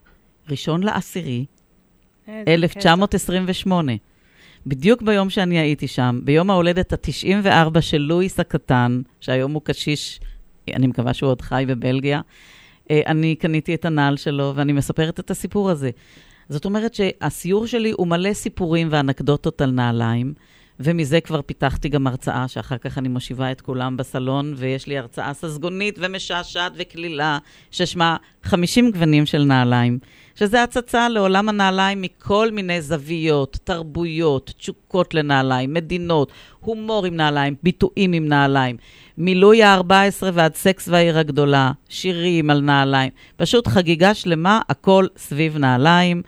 ראשון 0.51 0.83
לעשירי, 0.83 1.45
1928. 2.49 3.93
בדיוק 4.67 5.03
ביום 5.03 5.31
שאני 5.31 5.59
הייתי 5.59 5.87
שם, 5.87 6.21
ביום 6.25 6.51
ההולדת 6.51 6.93
ה-94 6.93 7.81
של 7.81 7.99
לואיס 7.99 8.41
הקטן, 8.41 9.03
שהיום 9.21 9.53
הוא 9.53 9.63
קשיש, 9.65 10.21
אני 10.75 10.87
מקווה 10.87 11.15
שהוא 11.15 11.31
עוד 11.31 11.41
חי 11.41 11.65
בבלגיה, 11.69 12.21
אה, 12.91 13.01
אני 13.07 13.37
קניתי 13.37 13.75
את 13.75 13.85
הנעל 13.85 14.17
שלו 14.17 14.53
ואני 14.55 14.73
מספרת 14.73 15.21
את 15.21 15.31
הסיפור 15.31 15.71
הזה. 15.71 15.91
זאת 16.49 16.65
אומרת 16.65 16.95
שהסיור 16.95 17.67
שלי 17.67 17.91
הוא 17.91 18.07
מלא 18.07 18.33
סיפורים 18.33 18.89
ואנקדוטות 18.91 19.61
על 19.61 19.71
נעליים, 19.71 20.35
ומזה 20.81 21.21
כבר 21.21 21.43
פיתחתי 21.43 21.89
גם 21.89 22.07
הרצאה, 22.07 22.49
שאחר 22.49 22.79
כך 22.79 22.99
אני 22.99 23.09
מושיבה 23.09 23.53
את 23.53 23.61
כולם 23.61 23.97
בסלון, 23.97 24.55
ויש 24.57 24.87
לי 24.87 24.99
הרצאה 24.99 25.35
ססגונית 25.35 25.99
ומשעשעת 26.03 26.73
וקלילה, 26.77 27.39
ששמה 27.71 28.17
50 28.43 28.91
גוונים 28.91 29.27
של 29.27 29.45
נעליים, 29.45 29.99
שזה 30.35 30.63
הצצה 30.63 31.09
לעולם 31.09 31.49
הנעליים 31.49 32.03
מכל 32.03 32.51
מיני 32.53 32.83
זוויות, 32.83 33.59
תרבויות, 33.65 34.53
תשוקות 34.59 35.15
לנעליים, 35.15 35.75
מדינות, 35.75 36.33
הומור 36.61 37.07
עם 37.07 37.17
נעליים, 37.17 37.55
ביטויים 37.63 38.13
עם 38.13 38.29
נעליים, 38.29 38.77
מילוי 39.19 39.63
ה-14 39.63 40.25
ועד 40.33 40.55
סקס 40.55 40.89
והעיר 40.89 41.19
הגדולה, 41.19 41.73
שירים 41.89 42.51
על 42.51 42.61
נעליים, 42.61 43.11
פשוט 43.37 43.69
חגיגה 43.69 44.15
שלמה, 44.15 44.61
הכל 44.69 45.07
סביב 45.17 45.57
נעליים. 45.57 46.23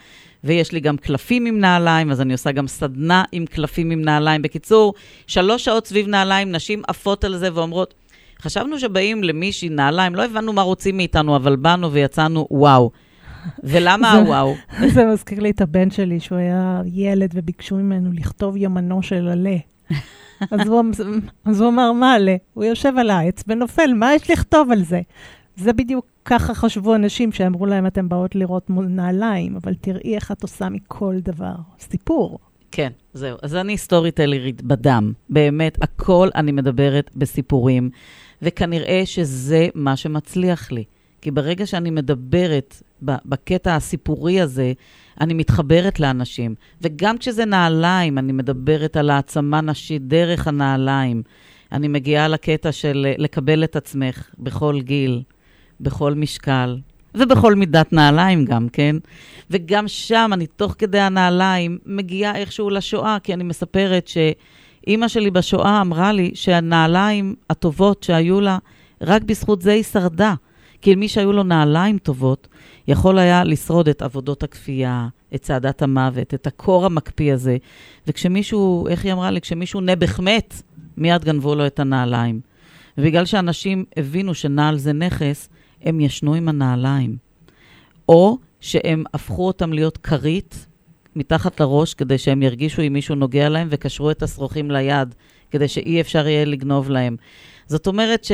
ויש 0.45 0.72
לי 0.72 0.80
גם 0.80 0.97
קלפים 0.97 1.47
עם 1.47 1.61
נעליים, 1.61 2.11
אז 2.11 2.20
אני 2.20 2.32
עושה 2.32 2.53
גם 2.53 2.66
סדנה 2.66 3.24
עם 3.32 3.47
קלפים 3.47 3.91
עם 3.91 4.03
נעליים. 4.03 4.43
בקיצור, 4.43 4.95
שלוש 5.26 5.64
שעות 5.64 5.86
סביב 5.86 6.09
נעליים, 6.09 6.53
נשים 6.53 6.82
עפות 6.88 7.24
על 7.24 7.36
זה 7.36 7.49
ואומרות, 7.55 7.95
חשבנו 8.43 8.78
שבאים 8.78 9.24
למישהי 9.24 9.68
נעליים, 9.68 10.14
לא 10.14 10.24
הבנו 10.24 10.53
מה 10.53 10.62
רוצים 10.62 10.97
מאיתנו, 10.97 11.36
אבל 11.36 11.57
באנו 11.57 11.93
ויצאנו 11.93 12.47
וואו. 12.51 12.91
ולמה 13.64 14.12
הוואו? 14.12 14.55
זה 14.95 15.05
מזכיר 15.05 15.41
לי 15.41 15.51
את 15.51 15.61
הבן 15.61 15.91
שלי, 15.91 16.20
שהוא 16.20 16.38
היה 16.38 16.82
ילד 16.93 17.30
וביקשו 17.34 17.76
ממנו 17.76 18.12
לכתוב 18.12 18.57
יומנו 18.57 19.03
של 19.03 19.28
עלה. 19.28 19.57
אז 20.51 20.68
הוא, 20.68 20.84
אז 21.45 21.61
הוא 21.61 21.68
אמר, 21.68 21.93
מה 21.93 22.14
עלה? 22.14 22.36
הוא 22.55 22.64
יושב 22.64 22.93
על 22.99 23.11
העץ 23.11 23.43
ונופל, 23.47 23.93
מה 23.95 24.14
יש 24.14 24.30
לכתוב 24.30 24.70
על 24.70 24.84
זה? 24.84 25.01
זה 25.61 25.72
בדיוק 25.72 26.06
ככה 26.24 26.54
חשבו 26.54 26.94
אנשים 26.94 27.32
שאמרו 27.32 27.66
להם, 27.66 27.86
אתם 27.86 28.08
באות 28.08 28.34
לראות 28.34 28.70
מול 28.70 28.86
נעליים, 28.86 29.56
אבל 29.56 29.74
תראי 29.74 30.14
איך 30.14 30.32
את 30.32 30.42
עושה 30.42 30.68
מכל 30.68 31.16
דבר. 31.22 31.54
סיפור. 31.80 32.38
כן, 32.72 32.90
זהו. 33.14 33.36
אז 33.42 33.56
אני 33.56 33.78
סטורי 33.78 34.11
טלרית 34.11 34.62
בדם. 34.62 35.12
באמת, 35.30 35.82
הכל 35.82 36.28
אני 36.34 36.52
מדברת 36.52 37.11
בסיפורים, 37.16 37.90
וכנראה 38.42 39.02
שזה 39.04 39.68
מה 39.74 39.96
שמצליח 39.96 40.72
לי. 40.72 40.84
כי 41.20 41.30
ברגע 41.30 41.66
שאני 41.66 41.90
מדברת 41.90 42.82
בקטע 43.02 43.76
הסיפורי 43.76 44.40
הזה, 44.40 44.72
אני 45.20 45.34
מתחברת 45.34 46.00
לאנשים. 46.00 46.54
וגם 46.82 47.18
כשזה 47.18 47.44
נעליים, 47.44 48.18
אני 48.18 48.32
מדברת 48.32 48.96
על 48.96 49.11
העצמה 49.11 49.61
נשית 49.61 50.08
דרך 50.08 50.48
הנעליים. 50.48 51.22
אני 51.72 51.88
מגיעה 51.88 52.28
לקטע 52.28 52.72
של 52.72 53.06
לקבל 53.18 53.64
את 53.64 53.76
עצמך 53.76 54.30
בכל 54.38 54.80
גיל, 54.80 55.22
בכל 55.81 56.14
משקל, 56.14 56.78
ובכל 57.14 57.55
מידת 57.55 57.93
נעליים 57.93 58.45
גם, 58.45 58.68
כן? 58.68 58.97
וגם 59.51 59.89
שם, 59.89 60.31
אני 60.33 60.47
תוך 60.47 60.74
כדי 60.78 61.01
הנעליים, 61.01 61.78
מגיעה 61.87 62.37
איכשהו 62.37 62.70
לשואה, 62.70 63.16
כי 63.22 63.35
אני 63.35 63.45
מספרת 63.45 64.09
שאימא 64.09 65.09
שלי 65.09 65.31
בשואה 65.31 65.81
אמרה 65.81 66.12
לי 66.12 66.31
שהנעליים 66.35 67.35
הטובות 67.51 68.03
שהיו 68.03 68.41
לה, 68.41 68.59
רק 69.01 69.22
בזכות 69.22 69.62
זה 69.62 69.72
היא 69.72 69.83
שרדה. 69.83 70.35
כי 70.83 70.95
מי 70.95 71.09
שהיו 71.09 71.33
לו 71.33 71.43
נעליים 71.43 71.99
טובות, 71.99 72.49
יכול 72.89 73.18
היה 73.18 73.45
לשרוד 73.45 73.89
את 73.89 74.03
עבודות 74.03 74.43
הכפייה, 74.43 75.09
את 75.35 75.43
צעדת 75.43 75.83
המוות, 75.83 76.35
את 76.35 76.47
הקור 76.47 76.87
המקפיא 76.87 77.33
הזה. 77.33 77.57
וכשמישהו, 78.07 78.89
איך 78.89 79.05
היא 79.05 79.12
אמרה 79.12 79.31
לי? 79.31 79.41
כשמישהו 79.41 79.81
נעבך 79.81 80.20
מת, 80.20 80.62
מיד 80.97 81.24
גנבו 81.24 81.55
לו 81.55 81.66
את 81.66 81.81
הנעליים. 81.81 82.41
ובגלל 82.99 83.24
שאנשים 83.24 83.85
הבינו 83.97 84.35
שנעל 84.35 84.78
זה 84.78 84.93
נכס, 84.93 85.49
הם 85.83 86.01
ישנו 86.01 86.35
עם 86.35 86.49
הנעליים. 86.49 87.16
או 88.09 88.39
שהם 88.61 89.05
הפכו 89.14 89.47
אותם 89.47 89.72
להיות 89.72 89.99
כרית 89.99 90.66
מתחת 91.16 91.61
לראש, 91.61 91.95
כדי 91.95 92.18
שהם 92.18 92.43
ירגישו 92.43 92.83
אם 92.83 92.93
מישהו 92.93 93.14
נוגע 93.14 93.49
להם, 93.49 93.68
וקשרו 93.70 94.11
את 94.11 94.22
השרוכים 94.22 94.70
ליד, 94.70 95.14
כדי 95.51 95.68
שאי 95.68 96.01
אפשר 96.01 96.28
יהיה 96.28 96.45
לגנוב 96.45 96.91
להם. 96.91 97.16
זאת 97.66 97.87
אומרת 97.87 98.24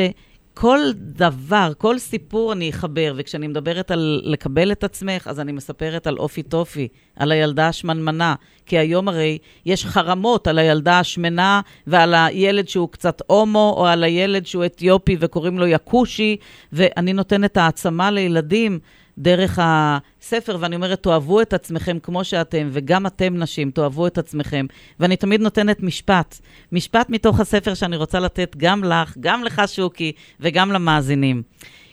שכל 0.57 0.79
דבר, 0.97 1.73
כל 1.79 1.99
סיפור 1.99 2.53
אני 2.53 2.71
אחבר, 2.71 3.15
וכשאני 3.17 3.47
מדברת 3.47 3.91
על 3.91 4.21
לקבל 4.25 4.73
את 4.73 4.85
עצמך, 4.85 5.27
אז 5.27 5.41
אני 5.41 5.53
מספרת 5.53 6.07
על 6.07 6.17
אופי 6.19 6.43
טופי, 6.43 6.89
על 7.17 7.33
הילדה 7.33 7.69
השמנמנה, 7.69 8.35
כי 8.67 8.79
היום 8.79 9.09
הרי 9.09 9.39
יש 9.67 9.87
חרמות 9.87 10.47
על 10.47 10.59
הילדה 10.59 10.99
השמנה 10.99 11.61
ועל 11.87 12.15
הילד 12.15 12.69
שהוא 12.69 12.89
קצת 12.89 13.23
הומו, 13.27 13.75
או 13.77 13.87
על 13.87 14.05
הילד 14.05 14.47
שהוא 14.47 14.65
אתיופי 14.65 15.17
וקוראים 15.21 15.59
לו 15.59 15.67
יקושי, 15.67 16.37
ואני 16.73 17.13
נותנת 17.13 17.57
העצמה 17.57 18.11
לילדים. 18.11 18.79
דרך 19.19 19.59
הספר, 19.63 20.57
ואני 20.61 20.77
אומרת, 20.77 21.03
תאהבו 21.03 21.41
את 21.41 21.53
עצמכם 21.53 21.99
כמו 22.03 22.25
שאתם, 22.25 22.69
וגם 22.73 23.07
אתם 23.07 23.37
נשים, 23.37 23.71
תאהבו 23.71 24.07
את 24.07 24.19
עצמכם. 24.19 24.67
ואני 25.01 25.17
תמיד 25.17 25.41
נותנת 25.41 25.83
משפט, 25.83 26.41
משפט 26.73 27.11
מתוך 27.11 27.41
הספר 27.41 27.75
שאני 27.75 27.97
רוצה 27.97 28.21
לתת 28.21 28.57
גם 28.57 28.85
לך, 28.85 29.17
גם 29.21 29.45
לך, 29.45 29.63
שוקי, 29.67 30.13
וגם 30.41 30.73
למאזינים. 30.73 31.43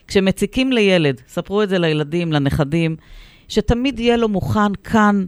כשמציקים 0.08 0.72
לילד, 0.72 1.22
ספרו 1.28 1.64
את 1.64 1.70
זה 1.70 1.80
לילדים, 1.80 2.34
לנכדים, 2.34 2.96
שתמיד 3.48 4.00
יהיה 4.00 4.18
לו 4.18 4.28
מוכן 4.30 4.76
כאן, 4.84 5.26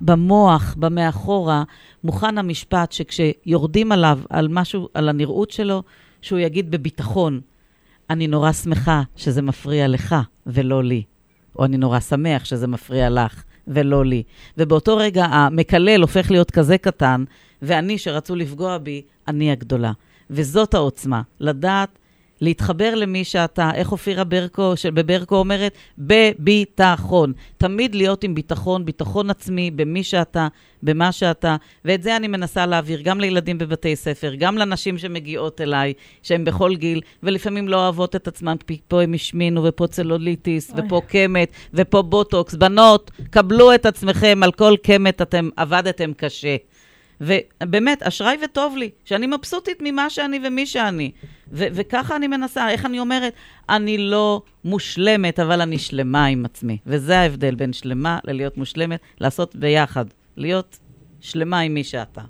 במוח, 0.00 0.74
במאחורה, 0.78 1.62
מוכן 2.04 2.38
המשפט 2.38 2.92
שכשיורדים 2.92 3.92
עליו, 3.92 4.18
על 4.30 4.48
משהו, 4.50 4.88
על 4.94 5.08
הנראות 5.08 5.50
שלו, 5.50 5.82
שהוא 6.22 6.38
יגיד 6.38 6.70
בביטחון, 6.70 7.40
אני 8.10 8.26
נורא 8.26 8.52
שמחה 8.52 9.02
שזה 9.16 9.42
מפריע 9.42 9.88
לך 9.88 10.14
ולא 10.46 10.84
לי. 10.84 11.02
או 11.58 11.64
אני 11.64 11.76
נורא 11.76 12.00
שמח 12.00 12.44
שזה 12.44 12.66
מפריע 12.66 13.10
לך 13.10 13.42
ולא 13.68 14.04
לי. 14.04 14.22
ובאותו 14.58 14.96
רגע 14.96 15.24
המקלל 15.24 16.00
הופך 16.00 16.30
להיות 16.30 16.50
כזה 16.50 16.78
קטן, 16.78 17.24
ואני, 17.62 17.98
שרצו 17.98 18.36
לפגוע 18.36 18.78
בי, 18.78 19.02
אני 19.28 19.52
הגדולה. 19.52 19.92
וזאת 20.30 20.74
העוצמה, 20.74 21.22
לדעת 21.40 21.98
להתחבר 22.44 22.94
למי 22.94 23.24
שאתה, 23.24 23.70
איך 23.74 23.92
אופירה 23.92 24.24
ברקו, 24.24 24.74
בברקו 24.94 25.36
אומרת? 25.36 25.72
בביטחון. 25.98 27.32
תמיד 27.56 27.94
להיות 27.94 28.24
עם 28.24 28.34
ביטחון, 28.34 28.84
ביטחון 28.84 29.30
עצמי, 29.30 29.70
במי 29.70 30.02
שאתה, 30.02 30.48
במה 30.82 31.12
שאתה, 31.12 31.56
ואת 31.84 32.02
זה 32.02 32.16
אני 32.16 32.28
מנסה 32.28 32.66
להעביר 32.66 33.00
גם 33.00 33.20
לילדים 33.20 33.58
בבתי 33.58 33.96
ספר, 33.96 34.34
גם 34.34 34.58
לנשים 34.58 34.98
שמגיעות 34.98 35.60
אליי, 35.60 35.92
שהן 36.22 36.44
בכל 36.44 36.76
גיל, 36.76 37.00
ולפעמים 37.22 37.68
לא 37.68 37.76
אוהבות 37.76 38.16
את 38.16 38.28
עצמן, 38.28 38.56
פה 38.88 39.02
הם 39.02 39.14
השמינו, 39.14 39.64
ופה 39.64 39.86
צלוליטיס, 39.86 40.70
אוי. 40.70 40.80
ופה 40.86 41.00
קמת, 41.08 41.52
ופה 41.74 42.02
בוטוקס. 42.02 42.54
בנות, 42.54 43.10
קבלו 43.30 43.74
את 43.74 43.86
עצמכם, 43.86 44.40
על 44.42 44.52
כל 44.52 44.74
קמת 44.82 45.22
אתם 45.22 45.48
עבדתם 45.56 46.12
קשה. 46.16 46.56
ובאמת, 47.26 48.02
אשראי 48.02 48.36
וטוב 48.44 48.76
לי, 48.76 48.90
שאני 49.04 49.26
מבסוטית 49.26 49.76
ממה 49.80 50.10
שאני 50.10 50.40
ומי 50.44 50.66
שאני. 50.66 51.10
ו- 51.52 51.66
וככה 51.72 52.16
אני 52.16 52.26
מנסה, 52.28 52.70
איך 52.70 52.86
אני 52.86 53.00
אומרת? 53.00 53.32
אני 53.68 53.98
לא 53.98 54.42
מושלמת, 54.64 55.40
אבל 55.40 55.60
אני 55.60 55.78
שלמה 55.78 56.24
עם 56.26 56.44
עצמי. 56.44 56.78
וזה 56.86 57.18
ההבדל 57.18 57.54
בין 57.54 57.72
שלמה 57.72 58.18
ללהיות 58.24 58.56
מושלמת, 58.56 59.00
לעשות 59.20 59.56
ביחד, 59.56 60.04
להיות 60.36 60.78
שלמה 61.20 61.58
עם 61.60 61.74
מי 61.74 61.84
שאתה. 61.84 62.20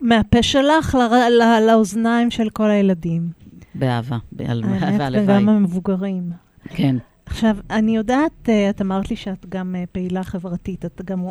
מהפה 0.00 0.42
שלך 0.42 0.94
ל- 0.94 1.42
ל- 1.42 1.66
לאוזניים 1.66 2.30
של 2.30 2.50
כל 2.50 2.70
הילדים. 2.70 3.30
באהבה, 3.74 4.16
והלוואי. 4.32 5.24
וגם 5.24 5.48
המבוגרים. 5.48 6.30
כן. 6.64 6.96
עכשיו, 7.26 7.56
אני 7.70 7.96
יודעת, 7.96 8.48
אה, 8.48 8.70
את 8.70 8.80
אמרת 8.82 9.10
לי 9.10 9.16
שאת 9.16 9.46
גם 9.48 9.76
אה, 9.78 9.84
פעילה 9.92 10.24
חברתית, 10.24 10.84
את 10.84 11.00
גם 11.04 11.24
ע- 11.26 11.30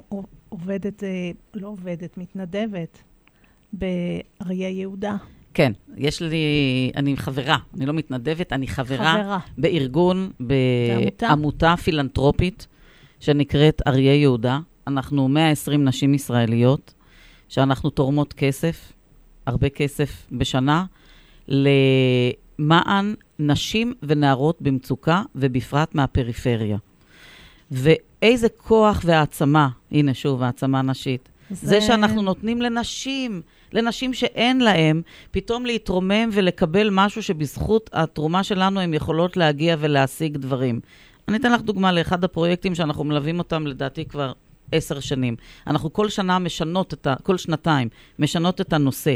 עובדת, 0.50 1.04
אה, 1.04 1.32
לא 1.54 1.68
עובדת, 1.68 2.18
מתנדבת 2.18 3.04
באריה 3.74 4.70
יהודה. 4.70 5.16
כן, 5.54 5.72
יש 5.97 6.22
לי, 6.22 6.38
אני 6.95 7.18
חברה, 7.18 7.58
אני 7.76 7.86
לא 7.86 7.93
מתנדבת, 7.93 8.54
אני 8.54 8.68
חברה, 8.68 9.14
חברה. 9.24 9.39
בארגון, 9.58 10.32
בעמותה? 10.39 11.76
פילנטרופית 11.78 12.68
שנקראת 13.20 13.82
אריה 13.88 14.16
יהודה. 14.16 14.60
אנחנו 14.88 15.28
120 15.28 15.86
נשים 15.86 16.14
ישראליות, 16.14 16.93
שאנחנו 17.50 17.89
תורמות 17.89 18.34
כסף, 18.34 18.93
הרבה 19.45 19.70
כסף 19.70 20.28
בשנה, 20.32 20.86
למען 21.47 23.16
נשים 23.39 23.93
ונערות 24.04 24.62
במצוקה, 24.62 25.24
ובפרט 25.36 25.95
מהפריפריה. 25.95 26.78
ואיזה 28.22 28.50
כוח 28.50 29.02
והעצמה, 29.06 29.70
הנה 29.92 30.14
שוב, 30.14 30.44
העצמה 30.44 30.82
נשית. 30.82 31.30
זה... 31.50 31.68
זה 31.68 31.82
שאנחנו 31.82 32.22
נותנים 32.22 32.62
לנשים, 32.62 33.42
לנשים 33.74 34.14
שאין 34.14 34.62
להן, 34.62 35.02
פתאום 35.32 35.66
להתרומם 35.66 36.30
ולקבל 36.32 36.90
משהו 36.92 37.24
שבזכות 37.24 37.90
התרומה 37.94 38.44
שלנו 38.44 38.80
הן 38.80 38.94
יכולות 38.94 39.38
להגיע 39.38 39.76
ולהשיג 39.80 40.38
דברים. 40.38 40.80
אני 41.28 41.38
אתן 41.38 41.52
לך 41.52 41.62
דוגמה 41.62 41.92
לאחד 41.92 42.24
הפרויקטים 42.24 42.76
שאנחנו 42.76 43.04
מלווים 43.04 43.40
אותם 43.40 43.68
לדעתי 43.68 44.06
כבר 44.06 44.34
עשר 44.72 45.00
שנים. 45.00 45.36
אנחנו 45.68 45.94
כל 45.94 46.10
שנה 46.10 46.40
משנות 46.40 46.94
את 46.94 47.08
ה... 47.08 47.16
כל 47.24 47.38
שנתיים 47.38 47.90
משנות 48.20 48.62
את 48.62 48.74
הנושא. 48.74 49.16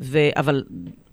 ו... 0.00 0.18
אבל 0.36 0.64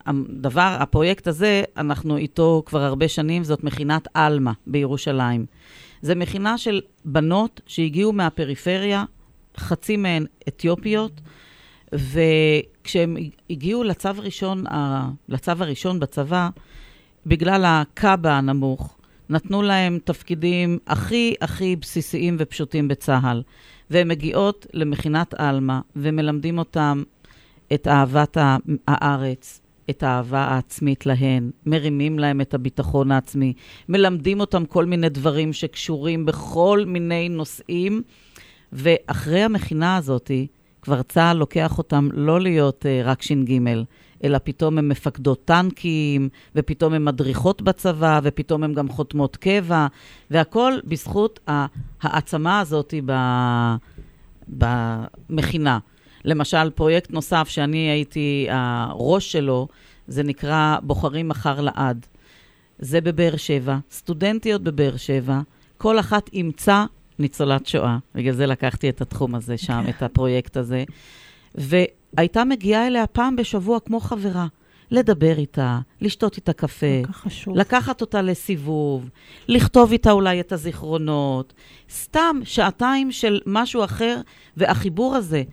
הדבר, 0.06 0.78
הפרויקט 0.80 1.28
הזה, 1.28 1.64
אנחנו 1.78 2.18
איתו 2.18 2.64
כבר 2.66 2.82
הרבה 2.82 3.08
שנים, 3.08 3.44
זאת 3.44 3.64
מכינת 3.64 4.08
עלמה 4.14 4.52
בירושלים. 4.68 5.46
זה 6.06 6.16
מכינה 6.16 6.58
של 6.58 6.82
בנות 7.06 7.62
שהגיעו 7.68 8.14
מהפריפריה, 8.14 9.06
חצי 9.58 9.98
מהן 9.98 10.26
אתיופיות, 10.48 11.22
וכשהם 11.94 13.18
הגיעו 13.50 13.84
לצו 13.84 14.10
הראשון, 14.10 14.64
לצו 15.30 15.52
הראשון 15.52 16.00
בצבא, 16.00 16.50
בגלל 17.26 17.64
הקאבה 17.66 18.38
הנמוך, 18.38 18.98
נתנו 19.30 19.62
להם 19.62 20.00
תפקידים 20.04 20.80
הכי 20.88 21.36
הכי 21.42 21.76
בסיסיים 21.76 22.36
ופשוטים 22.40 22.88
בצה"ל. 22.88 23.44
והן 23.90 24.08
מגיעות 24.08 24.68
למכינת 24.74 25.34
עלמה, 25.34 25.82
ומלמדים 25.96 26.58
אותם 26.58 27.04
את 27.74 27.88
אהבת 27.88 28.38
הארץ, 28.88 29.62
את 29.90 30.04
האהבה 30.04 30.40
העצמית 30.40 31.06
להן, 31.06 31.52
מרימים 31.66 32.20
להם 32.20 32.42
את 32.42 32.54
הביטחון 32.54 33.12
העצמי, 33.12 33.54
מלמדים 33.90 34.40
אותם 34.40 34.66
כל 34.66 34.86
מיני 34.86 35.10
דברים 35.10 35.54
שקשורים 35.54 36.26
בכל 36.26 36.84
מיני 36.88 37.30
נושאים, 37.30 38.02
ואחרי 38.74 39.42
המכינה 39.42 39.96
הזאת, 39.98 40.32
כבר 40.82 41.02
צה"ל 41.02 41.38
לוקח 41.38 41.78
אותם 41.78 42.10
לא 42.14 42.42
להיות 42.42 42.86
uh, 42.86 43.08
רק 43.08 43.22
ש"ג, 43.22 43.60
אלא 44.24 44.38
פתאום 44.44 44.78
הן 44.78 44.88
מפקדות 44.88 45.46
טנקים, 45.46 46.30
ופתאום 46.56 46.94
הן 46.94 47.04
מדריכות 47.04 47.62
בצבא, 47.62 48.20
ופתאום 48.24 48.64
הן 48.64 48.74
גם 48.74 48.90
חותמות 48.90 49.36
קבע, 49.36 49.88
והכל 50.32 50.74
בזכות 50.84 51.40
ה- 51.50 51.66
העצמה 52.02 52.60
הזאת 52.60 52.94
במכינה. 54.48 55.80
למשל, 56.26 56.70
פרויקט 56.70 57.12
נוסף 57.12 57.48
שאני 57.50 57.78
הייתי 57.78 58.48
הראש 58.50 59.32
שלו, 59.32 59.68
זה 60.08 60.24
נקרא 60.24 60.78
בוחרים 60.84 61.28
מחר 61.28 61.62
לעד. 61.62 62.06
זה 62.80 63.02
בבאר 63.02 63.36
שבע, 63.36 63.78
סטודנטיות 63.92 64.62
בבאר 64.64 64.98
שבע, 64.98 65.40
כל 65.78 66.00
אחת 66.00 66.30
אימצה 66.34 66.86
ניצולת 67.20 67.66
שואה. 67.68 67.98
בגלל 68.16 68.34
זה 68.34 68.46
לקחתי 68.46 68.90
את 68.90 69.02
התחום 69.02 69.36
הזה 69.36 69.58
שם, 69.58 69.84
את 69.90 70.04
הפרויקט 70.04 70.58
הזה. 70.58 70.84
והייתה 71.56 72.44
מגיעה 72.44 72.88
אליה 72.88 73.08
פעם 73.08 73.36
בשבוע 73.36 73.80
כמו 73.80 74.00
חברה. 74.00 74.48
לדבר 74.92 75.38
איתה, 75.38 75.80
לשתות 76.02 76.36
איתה 76.36 76.54
קפה. 76.54 77.02
לקחת 77.48 78.02
אותה 78.02 78.22
לסיבוב, 78.22 79.10
לכתוב 79.48 79.92
איתה 79.92 80.12
אולי 80.12 80.40
את 80.40 80.52
הזיכרונות, 80.52 81.54
סתם 81.92 82.40
שעתיים 82.44 83.12
של 83.12 83.40
משהו 83.46 83.84
אחר, 83.84 84.22
והחיבור 84.58 85.16
הזה 85.16 85.44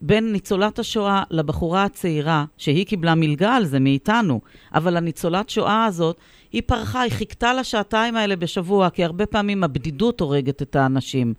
בין 0.00 0.32
ניצולת 0.32 0.78
השואה 0.78 1.22
לבחורה 1.30 1.84
הצעירה, 1.84 2.44
שהיא 2.56 2.86
קיבלה 2.86 3.14
מלגה 3.14 3.56
על 3.56 3.64
זה 3.64 3.80
מאיתנו, 3.80 4.40
אבל 4.74 4.96
הניצולת 4.96 5.50
שואה 5.50 5.84
הזאת, 5.84 6.16
היא 6.52 6.62
פרחה, 6.66 7.00
היא 7.00 7.12
חיכתה 7.12 7.54
לשעתיים 7.54 8.16
האלה 8.16 8.36
בשבוע, 8.36 8.90
כי 8.90 9.04
הרבה 9.04 9.26
פעמים 9.26 9.64
הבדידות 9.64 10.20
הורגת 10.20 10.62
את 10.62 10.76
האנשים, 10.76 11.34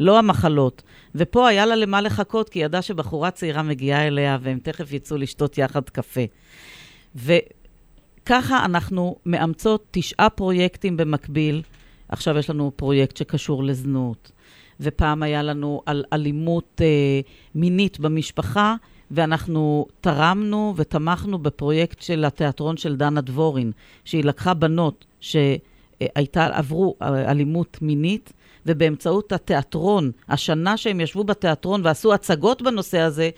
לא 0.00 0.18
המחלות. 0.18 0.82
ופה 1.14 1.48
היה 1.48 1.66
לה 1.66 1.76
למה 1.76 2.00
לחכות, 2.00 2.48
כי 2.48 2.58
היא 2.58 2.64
ידעה 2.64 2.82
שבחורה 2.82 3.30
צעירה 3.30 3.62
מגיעה 3.62 4.06
אליה, 4.06 4.38
והם 4.40 4.58
תכף 4.58 4.92
יצאו 4.92 5.16
לשתות 5.16 5.58
יחד 5.58 5.88
קפה. 5.88 6.20
וככה 7.16 8.64
אנחנו 8.64 9.16
מאמצות 9.26 9.86
תשעה 9.90 10.30
פרויקטים 10.30 10.96
במקביל. 10.96 11.62
עכשיו 12.08 12.38
יש 12.38 12.50
לנו 12.50 12.72
פרויקט 12.76 13.16
שקשור 13.16 13.64
לזנות, 13.64 14.32
ופעם 14.80 15.22
היה 15.22 15.42
לנו 15.42 15.82
על 15.86 16.04
אלימות 16.12 16.80
אה, 16.80 17.20
מינית 17.54 18.00
במשפחה, 18.00 18.74
ואנחנו 19.10 19.86
תרמנו 20.00 20.74
ותמכנו 20.76 21.38
בפרויקט 21.38 22.02
של 22.02 22.24
התיאטרון 22.24 22.76
של 22.76 22.96
דנה 22.96 23.20
דבורין, 23.20 23.72
שהיא 24.04 24.24
לקחה 24.24 24.54
בנות 24.54 25.04
שהייתה, 25.20 26.46
עברו 26.52 26.94
אה, 27.02 27.30
אלימות 27.30 27.78
מינית, 27.82 28.32
ובאמצעות 28.66 29.32
התיאטרון, 29.32 30.10
השנה 30.28 30.76
שהם 30.76 31.00
ישבו 31.00 31.24
בתיאטרון 31.24 31.80
ועשו 31.84 32.14
הצגות 32.14 32.62
בנושא 32.62 32.98
הזה, 32.98 33.30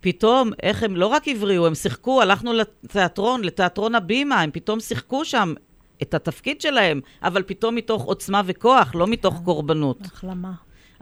פתאום, 0.00 0.50
איך 0.62 0.82
הם 0.82 0.96
לא 0.96 1.06
רק 1.06 1.28
הבריאו, 1.28 1.66
הם 1.66 1.74
שיחקו, 1.74 2.22
הלכנו 2.22 2.52
לתיאטרון, 2.52 3.44
לתיאטרון 3.44 3.94
הבימה, 3.94 4.40
הם 4.40 4.50
פתאום 4.50 4.80
שיחקו 4.80 5.24
שם 5.24 5.54
את 6.02 6.14
התפקיד 6.14 6.60
שלהם, 6.60 7.00
אבל 7.22 7.42
פתאום 7.42 7.74
מתוך 7.74 8.02
עוצמה 8.02 8.42
וכוח, 8.46 8.94
לא 8.94 9.06
מתוך 9.06 9.40
קורבנות. 9.44 9.98
החלמה. 10.04 10.52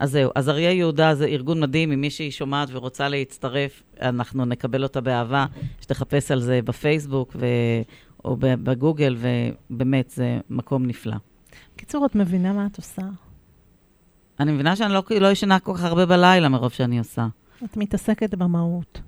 אז 0.02 0.10
זהו, 0.10 0.30
אז 0.34 0.48
אריה 0.48 0.72
יהודה 0.72 1.14
זה 1.14 1.24
ארגון 1.24 1.60
מדהים, 1.60 1.92
אם 1.92 2.00
מישהי 2.00 2.30
שומעת 2.30 2.68
ורוצה 2.72 3.08
להצטרף, 3.08 3.82
אנחנו 4.00 4.44
נקבל 4.44 4.82
אותה 4.82 5.00
באהבה, 5.00 5.46
שתחפש 5.80 6.30
על 6.30 6.40
זה 6.40 6.60
בפייסבוק 6.64 7.36
ו... 7.36 7.46
או 8.24 8.36
בגוגל, 8.40 9.16
ובאמת, 9.70 10.10
זה 10.10 10.38
מקום 10.50 10.86
נפלא. 10.86 11.16
בקיצור, 11.74 12.06
את 12.06 12.14
מבינה 12.14 12.52
מה 12.52 12.66
את 12.66 12.76
עושה? 12.76 13.02
אני 14.40 14.52
מבינה 14.52 14.76
שאני 14.76 14.92
לא, 14.92 15.02
לא 15.20 15.26
ישנה 15.26 15.58
כל 15.58 15.74
כך 15.76 15.84
הרבה 15.84 16.06
בלילה 16.06 16.48
מרוב 16.48 16.72
שאני 16.72 16.98
עושה. 16.98 17.26
את 17.64 17.76
מתעסקת 17.76 18.34
במהות, 18.34 19.00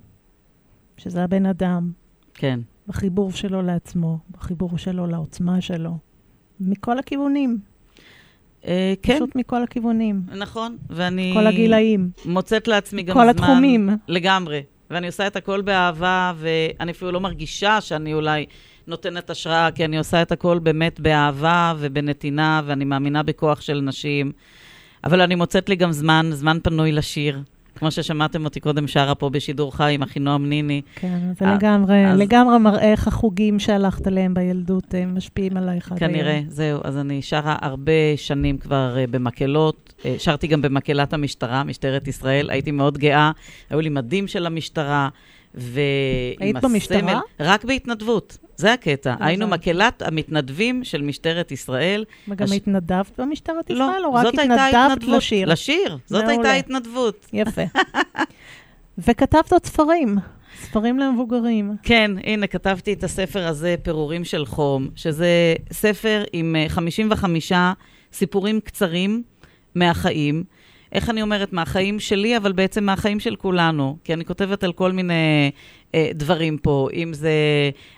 שזה 0.97 1.23
הבן 1.23 1.45
אדם, 1.45 1.91
כן. 2.33 2.59
בחיבור 2.87 3.31
שלו 3.31 3.61
לעצמו, 3.61 4.19
בחיבור 4.31 4.77
שלו 4.77 5.07
לעוצמה 5.07 5.61
שלו. 5.61 5.97
מכל 6.59 6.99
הכיוונים, 6.99 7.59
כן, 9.01 9.15
פשוט 9.15 9.35
מכל 9.35 9.63
הכיוונים. 9.63 10.21
נכון, 10.35 10.77
ואני... 10.89 11.31
כל 11.33 11.47
הגילאים. 11.47 12.09
מוצאת 12.25 12.67
לעצמי 12.67 13.03
גם 13.03 13.13
כל 13.13 13.19
זמן... 13.19 13.29
התחומים. 13.29 13.89
לגמרי. 14.07 14.63
ואני 14.89 15.07
עושה 15.07 15.27
את 15.27 15.35
הכל 15.35 15.61
באהבה, 15.61 16.33
ואני 16.37 16.91
אפילו 16.91 17.11
לא 17.11 17.19
מרגישה 17.19 17.81
שאני 17.81 18.13
אולי 18.13 18.45
נותנת 18.87 19.29
השראה, 19.29 19.71
כי 19.71 19.85
אני 19.85 19.97
עושה 19.97 20.21
את 20.21 20.31
הכל 20.31 20.59
באמת 20.59 20.99
באהבה 20.99 21.73
ובנתינה, 21.77 22.61
ואני 22.65 22.85
מאמינה 22.85 23.23
בכוח 23.23 23.61
של 23.61 23.81
נשים. 23.81 24.31
אבל 25.03 25.21
אני 25.21 25.35
מוצאת 25.35 25.69
לי 25.69 25.75
גם 25.75 25.91
זמן, 25.91 26.29
זמן 26.31 26.57
פנוי 26.63 26.91
לשיר. 26.91 27.39
כמו 27.75 27.91
ששמעתם 27.91 28.45
אותי 28.45 28.59
קודם 28.59 28.87
שרה 28.87 29.15
פה 29.15 29.29
בשידור 29.29 29.75
חי 29.75 29.93
עם 29.93 30.01
אחינועם 30.03 30.49
ניני. 30.49 30.81
כן, 30.95 31.19
זה 31.39 31.45
אה, 31.45 31.55
לגמרי, 31.55 32.07
אז- 32.07 32.19
לגמרי 32.19 32.59
מראה 32.59 32.91
איך 32.91 33.07
החוגים 33.07 33.59
שהלכת 33.59 34.07
עליהם 34.07 34.33
בילדות 34.33 34.95
אה, 34.95 35.05
משפיעים 35.05 35.57
עלייך 35.57 35.91
עד 35.91 35.97
היום. 36.03 36.11
כנראה, 36.13 36.41
זהו. 36.47 36.79
אז 36.83 36.97
אני 36.97 37.21
שרה 37.21 37.55
הרבה 37.61 37.91
שנים 38.15 38.57
כבר 38.57 38.97
אה, 38.97 39.07
במקהלות. 39.07 39.93
שרתי 40.17 40.47
גם 40.47 40.61
במקהלת 40.61 41.13
המשטרה, 41.13 41.63
משטרת 41.63 42.07
ישראל. 42.07 42.49
הייתי 42.49 42.71
מאוד 42.71 42.97
גאה. 42.97 43.31
היו 43.69 43.81
לי 43.81 43.89
מדים 43.89 44.27
של 44.27 44.45
המשטרה. 44.45 45.09
ועם 45.57 45.83
היית 46.39 46.55
הסמל, 46.55 46.69
במשטרה? 46.69 47.21
רק 47.39 47.65
בהתנדבות. 47.65 48.37
זה 48.57 48.73
הקטע. 48.73 49.15
היינו. 49.19 49.47
מקהלת 49.47 50.01
המתנדבים 50.01 50.83
של 50.83 51.01
משטרת 51.01 51.51
ישראל. 51.51 52.05
וגם 52.27 52.45
הש- 52.45 52.51
התנדבת 52.51 53.19
במשטרת 53.19 53.69
לא, 53.69 53.75
ישראל, 53.75 54.05
או 54.05 54.13
רק 54.13 54.23
זאת 54.25 54.39
הייתה 54.39 54.67
התנדבת 54.67 54.91
התנדבות. 54.91 55.17
לשיר? 55.17 55.47
לשיר, 55.49 55.97
זאת 56.05 56.23
מעולה. 56.23 56.29
הייתה 56.51 56.53
התנדבות. 56.53 57.25
יפה. 57.33 57.61
וכתבת 58.97 59.53
עוד 59.53 59.65
ספרים, 59.65 60.17
ספרים 60.61 60.99
למבוגרים. 60.99 61.75
כן, 61.83 62.11
הנה, 62.23 62.47
כתבתי 62.47 62.93
את 62.93 63.03
הספר 63.03 63.47
הזה, 63.47 63.75
פירורים 63.83 64.23
של 64.23 64.45
חום, 64.45 64.87
שזה 64.95 65.27
ספר 65.71 66.23
עם 66.33 66.55
אה, 66.55 66.65
55 66.69 67.51
סיפורים 68.13 68.59
קצרים 68.59 69.23
מהחיים. 69.75 70.43
איך 70.91 71.09
אני 71.09 71.21
אומרת? 71.21 71.53
מהחיים 71.53 71.99
שלי, 71.99 72.37
אבל 72.37 72.51
בעצם 72.51 72.83
מהחיים 72.83 73.19
של 73.19 73.35
כולנו. 73.35 73.97
כי 74.03 74.13
אני 74.13 74.25
כותבת 74.25 74.63
על 74.63 74.73
כל 74.73 74.91
מיני 74.91 75.51
אה, 75.95 76.09
דברים 76.13 76.57
פה, 76.57 76.87
אם 76.93 77.13
זה 77.13 77.31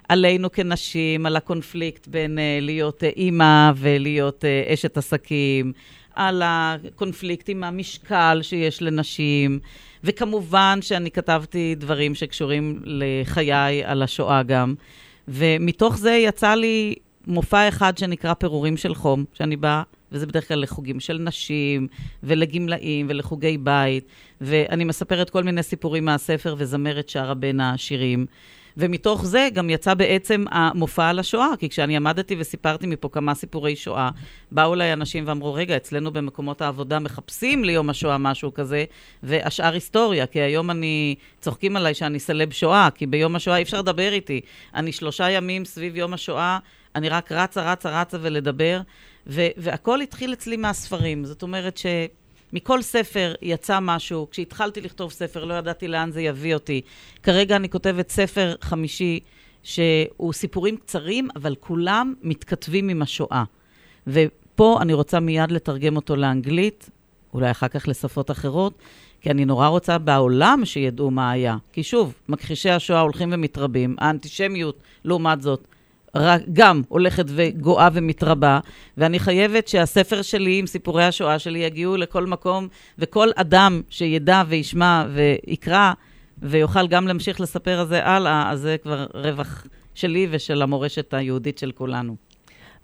עלינו 0.09 0.51
כנשים, 0.51 1.25
על 1.25 1.35
הקונפליקט 1.35 2.07
בין 2.07 2.39
אה, 2.39 2.59
להיות 2.61 3.03
אה, 3.03 3.09
אימא 3.15 3.71
ולהיות 3.75 4.45
אה, 4.45 4.73
אשת 4.73 4.97
עסקים, 4.97 5.73
על 6.15 6.41
הקונפליקט 6.45 7.49
עם 7.49 7.63
המשקל 7.63 8.39
שיש 8.41 8.81
לנשים, 8.81 9.59
וכמובן 10.03 10.79
שאני 10.81 11.11
כתבתי 11.11 11.75
דברים 11.75 12.15
שקשורים 12.15 12.81
לחיי, 12.83 13.83
על 13.83 14.03
השואה 14.03 14.43
גם. 14.43 14.75
ומתוך 15.27 15.97
זה 15.97 16.11
יצא 16.11 16.53
לי 16.53 16.95
מופע 17.27 17.67
אחד 17.67 17.97
שנקרא 17.97 18.33
פירורים 18.33 18.77
של 18.77 18.95
חום, 18.95 19.25
שאני 19.33 19.55
באה, 19.55 19.83
וזה 20.11 20.25
בדרך 20.25 20.47
כלל 20.47 20.59
לחוגים 20.59 20.99
של 20.99 21.17
נשים, 21.17 21.87
ולגמלאים, 22.23 23.05
ולחוגי 23.09 23.57
בית, 23.57 24.05
ואני 24.41 24.83
מספרת 24.83 25.29
כל 25.29 25.43
מיני 25.43 25.63
סיפורים 25.63 26.05
מהספר, 26.05 26.55
וזמרת 26.57 27.09
שרה 27.09 27.33
בין 27.33 27.59
השירים. 27.59 28.25
ומתוך 28.79 29.25
זה 29.25 29.49
גם 29.53 29.69
יצא 29.69 29.93
בעצם 29.93 30.45
המופע 30.51 31.09
על 31.09 31.19
השואה, 31.19 31.47
כי 31.59 31.69
כשאני 31.69 31.95
עמדתי 31.95 32.35
וסיפרתי 32.39 32.87
מפה 32.87 33.09
כמה 33.09 33.35
סיפורי 33.35 33.75
שואה, 33.75 34.09
באו 34.51 34.73
אליי 34.73 34.93
אנשים 34.93 35.23
ואמרו, 35.27 35.53
רגע, 35.53 35.77
אצלנו 35.77 36.11
במקומות 36.11 36.61
העבודה 36.61 36.99
מחפשים 36.99 37.63
ליום 37.63 37.89
השואה 37.89 38.17
משהו 38.17 38.53
כזה, 38.53 38.85
והשאר 39.23 39.73
היסטוריה, 39.73 40.25
כי 40.25 40.41
היום 40.41 40.71
אני, 40.71 41.15
צוחקים 41.41 41.75
עליי 41.75 41.93
שאני 41.93 42.19
סלב 42.19 42.51
שואה, 42.51 42.89
כי 42.95 43.05
ביום 43.05 43.35
השואה 43.35 43.57
אי 43.57 43.63
אפשר 43.63 43.79
לדבר 43.79 44.13
איתי. 44.13 44.41
אני 44.75 44.91
שלושה 44.91 45.29
ימים 45.29 45.65
סביב 45.65 45.95
יום 45.95 46.13
השואה, 46.13 46.59
אני 46.97 47.09
רק 47.09 47.31
רצה, 47.31 47.71
רצה, 47.71 48.01
רצה 48.01 48.17
ולדבר, 48.21 48.81
ו- 49.27 49.47
והכל 49.57 50.01
התחיל 50.01 50.33
אצלי 50.33 50.57
מהספרים. 50.57 51.25
זאת 51.25 51.43
אומרת 51.43 51.77
ש... 51.77 51.85
מכל 52.53 52.81
ספר 52.81 53.33
יצא 53.41 53.79
משהו. 53.81 54.27
כשהתחלתי 54.31 54.81
לכתוב 54.81 55.11
ספר, 55.11 55.45
לא 55.45 55.53
ידעתי 55.53 55.87
לאן 55.87 56.11
זה 56.11 56.21
יביא 56.21 56.53
אותי. 56.53 56.81
כרגע 57.23 57.55
אני 57.55 57.69
כותבת 57.69 58.09
ספר 58.09 58.55
חמישי, 58.61 59.19
שהוא 59.63 60.33
סיפורים 60.33 60.77
קצרים, 60.77 61.27
אבל 61.35 61.55
כולם 61.59 62.13
מתכתבים 62.21 62.89
עם 62.89 63.01
השואה. 63.01 63.43
ופה 64.07 64.79
אני 64.81 64.93
רוצה 64.93 65.19
מיד 65.19 65.51
לתרגם 65.51 65.95
אותו 65.95 66.15
לאנגלית, 66.15 66.89
אולי 67.33 67.51
אחר 67.51 67.67
כך 67.67 67.87
לשפות 67.87 68.31
אחרות, 68.31 68.73
כי 69.21 69.31
אני 69.31 69.45
נורא 69.45 69.67
רוצה 69.67 69.97
בעולם 69.97 70.61
שידעו 70.65 71.11
מה 71.11 71.31
היה. 71.31 71.57
כי 71.73 71.83
שוב, 71.83 72.13
מכחישי 72.29 72.69
השואה 72.69 72.99
הולכים 72.99 73.29
ומתרבים, 73.33 73.95
האנטישמיות, 73.99 74.79
לעומת 75.05 75.41
זאת, 75.41 75.67
גם 76.53 76.81
הולכת 76.87 77.25
וגואה 77.27 77.89
ומתרבה, 77.93 78.59
ואני 78.97 79.19
חייבת 79.19 79.67
שהספר 79.67 80.21
שלי 80.21 80.59
עם 80.59 80.67
סיפורי 80.67 81.03
השואה 81.03 81.39
שלי 81.39 81.59
יגיעו 81.59 81.97
לכל 81.97 82.25
מקום, 82.25 82.67
וכל 82.99 83.27
אדם 83.35 83.81
שידע 83.89 84.43
וישמע 84.47 85.05
ויקרא, 85.13 85.93
ויוכל 86.37 86.87
גם 86.87 87.07
להמשיך 87.07 87.41
לספר 87.41 87.81
את 87.81 87.87
זה 87.87 88.05
הלאה, 88.05 88.51
אז 88.51 88.59
זה 88.59 88.75
כבר 88.83 89.05
רווח 89.13 89.65
שלי 89.95 90.27
ושל 90.31 90.61
המורשת 90.61 91.13
היהודית 91.13 91.57
של 91.57 91.71
כולנו. 91.71 92.15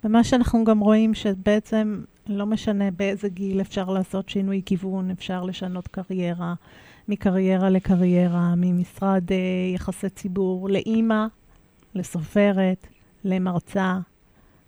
ומה 0.04 0.24
שאנחנו 0.24 0.64
גם 0.64 0.78
רואים 0.78 1.14
שבעצם 1.14 2.00
לא 2.26 2.46
משנה 2.46 2.90
באיזה 2.90 3.28
גיל 3.28 3.60
אפשר 3.60 3.84
לעשות 3.90 4.28
שינוי 4.28 4.62
כיוון, 4.66 5.10
אפשר 5.10 5.44
לשנות 5.44 5.88
קריירה, 5.88 6.54
מקריירה 7.08 7.70
לקריירה, 7.70 8.54
ממשרד 8.56 9.32
אה, 9.32 9.36
יחסי 9.74 10.08
ציבור 10.08 10.70
לאימא, 10.70 11.26
לסופרת, 11.94 12.86
למרצה, 13.24 13.98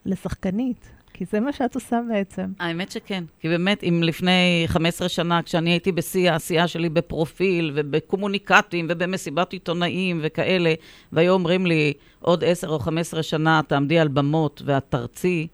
לשחקנית, 0.06 0.92
כי 1.12 1.24
זה 1.24 1.40
מה 1.40 1.52
שאת 1.52 1.74
עושה 1.74 2.00
בעצם. 2.08 2.52
האמת 2.60 2.90
שכן, 2.90 3.24
כי 3.40 3.48
באמת, 3.48 3.84
אם 3.84 4.00
לפני 4.02 4.64
15 4.66 5.08
שנה, 5.08 5.42
כשאני 5.42 5.70
הייתי 5.70 5.92
בשיא 5.92 6.30
העשייה 6.30 6.68
שלי 6.68 6.88
בפרופיל 6.88 7.72
ובקומוניקטים 7.74 8.86
ובמסיבת 8.88 9.52
עיתונאים 9.52 10.20
וכאלה, 10.22 10.74
והיו 11.12 11.32
אומרים 11.32 11.66
לי, 11.66 11.92
עוד 12.20 12.44
10 12.44 12.68
או 12.68 12.78
15 12.78 13.22
שנה 13.22 13.60
תעמדי 13.68 13.98
על 13.98 14.08
במות 14.08 14.62
ואת 14.64 14.84
תרצי 14.88 15.46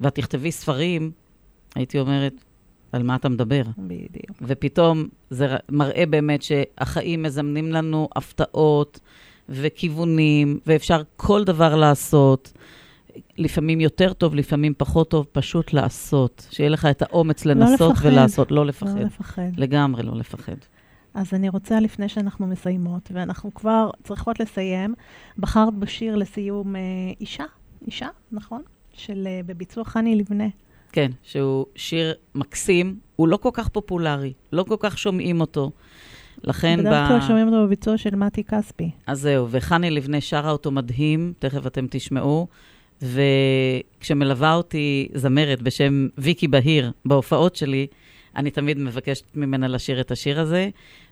ואת 0.00 0.14
תכתבי 0.14 0.52
ספרים, 0.52 1.10
הייתי 1.74 1.98
אומרת, 1.98 2.32
על 2.92 3.02
מה 3.02 3.16
אתה 3.16 3.28
מדבר? 3.28 3.62
בדיוק. 3.78 4.36
ופתאום 4.42 5.08
זה 5.30 5.56
מראה 5.68 6.06
באמת 6.06 6.42
שהחיים 6.42 7.22
מזמנים 7.22 7.72
לנו 7.72 8.08
הפתעות, 8.16 9.00
וכיוונים, 9.48 10.58
ואפשר 10.66 11.02
כל 11.16 11.44
דבר 11.44 11.76
לעשות. 11.76 12.52
לפעמים 13.38 13.80
יותר 13.80 14.12
טוב, 14.12 14.34
לפעמים 14.34 14.74
פחות 14.78 15.10
טוב, 15.10 15.26
פשוט 15.32 15.72
לעשות. 15.72 16.46
שיהיה 16.50 16.70
לך 16.70 16.86
את 16.90 17.02
האומץ 17.02 17.44
לנסות 17.44 17.92
לפחד. 17.92 18.06
ולעשות, 18.06 18.50
לא 18.50 18.66
לפחד. 18.66 18.98
לא 18.98 19.04
לפחד. 19.04 19.50
לגמרי 19.56 20.02
לא 20.02 20.16
לפחד. 20.16 20.56
אז 21.14 21.34
אני 21.34 21.48
רוצה, 21.48 21.80
לפני 21.80 22.08
שאנחנו 22.08 22.46
מסיימות, 22.46 23.10
ואנחנו 23.12 23.54
כבר 23.54 23.90
צריכות 24.04 24.40
לסיים, 24.40 24.94
בחרת 25.38 25.74
בשיר 25.74 26.16
לסיום 26.16 26.76
אה, 26.76 26.80
אישה, 27.20 27.44
אישה, 27.86 28.08
נכון? 28.32 28.62
של, 28.92 29.26
אה, 29.26 29.40
בביצוע 29.46 29.84
חני 29.84 30.16
לבנה. 30.16 30.48
כן, 30.92 31.10
שהוא 31.22 31.66
שיר 31.74 32.14
מקסים, 32.34 32.98
הוא 33.16 33.28
לא 33.28 33.36
כל 33.36 33.50
כך 33.52 33.68
פופולרי, 33.68 34.32
לא 34.52 34.62
כל 34.62 34.76
כך 34.80 34.98
שומעים 34.98 35.40
אותו. 35.40 35.70
לכן, 36.44 36.80
בדרך 36.80 37.08
כלל 37.08 37.20
שומעים 37.20 37.46
אותו 37.46 37.64
בביצוע 37.66 37.98
של 37.98 38.16
מתי 38.16 38.44
כספי. 38.44 38.90
אז 39.06 39.20
זהו, 39.20 39.48
וחני 39.50 39.90
לבנה 39.90 40.20
שרה 40.20 40.50
אותו 40.50 40.70
מדהים, 40.70 41.32
תכף 41.38 41.66
אתם 41.66 41.86
תשמעו. 41.90 42.46
וכשמלווה 43.02 44.54
אותי 44.54 45.08
זמרת 45.14 45.62
בשם 45.62 46.08
ויקי 46.18 46.48
בהיר 46.48 46.92
בהופעות 47.04 47.56
שלי, 47.56 47.86
אני 48.36 48.50
תמיד 48.50 48.78
מבקשת 48.78 49.24
ממנה 49.34 49.68
לשיר 49.68 50.00
את 50.00 50.10
השיר 50.10 50.40
הזה, 50.40 50.68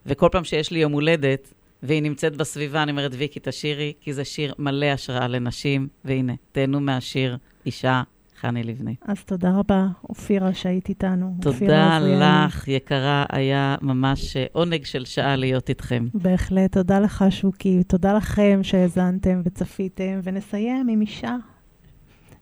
וכל 0.07 0.29
פעם 0.33 0.45
שיש 0.45 0.71
לי 0.71 0.79
יום 0.79 0.93
הולדת, 0.93 1.55
והיא 1.83 2.03
נמצאת 2.03 2.37
בסביבה, 2.37 2.83
אני 2.83 2.91
אומרת, 2.91 3.13
ויקי, 3.15 3.41
תשירי, 3.43 3.93
כי 4.01 4.13
זה 4.13 4.25
שיר 4.25 4.55
מלא 4.59 4.87
השראה 4.87 5.29
לנשים, 5.29 5.89
והנה, 6.05 6.33
תהנו 6.53 6.81
מהשיר 6.81 7.37
אישה, 7.67 8.03
חני 8.45 8.63
לבנה. 8.63 8.91
אז 9.03 9.25
תודה 9.25 9.51
רבה, 9.59 9.87
אופירה, 10.09 10.55
שהיית 10.55 10.89
איתנו. 10.89 11.37
תודה. 11.41 11.99
לך, 12.01 12.69
יקרה, 12.69 13.25
היה 13.33 13.77
ממש 13.83 14.37
אה, 14.37 14.47
עונג 14.53 14.85
של 14.85 15.05
שעה 15.05 15.37
להיות 15.37 15.69
איתכם. 15.69 16.07
בהחלט, 16.15 16.73
תודה 16.73 17.01
לך, 17.01 17.25
שוקי, 17.31 17.85
תודה 17.85 18.13
לכם 18.13 18.61
שהאזנתם 18.63 19.43
וצפיתם, 19.45 20.21
ונסיים 20.23 20.89
עם 20.89 21.01
אישה 21.01 21.37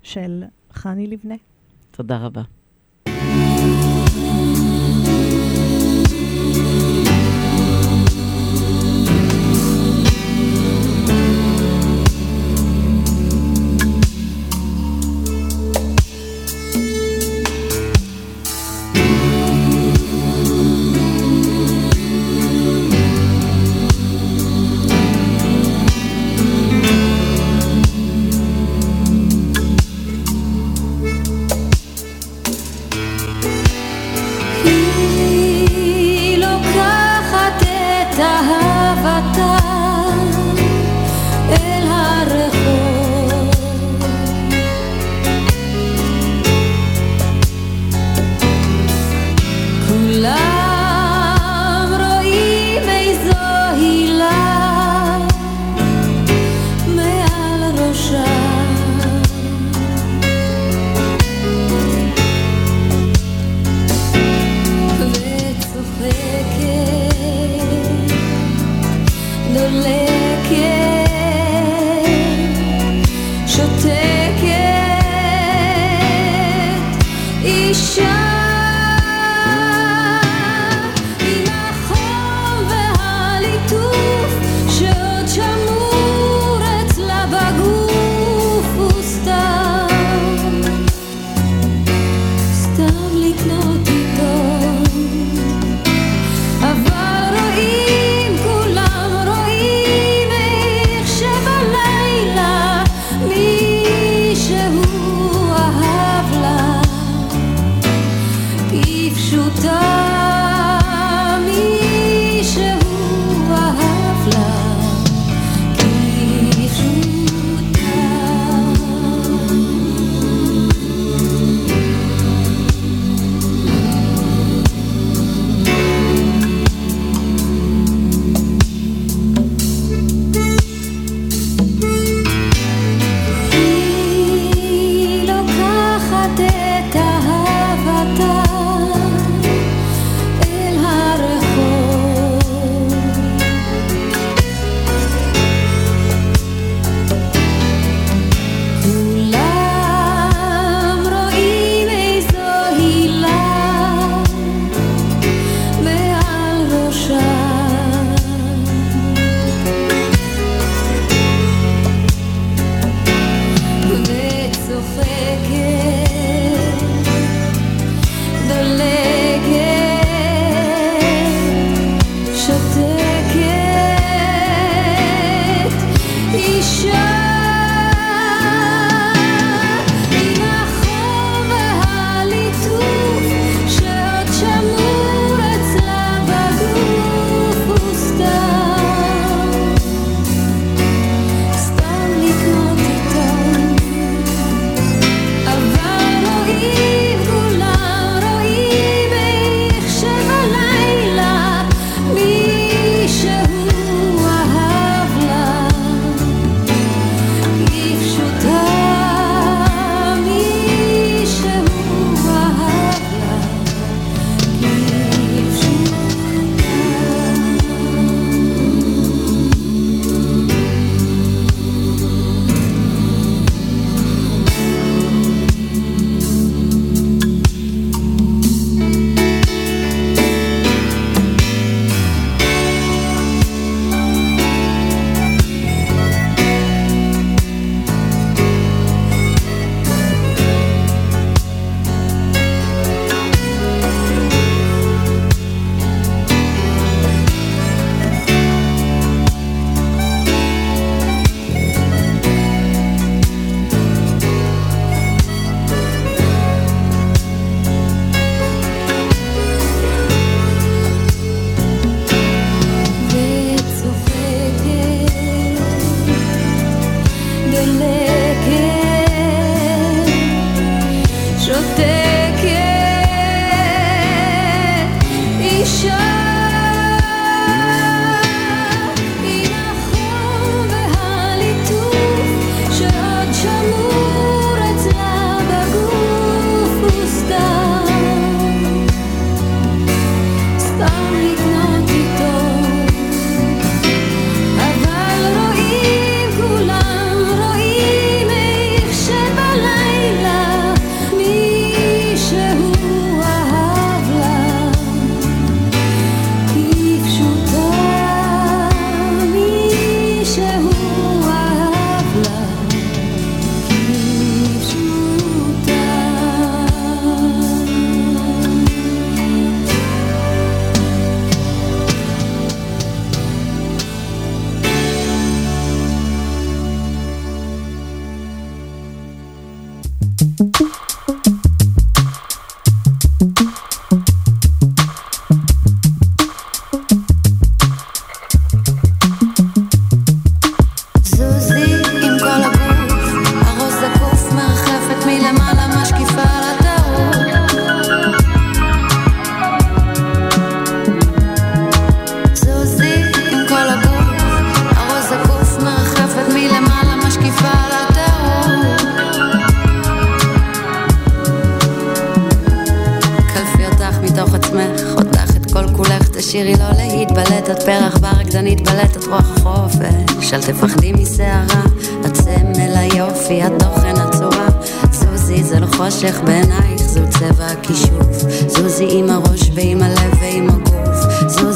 של 0.03 0.44
חני 0.72 1.07
לבנה. 1.07 1.34
תודה 1.90 2.16
רבה. 2.16 2.42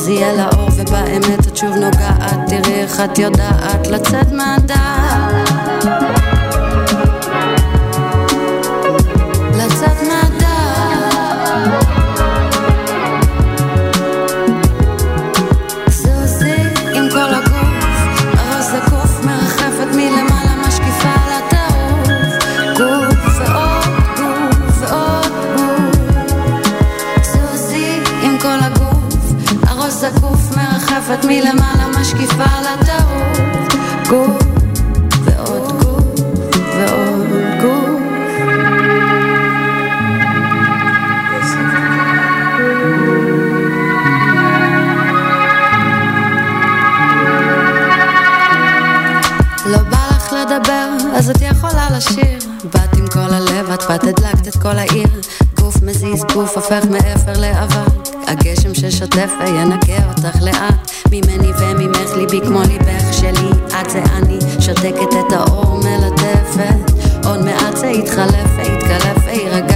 אל 0.09 0.41
האור 0.41 0.69
ובאמת 0.77 1.47
את 1.49 1.57
שוב 1.57 1.75
נוגעת, 1.75 2.41
תראי 2.49 2.75
איך 2.75 3.01
את 3.01 3.19
יודעת 3.19 3.87
לצאת 3.87 4.33
מהדעת. 4.33 5.47
מלמעלה, 31.27 31.89
משקיפה 32.01 32.45
על 32.45 32.67
הטעות. 32.67 33.73
גוף 34.09 34.43
ועוד 35.25 35.83
גוף 35.83 36.21
ועוד 36.77 37.27
גוף. 37.61 38.01
לא 49.67 49.79
בא 49.79 50.09
לך 50.11 50.33
לדבר, 50.33 50.89
אז 51.17 51.31
את 51.31 51.41
יכולה 51.41 51.89
לשיר. 51.97 52.39
באת 52.75 52.97
עם 52.97 53.07
כל 53.07 53.19
הלב, 53.35 53.71
את 53.71 53.83
באת 53.89 54.05
הדלקת 54.05 54.49
את 54.49 54.63
כל 54.63 54.79
העיר. 54.79 55.09
גוף 55.61 55.83
מזיז, 55.83 56.25
גוף 56.35 56.57
הופך 56.57 56.85
מאפר 56.91 57.41
לאבק. 57.41 58.07
הגשם 58.27 58.66
ששוטף 58.91 59.31
וינקה 59.41 60.09
אותך 60.09 60.43
לאט. 60.43 60.91
ממני 61.11 61.51
וממך 61.59 62.17
ליבי 62.17 62.41
כמו 62.47 62.61
ליבך 62.61 63.13
שלי. 63.13 63.51
את 63.81 63.91
זה 63.91 64.03
אני 64.17 64.39
שותקת 64.61 65.13
את 65.21 65.33
האור 65.33 65.81
מלטפת. 65.85 66.93
עוד 67.25 67.45
מעט 67.45 67.77
זה 67.77 67.87
יתחלף 67.87 68.51
ויתקלף 68.57 69.25
ויירגע 69.27 69.76